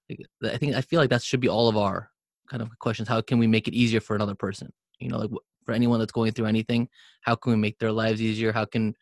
like 0.09 0.19
i 0.53 0.57
think 0.57 0.75
i 0.75 0.81
feel 0.81 1.01
like 1.01 1.09
that 1.09 1.21
should 1.21 1.41
be 1.41 1.49
all 1.49 1.67
of 1.67 1.75
our 1.75 2.09
kind 2.47 2.61
of 2.61 2.69
questions. 2.79 3.07
How 3.07 3.21
can 3.21 3.37
we 3.37 3.47
make 3.47 3.67
it 3.67 3.73
easier 3.73 3.99
for 3.99 4.15
another 4.15 4.35
person? 4.35 4.71
You 4.99 5.09
know 5.09 5.19
like 5.19 5.29
for 5.65 5.73
anyone 5.73 5.99
that's 5.99 6.13
going 6.13 6.31
through 6.31 6.45
anything 6.45 6.87
how 7.21 7.35
can 7.35 7.51
we 7.51 7.57
make 7.57 7.77
their 7.77 7.91
lives 7.91 8.21
easier? 8.21 8.51
How 8.51 8.65
can 8.65 8.95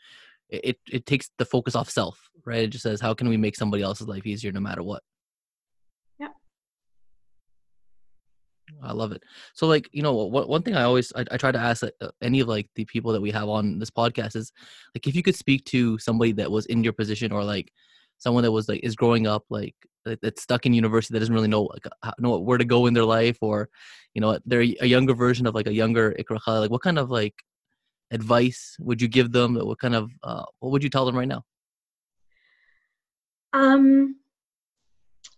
it 0.50 0.78
it 0.92 1.06
takes 1.06 1.30
the 1.38 1.46
focus 1.46 1.76
off 1.76 1.90
self 1.90 2.30
right? 2.46 2.64
It 2.64 2.68
just 2.68 2.84
says 2.84 3.00
how 3.00 3.14
can 3.14 3.30
we 3.30 3.38
make 3.38 3.56
somebody 3.56 3.84
else's 3.84 4.08
life 4.08 4.26
easier 4.26 4.52
no 4.52 4.60
matter 4.60 4.84
what 4.84 5.04
I 8.86 8.94
love 8.94 9.12
it. 9.12 9.24
So, 9.54 9.68
like, 9.68 9.90
you 9.92 10.02
know, 10.02 10.14
what, 10.14 10.48
one 10.48 10.62
thing 10.62 10.76
I 10.76 10.84
always 10.84 11.12
I, 11.16 11.26
I 11.32 11.38
try 11.38 11.52
to 11.52 11.60
ask 11.60 11.84
uh, 11.84 11.90
any 12.22 12.40
of 12.40 12.48
like 12.48 12.70
the 12.76 12.86
people 12.86 13.12
that 13.14 13.22
we 13.22 13.32
have 13.32 13.50
on 13.50 13.80
this 13.80 13.92
podcast 13.92 14.36
is, 14.36 14.52
like, 14.94 15.08
if 15.08 15.16
you 15.16 15.24
could 15.24 15.36
speak 15.36 15.66
to 15.66 15.98
somebody 16.00 16.32
that 16.34 16.52
was 16.52 16.66
in 16.68 16.84
your 16.84 16.94
position 16.94 17.32
or 17.32 17.44
like 17.44 17.72
someone 18.18 18.44
that 18.44 18.52
was 18.52 18.70
like 18.70 18.80
is 18.82 18.96
growing 18.96 19.28
up 19.28 19.44
like 19.50 19.76
that's 20.22 20.42
stuck 20.42 20.66
in 20.66 20.74
university 20.74 21.14
that 21.14 21.20
doesn't 21.20 21.36
really 21.36 21.50
know 21.50 21.64
like 21.64 21.86
know 22.20 22.40
where 22.40 22.58
to 22.58 22.64
go 22.64 22.86
in 22.86 22.94
their 22.94 23.04
life 23.04 23.38
or 23.42 23.68
you 24.14 24.22
know 24.22 24.40
they're 24.46 24.62
a 24.62 24.86
younger 24.86 25.14
version 25.14 25.46
of 25.46 25.54
like 25.56 25.68
a 25.68 25.74
younger 25.74 26.16
Iqra 26.18 26.40
like 26.48 26.72
what 26.72 26.82
kind 26.82 26.98
of 26.98 27.10
like 27.10 27.34
advice 28.12 28.76
would 28.80 29.02
you 29.02 29.08
give 29.08 29.32
them? 29.32 29.56
What 29.56 29.80
kind 29.80 29.96
of 29.96 30.12
uh, 30.24 30.44
what 30.60 30.72
would 30.72 30.84
you 30.84 30.90
tell 30.90 31.06
them 31.06 31.18
right 31.18 31.28
now? 31.28 31.44
Um 33.54 34.18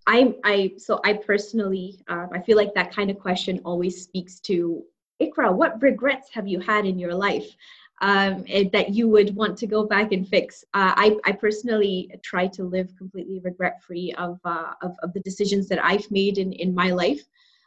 I, 0.08 0.34
I 0.46 0.72
so 0.78 1.02
I 1.04 1.14
personally, 1.14 2.02
uh, 2.08 2.28
I 2.32 2.40
feel 2.40 2.56
like 2.58 2.74
that 2.74 2.94
kind 2.96 3.12
of 3.12 3.20
question 3.20 3.60
always 3.66 4.02
speaks 4.02 4.40
to 4.42 4.84
Iqra. 5.22 5.54
What 5.54 5.82
regrets 5.82 6.30
have 6.34 6.48
you 6.48 6.60
had 6.62 6.86
in 6.86 6.98
your 6.98 7.14
life 7.14 7.56
um, 8.02 8.46
eh, 8.48 8.70
that 8.72 8.94
you 8.94 9.10
would 9.10 9.36
want 9.36 9.58
to 9.58 9.68
go 9.68 9.84
back 9.86 10.14
and 10.14 10.28
fix? 10.28 10.64
Uh, 10.74 10.94
I, 10.96 11.18
I 11.26 11.34
personally 11.34 12.10
try 12.24 12.48
to 12.48 12.64
live 12.64 12.96
completely 12.98 13.40
regret-free 13.40 14.14
of, 14.18 14.40
uh, 14.46 14.74
of, 14.82 14.96
of 15.04 15.12
the 15.14 15.20
decisions 15.20 15.68
that 15.70 15.84
I've 15.84 16.10
made 16.10 16.38
in 16.38 16.54
in 16.54 16.74
my 16.74 16.92
life. 16.92 17.22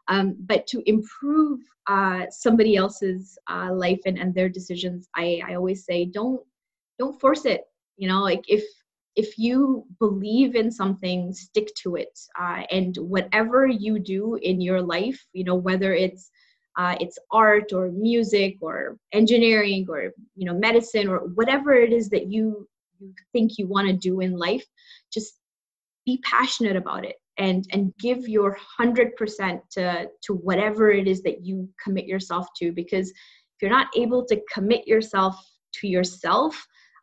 Um, 0.09 0.37
but 0.41 0.67
to 0.69 0.83
improve 0.89 1.61
uh, 1.87 2.25
somebody 2.31 2.77
else's 2.77 3.39
uh, 3.49 3.71
life 3.73 4.01
and, 4.07 4.19
and 4.19 4.35
their 4.35 4.49
decisions, 4.49 5.09
I, 5.15 5.43
I 5.47 5.55
always 5.57 5.85
say 5.85 6.07
don't 6.07 6.41
don't 6.99 7.21
force 7.21 7.45
it. 7.45 7.67
You 7.97 8.09
know, 8.09 8.23
like 8.23 8.45
if 8.49 8.65
if 9.23 9.37
you 9.37 9.85
believe 9.99 10.53
in 10.55 10.71
something 10.71 11.33
stick 11.33 11.69
to 11.83 11.97
it 11.97 12.15
uh, 12.41 12.63
and 12.71 12.97
whatever 13.15 13.67
you 13.67 13.99
do 13.99 14.23
in 14.51 14.61
your 14.69 14.83
life 14.97 15.19
you 15.33 15.45
know 15.45 15.59
whether 15.69 15.93
it's 16.05 16.31
uh, 16.81 16.95
it's 17.01 17.19
art 17.33 17.73
or 17.73 17.91
music 17.91 18.55
or 18.61 18.97
engineering 19.13 19.85
or 19.89 20.01
you 20.39 20.47
know 20.47 20.57
medicine 20.69 21.07
or 21.13 21.19
whatever 21.39 21.73
it 21.73 21.93
is 21.93 22.09
that 22.09 22.27
you 22.35 22.67
you 22.99 23.13
think 23.33 23.59
you 23.59 23.67
want 23.67 23.87
to 23.89 24.05
do 24.09 24.21
in 24.21 24.33
life 24.49 24.65
just 25.13 25.33
be 26.07 26.19
passionate 26.25 26.77
about 26.77 27.05
it 27.05 27.17
and 27.39 27.65
and 27.73 27.93
give 27.99 28.29
your 28.29 28.57
100% 28.81 29.61
to 29.77 30.09
to 30.25 30.35
whatever 30.49 30.91
it 30.91 31.07
is 31.09 31.23
that 31.23 31.45
you 31.45 31.69
commit 31.83 32.07
yourself 32.07 32.47
to 32.59 32.73
because 32.73 33.09
if 33.11 33.57
you're 33.63 33.79
not 33.79 33.89
able 33.97 34.25
to 34.25 34.41
commit 34.55 34.87
yourself 34.87 35.35
to 35.79 35.87
yourself 35.87 36.55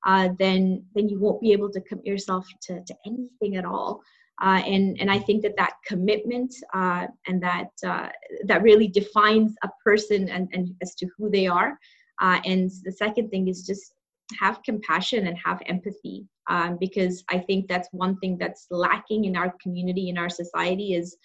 uh, 0.07 0.29
then 0.39 0.83
then 0.95 1.09
you 1.09 1.19
won't 1.19 1.41
be 1.41 1.51
able 1.51 1.69
to 1.69 1.81
commit 1.81 2.05
yourself 2.05 2.47
to, 2.61 2.81
to 2.85 2.95
anything 3.05 3.57
at 3.57 3.65
all. 3.65 4.01
Uh, 4.41 4.61
and 4.65 4.97
and 4.99 5.11
I 5.11 5.19
think 5.19 5.41
that 5.43 5.57
that 5.57 5.73
commitment 5.85 6.53
uh, 6.73 7.07
and 7.27 7.43
that 7.43 7.71
uh, 7.85 8.09
that 8.45 8.63
really 8.63 8.87
defines 8.87 9.55
a 9.63 9.69
person 9.83 10.29
and, 10.29 10.47
and 10.53 10.69
as 10.81 10.95
to 10.95 11.07
who 11.17 11.29
they 11.29 11.47
are. 11.47 11.77
Uh, 12.21 12.39
and 12.45 12.71
the 12.83 12.91
second 12.91 13.29
thing 13.29 13.47
is 13.47 13.65
just 13.65 13.93
have 14.39 14.63
compassion 14.63 15.27
and 15.27 15.37
have 15.37 15.61
empathy 15.67 16.25
um, 16.49 16.77
because 16.79 17.23
I 17.29 17.39
think 17.39 17.67
that's 17.67 17.89
one 17.91 18.17
thing 18.19 18.37
that's 18.37 18.67
lacking 18.71 19.25
in 19.25 19.35
our 19.35 19.53
community 19.61 20.09
in 20.09 20.17
our 20.17 20.29
society 20.29 20.93
is 20.95 21.17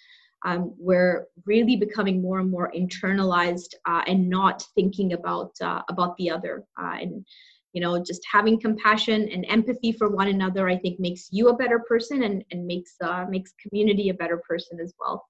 um, 0.45 0.73
we're 0.77 1.27
really 1.45 1.75
becoming 1.75 2.21
more 2.21 2.39
and 2.39 2.49
more 2.49 2.71
internalized 2.75 3.75
uh, 3.87 4.01
and 4.07 4.29
not 4.29 4.65
thinking 4.75 5.13
about 5.13 5.51
about 5.89 6.17
the 6.17 6.29
other 6.29 6.63
and 6.77 7.25
you 7.73 7.81
know 7.81 8.01
just 8.03 8.21
having 8.31 8.59
compassion 8.59 9.27
and 9.29 9.45
empathy 9.49 9.91
for 9.91 10.09
one 10.09 10.29
another 10.29 10.69
i 10.69 10.77
think 10.77 10.99
makes 10.99 11.27
you 11.31 11.49
a 11.49 11.55
better 11.55 11.79
person 11.79 12.23
and, 12.23 12.43
and 12.51 12.65
makes 12.65 12.95
uh, 13.01 13.25
makes 13.29 13.53
community 13.61 14.09
a 14.09 14.13
better 14.13 14.41
person 14.47 14.79
as 14.79 14.93
well. 14.99 15.25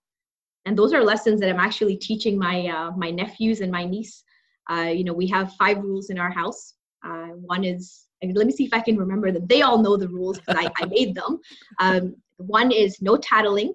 And 0.66 0.78
those 0.78 0.94
are 0.94 1.04
lessons 1.04 1.40
that 1.42 1.50
i'm 1.50 1.60
actually 1.60 1.98
teaching 1.98 2.38
my 2.38 2.68
uh, 2.68 2.92
my 2.92 3.10
nephews 3.12 3.62
and 3.62 3.72
my 3.72 3.86
niece. 3.86 4.24
Uh, 4.70 4.92
you 4.98 5.04
know 5.04 5.14
we 5.14 5.28
have 5.28 5.54
five 5.54 5.80
rules 5.80 6.10
in 6.10 6.18
our 6.18 6.32
house. 6.32 6.76
Uh, 7.06 7.30
one 7.54 7.64
is 7.64 8.06
let 8.22 8.48
me 8.48 8.54
see 8.54 8.66
if 8.66 8.74
i 8.74 8.80
can 8.80 8.98
remember 8.98 9.32
them. 9.32 9.46
They 9.48 9.62
all 9.62 9.80
know 9.82 9.98
the 9.98 10.08
rules 10.08 10.40
because 10.40 10.56
I, 10.66 10.72
I, 10.82 10.86
made 10.86 11.14
them. 11.14 11.40
Um, 11.80 12.16
one 12.38 12.72
is 12.72 13.02
no 13.02 13.18
tattling 13.18 13.74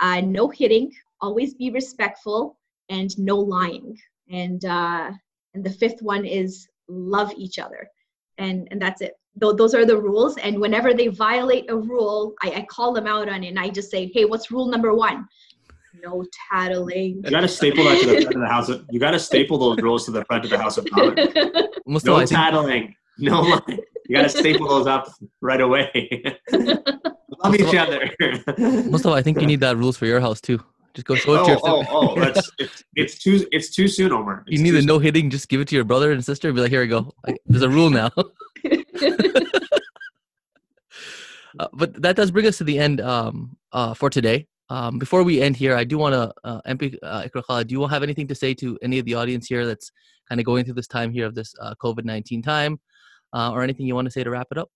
uh, 0.00 0.20
no 0.22 0.48
hitting 0.48 0.92
always 1.20 1.54
be 1.54 1.70
respectful 1.70 2.58
and 2.88 3.16
no 3.18 3.36
lying. 3.36 3.96
And 4.30 4.64
uh, 4.64 5.12
and 5.54 5.64
the 5.64 5.70
fifth 5.70 6.02
one 6.02 6.24
is 6.24 6.68
love 6.90 7.32
each 7.36 7.58
other. 7.58 7.88
And 8.38 8.68
and 8.70 8.80
that's 8.80 9.00
it. 9.00 9.14
Th- 9.40 9.54
those 9.56 9.74
are 9.74 9.84
the 9.84 9.96
rules. 9.96 10.36
And 10.38 10.60
whenever 10.60 10.92
they 10.94 11.08
violate 11.08 11.70
a 11.70 11.76
rule, 11.76 12.34
I, 12.42 12.50
I 12.50 12.66
call 12.68 12.92
them 12.92 13.06
out 13.06 13.28
on 13.28 13.44
it 13.44 13.48
and 13.48 13.58
I 13.58 13.68
just 13.68 13.90
say, 13.90 14.10
hey, 14.12 14.24
what's 14.24 14.50
rule 14.50 14.66
number 14.66 14.94
one? 14.94 15.26
No 16.02 16.24
tattling. 16.50 17.22
You 17.24 17.30
gotta 17.30 17.48
staple 17.48 17.84
that 17.84 18.00
to 18.00 18.06
the 18.06 18.22
front 18.22 18.36
of 18.36 18.40
the 18.40 18.46
house. 18.46 18.68
Of, 18.68 18.86
you 18.90 19.00
gotta 19.00 19.18
staple 19.18 19.58
those 19.58 19.78
rules 19.78 20.04
to 20.06 20.10
the 20.12 20.24
front 20.24 20.44
of 20.44 20.50
the 20.50 20.58
House 20.58 20.78
of 20.78 20.84
Commons. 20.90 22.04
No 22.04 22.24
tattling. 22.24 22.94
No 23.18 23.42
lying. 23.42 23.80
You 24.08 24.16
gotta 24.16 24.28
staple 24.28 24.68
those 24.68 24.86
up 24.86 25.12
right 25.40 25.60
away. 25.60 26.22
Love 26.52 27.54
each 27.54 27.74
other. 27.74 28.10
Mustafa, 28.58 29.14
I 29.14 29.22
think 29.22 29.40
you 29.40 29.46
need 29.46 29.60
that 29.60 29.76
rules 29.76 29.96
for 29.96 30.06
your 30.06 30.20
house 30.20 30.40
too. 30.40 30.62
Just 30.94 31.06
go 31.06 31.14
show 31.14 31.34
it 31.34 31.46
to 31.46 31.60
oh, 31.62 31.80
your. 31.80 31.86
oh, 31.90 32.14
oh, 32.16 32.20
that's 32.20 32.50
it's, 32.58 32.84
it's 32.96 33.18
too 33.18 33.46
it's 33.52 33.70
too 33.70 33.88
soon, 33.88 34.12
Omar. 34.12 34.44
you 34.46 34.62
need 34.62 34.72
too 34.72 34.78
a 34.78 34.82
no 34.82 34.98
hitting. 34.98 35.30
Just 35.30 35.48
give 35.48 35.60
it 35.60 35.68
to 35.68 35.74
your 35.74 35.84
brother 35.84 36.12
and 36.12 36.24
sister 36.24 36.48
and 36.48 36.54
be 36.54 36.62
like, 36.62 36.70
here 36.70 36.80
we 36.80 36.88
go. 36.88 37.12
There's 37.46 37.62
a 37.62 37.70
rule 37.70 37.90
now. 37.90 38.10
Uh, 41.58 41.66
but 41.72 42.00
that 42.00 42.14
does 42.14 42.30
bring 42.30 42.46
us 42.46 42.56
to 42.56 42.64
the 42.64 42.78
end 42.78 43.00
um, 43.00 43.56
uh, 43.72 43.92
for 43.92 44.08
today. 44.08 44.46
Um, 44.70 45.00
before 45.00 45.24
we 45.24 45.42
end 45.42 45.56
here, 45.56 45.74
I 45.74 45.82
do 45.82 45.98
want 45.98 46.14
to, 46.14 46.32
uh, 46.44 46.60
MP 46.64 46.96
uh, 47.02 47.24
Iqra 47.24 47.44
Khalid, 47.44 47.66
do 47.66 47.72
you 47.72 47.86
have 47.88 48.04
anything 48.04 48.28
to 48.28 48.36
say 48.36 48.54
to 48.54 48.78
any 48.82 49.00
of 49.00 49.04
the 49.04 49.14
audience 49.14 49.48
here 49.48 49.66
that's 49.66 49.90
kind 50.28 50.40
of 50.40 50.46
going 50.46 50.64
through 50.64 50.74
this 50.74 50.86
time 50.86 51.12
here 51.12 51.26
of 51.26 51.34
this 51.34 51.52
uh, 51.60 51.74
COVID 51.82 52.04
19 52.04 52.40
time, 52.40 52.78
uh, 53.34 53.50
or 53.50 53.64
anything 53.64 53.84
you 53.84 53.96
want 53.96 54.06
to 54.06 54.12
say 54.12 54.22
to 54.22 54.30
wrap 54.30 54.46
it 54.52 54.58
up? 54.58 54.70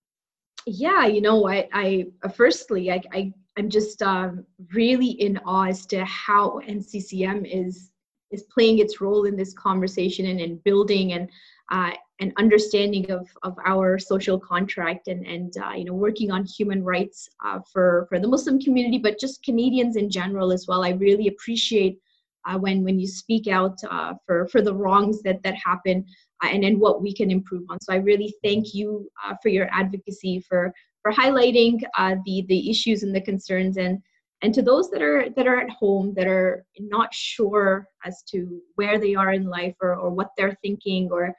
yeah 0.66 1.06
you 1.06 1.20
know 1.20 1.46
i 1.48 1.68
i 1.72 2.06
uh, 2.22 2.28
firstly 2.28 2.90
i, 2.90 3.00
I 3.12 3.32
i'm 3.56 3.68
just 3.68 4.02
um, 4.02 4.44
really 4.72 5.06
in 5.06 5.38
awe 5.46 5.66
as 5.66 5.86
to 5.86 6.04
how 6.04 6.60
nccm 6.68 7.46
is 7.50 7.90
is 8.30 8.44
playing 8.44 8.78
its 8.78 9.00
role 9.00 9.24
in 9.24 9.36
this 9.36 9.54
conversation 9.54 10.26
and 10.26 10.40
in 10.40 10.56
building 10.64 11.12
and 11.12 11.30
uh, 11.70 11.92
an 12.20 12.32
understanding 12.36 13.10
of 13.10 13.26
of 13.42 13.56
our 13.64 13.98
social 13.98 14.38
contract 14.38 15.08
and 15.08 15.26
and 15.26 15.56
uh, 15.58 15.72
you 15.72 15.84
know 15.84 15.94
working 15.94 16.30
on 16.30 16.44
human 16.44 16.82
rights 16.82 17.28
uh, 17.44 17.58
for 17.72 18.06
for 18.08 18.18
the 18.18 18.28
muslim 18.28 18.60
community 18.60 18.98
but 18.98 19.18
just 19.18 19.42
canadians 19.42 19.96
in 19.96 20.10
general 20.10 20.52
as 20.52 20.66
well 20.68 20.84
i 20.84 20.90
really 20.90 21.28
appreciate 21.28 21.98
uh, 22.46 22.58
when 22.58 22.84
when 22.84 22.98
you 22.98 23.06
speak 23.06 23.46
out 23.46 23.78
uh, 23.90 24.12
for 24.26 24.46
for 24.48 24.60
the 24.60 24.74
wrongs 24.74 25.22
that 25.22 25.42
that 25.42 25.54
happen 25.54 26.04
uh, 26.42 26.48
and 26.48 26.62
then 26.62 26.78
what 26.78 27.00
we 27.00 27.14
can 27.14 27.30
improve 27.30 27.64
on. 27.70 27.78
So 27.80 27.92
I 27.92 27.96
really 27.96 28.34
thank 28.42 28.74
you 28.74 29.08
for 29.42 29.48
your 29.48 29.68
advocacy 29.72 30.40
for 30.40 30.74
for 31.04 31.12
highlighting 31.12 31.82
uh, 31.98 32.16
the 32.24 32.44
the 32.48 32.70
issues 32.70 33.02
and 33.02 33.14
the 33.14 33.20
concerns. 33.20 33.76
And 33.76 34.00
and 34.42 34.54
to 34.54 34.62
those 34.62 34.90
that 34.90 35.02
are 35.02 35.28
that 35.36 35.46
are 35.46 35.60
at 35.60 35.70
home 35.70 36.14
that 36.16 36.26
are 36.26 36.64
not 36.80 37.12
sure 37.12 37.86
as 38.04 38.22
to 38.30 38.60
where 38.74 38.98
they 38.98 39.14
are 39.14 39.32
in 39.32 39.44
life 39.44 39.76
or, 39.80 39.94
or 39.94 40.10
what 40.10 40.30
they're 40.36 40.58
thinking 40.62 41.08
or 41.12 41.32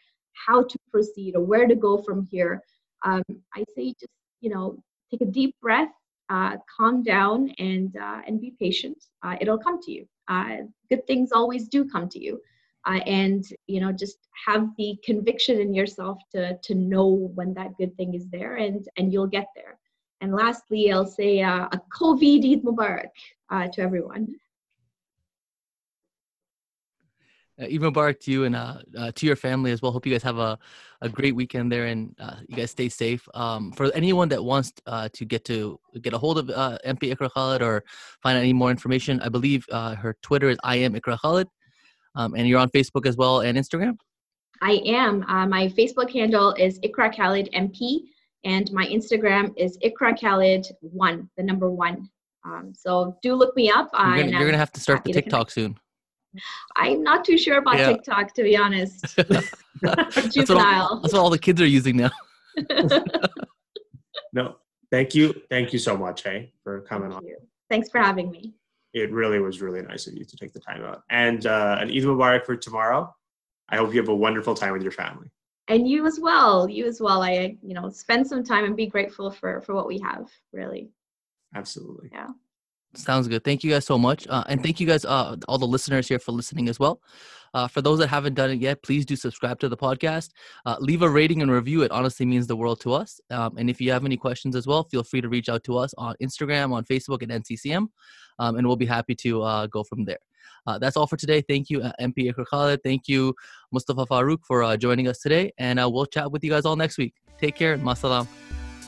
how 0.47 0.63
to 0.63 0.77
proceed 0.91 1.35
or 1.35 1.43
where 1.43 1.67
to 1.67 1.75
go 1.75 1.97
from 1.97 2.27
here 2.29 2.61
um, 3.05 3.23
i 3.55 3.63
say 3.73 3.93
just 3.99 4.11
you 4.41 4.49
know 4.49 4.77
take 5.09 5.21
a 5.21 5.25
deep 5.25 5.55
breath 5.61 5.93
uh, 6.29 6.57
calm 6.75 7.03
down 7.03 7.49
and 7.59 7.95
uh, 7.97 8.21
and 8.27 8.41
be 8.41 8.55
patient. 8.59 8.97
Uh, 9.23 9.35
it'll 9.39 9.57
come 9.57 9.79
to 9.81 9.91
you. 9.91 10.07
Uh, 10.27 10.57
good 10.89 11.05
things 11.05 11.31
always 11.31 11.67
do 11.67 11.85
come 11.85 12.09
to 12.09 12.19
you 12.19 12.39
uh, 12.85 12.99
and 13.05 13.45
you 13.67 13.79
know 13.79 13.91
just 13.91 14.17
have 14.45 14.67
the 14.77 14.97
conviction 15.03 15.59
in 15.59 15.73
yourself 15.73 16.17
to 16.31 16.57
to 16.63 16.75
know 16.75 17.07
when 17.35 17.53
that 17.53 17.75
good 17.77 17.95
thing 17.97 18.13
is 18.13 18.27
there 18.29 18.55
and 18.55 18.87
and 18.97 19.11
you'll 19.11 19.27
get 19.27 19.47
there 19.55 19.77
and 20.21 20.33
lastly 20.33 20.91
i'll 20.91 21.05
say 21.05 21.41
uh, 21.41 21.67
a 21.71 21.81
covid 21.99 22.43
eid 22.51 22.63
mubarak 22.63 23.09
uh, 23.51 23.67
to 23.67 23.81
everyone 23.81 24.27
Uh, 27.59 27.65
Eid 27.65 27.79
Mubarak 27.79 28.19
to 28.19 28.31
you 28.31 28.43
and 28.43 28.55
uh, 28.55 28.79
uh, 28.97 29.11
to 29.15 29.25
your 29.25 29.35
family 29.35 29.71
as 29.71 29.81
well. 29.81 29.91
Hope 29.91 30.05
you 30.05 30.11
guys 30.11 30.23
have 30.23 30.37
a, 30.37 30.59
a 31.01 31.07
great 31.07 31.35
weekend 31.35 31.71
there 31.71 31.85
and 31.85 32.13
uh, 32.19 32.35
you 32.47 32.55
guys 32.57 32.71
stay 32.71 32.89
safe. 32.89 33.27
Um, 33.33 33.71
for 33.71 33.91
anyone 33.93 34.27
that 34.29 34.43
wants 34.43 34.73
uh, 34.85 35.07
to 35.13 35.25
get 35.25 35.45
to 35.45 35.79
get 36.01 36.13
a 36.13 36.17
hold 36.17 36.37
of 36.37 36.49
uh, 36.49 36.77
MP 36.85 37.13
Iqra 37.13 37.31
Khalid 37.31 37.61
or 37.61 37.83
find 38.21 38.37
out 38.37 38.41
any 38.41 38.51
more 38.51 38.71
information, 38.71 39.21
I 39.21 39.29
believe 39.29 39.65
her 39.71 40.17
Twitter 40.21 40.49
is 40.49 40.57
I 40.63 40.77
am 40.77 40.95
Iqra 40.95 41.17
Khalid. 41.17 41.47
Um, 42.15 42.33
and 42.35 42.47
you're 42.47 42.59
on 42.59 42.69
Facebook 42.69 43.05
as 43.05 43.17
well 43.17 43.41
and 43.41 43.57
Instagram. 43.57 43.97
i 44.61 44.73
am 44.85 45.23
uh, 45.27 45.45
my 45.45 45.67
facebook 45.67 46.09
handle 46.11 46.53
is 46.53 46.79
iqra 46.79 47.13
khalid 47.15 47.49
mp 47.53 47.99
and 48.45 48.71
my 48.71 48.85
instagram 48.87 49.53
is 49.57 49.77
iqra 49.87 50.17
khalid 50.19 50.65
one 50.79 51.29
the 51.37 51.43
number 51.43 51.69
one 51.69 52.09
um, 52.45 52.71
so 52.73 53.17
do 53.21 53.33
look 53.33 53.53
me 53.55 53.69
up 53.69 53.89
You're 53.93 54.01
uh, 54.01 54.15
gonna, 54.17 54.31
you're 54.31 54.45
gonna 54.45 54.57
have 54.57 54.71
to 54.73 54.79
start 54.79 55.03
the 55.03 55.11
TikTok 55.11 55.51
soon. 55.51 55.77
i'm 56.77 57.03
not 57.03 57.25
too 57.25 57.37
sure 57.37 57.57
about 57.57 57.77
Yeah. 57.77 57.87
tiktok 57.93 58.33
to 58.35 58.43
be 58.43 58.55
honest 58.55 59.15
that's, 59.81 60.49
what 60.49 60.51
all, 60.51 61.01
that's 61.01 61.13
what 61.13 61.21
all 61.21 61.29
the 61.29 61.37
kids 61.47 61.61
are 61.61 61.67
using 61.67 61.97
now. 61.97 62.11
No, 64.33 64.57
thank 64.91 65.15
you, 65.15 65.33
thank 65.49 65.71
you 65.71 65.79
so 65.79 65.95
much, 65.95 66.23
hey, 66.23 66.51
for 66.61 66.81
coming 66.81 67.11
on. 67.13 67.23
You. 67.25 67.37
thanks 67.69 67.89
for 67.89 67.99
having 67.99 68.29
me 68.31 68.53
It 69.01 69.09
really 69.11 69.39
was 69.39 69.55
really 69.61 69.81
nice 69.91 70.07
of 70.07 70.13
you 70.17 70.25
to 70.25 70.37
take 70.41 70.53
the 70.53 70.63
time 70.69 70.81
out. 70.89 70.99
And 71.09 71.45
uh, 71.45 71.77
an 71.81 71.89
Eid 71.89 72.03
Mubarak 72.09 72.43
for 72.45 72.55
tomorrow. 72.55 73.01
I 73.69 73.75
hope 73.77 73.93
you 73.93 73.99
have 73.99 74.09
a 74.09 74.15
wonderful 74.27 74.55
time 74.61 74.73
with 74.75 74.83
your 74.87 74.91
family. 75.03 75.29
and 75.67 75.81
you 75.91 75.99
as 76.11 76.17
well 76.27 76.69
you 76.77 76.83
as 76.93 76.97
well 77.05 77.19
i 77.29 77.33
you 77.69 77.75
know 77.77 77.87
spend 78.03 78.23
some 78.31 78.43
time 78.51 78.63
and 78.67 78.75
be 78.83 78.87
grateful 78.95 79.27
for 79.37 79.51
for 79.65 79.73
what 79.77 79.87
we 79.91 79.97
have 80.09 80.25
really 80.59 80.83
Absolutely. 81.55 82.09
Yeah. 82.11 82.29
Sounds 82.95 83.27
good. 83.27 83.43
Thank 83.43 83.63
you 83.63 83.71
guys 83.71 83.85
so 83.85 83.97
much. 83.97 84.27
Uh, 84.27 84.43
and 84.49 84.61
thank 84.63 84.79
you 84.79 84.87
guys, 84.87 85.03
uh, 85.05 85.35
all 85.47 85.57
the 85.57 85.65
listeners 85.75 86.07
here 86.07 86.19
for 86.19 86.31
listening 86.31 86.67
as 86.69 86.79
well. 86.79 87.01
Uh, 87.53 87.67
for 87.67 87.81
those 87.81 87.99
that 87.99 88.07
haven't 88.07 88.35
done 88.35 88.51
it 88.51 88.59
yet, 88.59 88.83
please 88.83 89.05
do 89.05 89.15
subscribe 89.15 89.57
to 89.59 89.69
the 89.69 89.77
podcast. 89.77 90.29
Uh, 90.65 90.75
leave 90.79 91.01
a 91.01 91.09
rating 91.09 91.41
and 91.41 91.51
review. 91.51 91.81
It 91.83 91.91
honestly 91.91 92.25
means 92.25 92.45
the 92.47 92.55
world 92.55 92.79
to 92.81 92.93
us. 92.93 93.19
Um, 93.29 93.57
and 93.57 93.69
if 93.69 93.79
you 93.79 93.91
have 93.91 94.03
any 94.05 94.17
questions 94.17 94.53
as 94.55 94.65
well, 94.67 94.83
feel 94.83 95.03
free 95.03 95.21
to 95.21 95.29
reach 95.29 95.49
out 95.49 95.63
to 95.65 95.77
us 95.77 95.93
on 95.97 96.15
Instagram, 96.21 96.73
on 96.73 96.83
Facebook, 96.83 97.23
at 97.23 97.29
NCCM. 97.29 97.87
Um, 98.39 98.57
and 98.57 98.67
we'll 98.67 98.75
be 98.75 98.85
happy 98.85 99.15
to 99.15 99.41
uh, 99.43 99.67
go 99.67 99.83
from 99.83 100.05
there. 100.05 100.19
Uh, 100.67 100.79
that's 100.79 100.97
all 100.97 101.07
for 101.07 101.17
today. 101.17 101.41
Thank 101.41 101.69
you, 101.69 101.81
uh, 101.81 101.91
MP 102.01 102.31
Iqra 102.31 102.45
Khalid. 102.45 102.81
Thank 102.83 103.07
you, 103.07 103.35
Mustafa 103.71 104.05
Farooq, 104.05 104.39
for 104.43 104.63
uh, 104.63 104.77
joining 104.77 105.07
us 105.07 105.19
today. 105.19 105.53
And 105.57 105.79
uh, 105.79 105.89
we'll 105.89 106.05
chat 106.05 106.31
with 106.31 106.43
you 106.43 106.49
guys 106.49 106.65
all 106.65 106.75
next 106.75 106.97
week. 106.97 107.13
Take 107.37 107.55
care. 107.55 107.77
Masalam. 107.77 108.27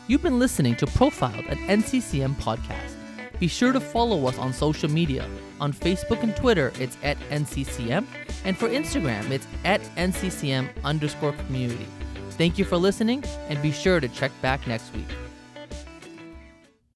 You've 0.08 0.24
been 0.24 0.40
listening 0.40 0.76
to 0.78 0.88
Profiled, 0.88 1.46
an 1.48 1.58
NCCM 1.82 2.36
podcast. 2.36 2.96
Be 3.40 3.48
sure 3.48 3.72
to 3.72 3.80
follow 3.80 4.26
us 4.26 4.38
on 4.38 4.54
social 4.54 4.90
media. 4.90 5.30
On 5.60 5.74
Facebook 5.74 6.24
and 6.24 6.36
Twitter, 6.36 6.72
it's 6.80 6.98
at 7.04 7.18
NCCM. 7.30 8.06
And 8.46 8.58
for 8.58 8.70
Instagram, 8.70 9.30
it's 9.30 9.48
at 9.66 9.82
NCCM 9.96 10.70
underscore 10.84 11.34
community. 11.34 11.86
Thank 12.32 12.58
you 12.58 12.66
for 12.66 12.78
listening, 12.78 13.24
and 13.50 13.62
be 13.62 13.72
sure 13.72 14.00
to 14.00 14.08
check 14.08 14.32
back 14.42 14.66
next 14.68 14.94
week. 14.94 15.27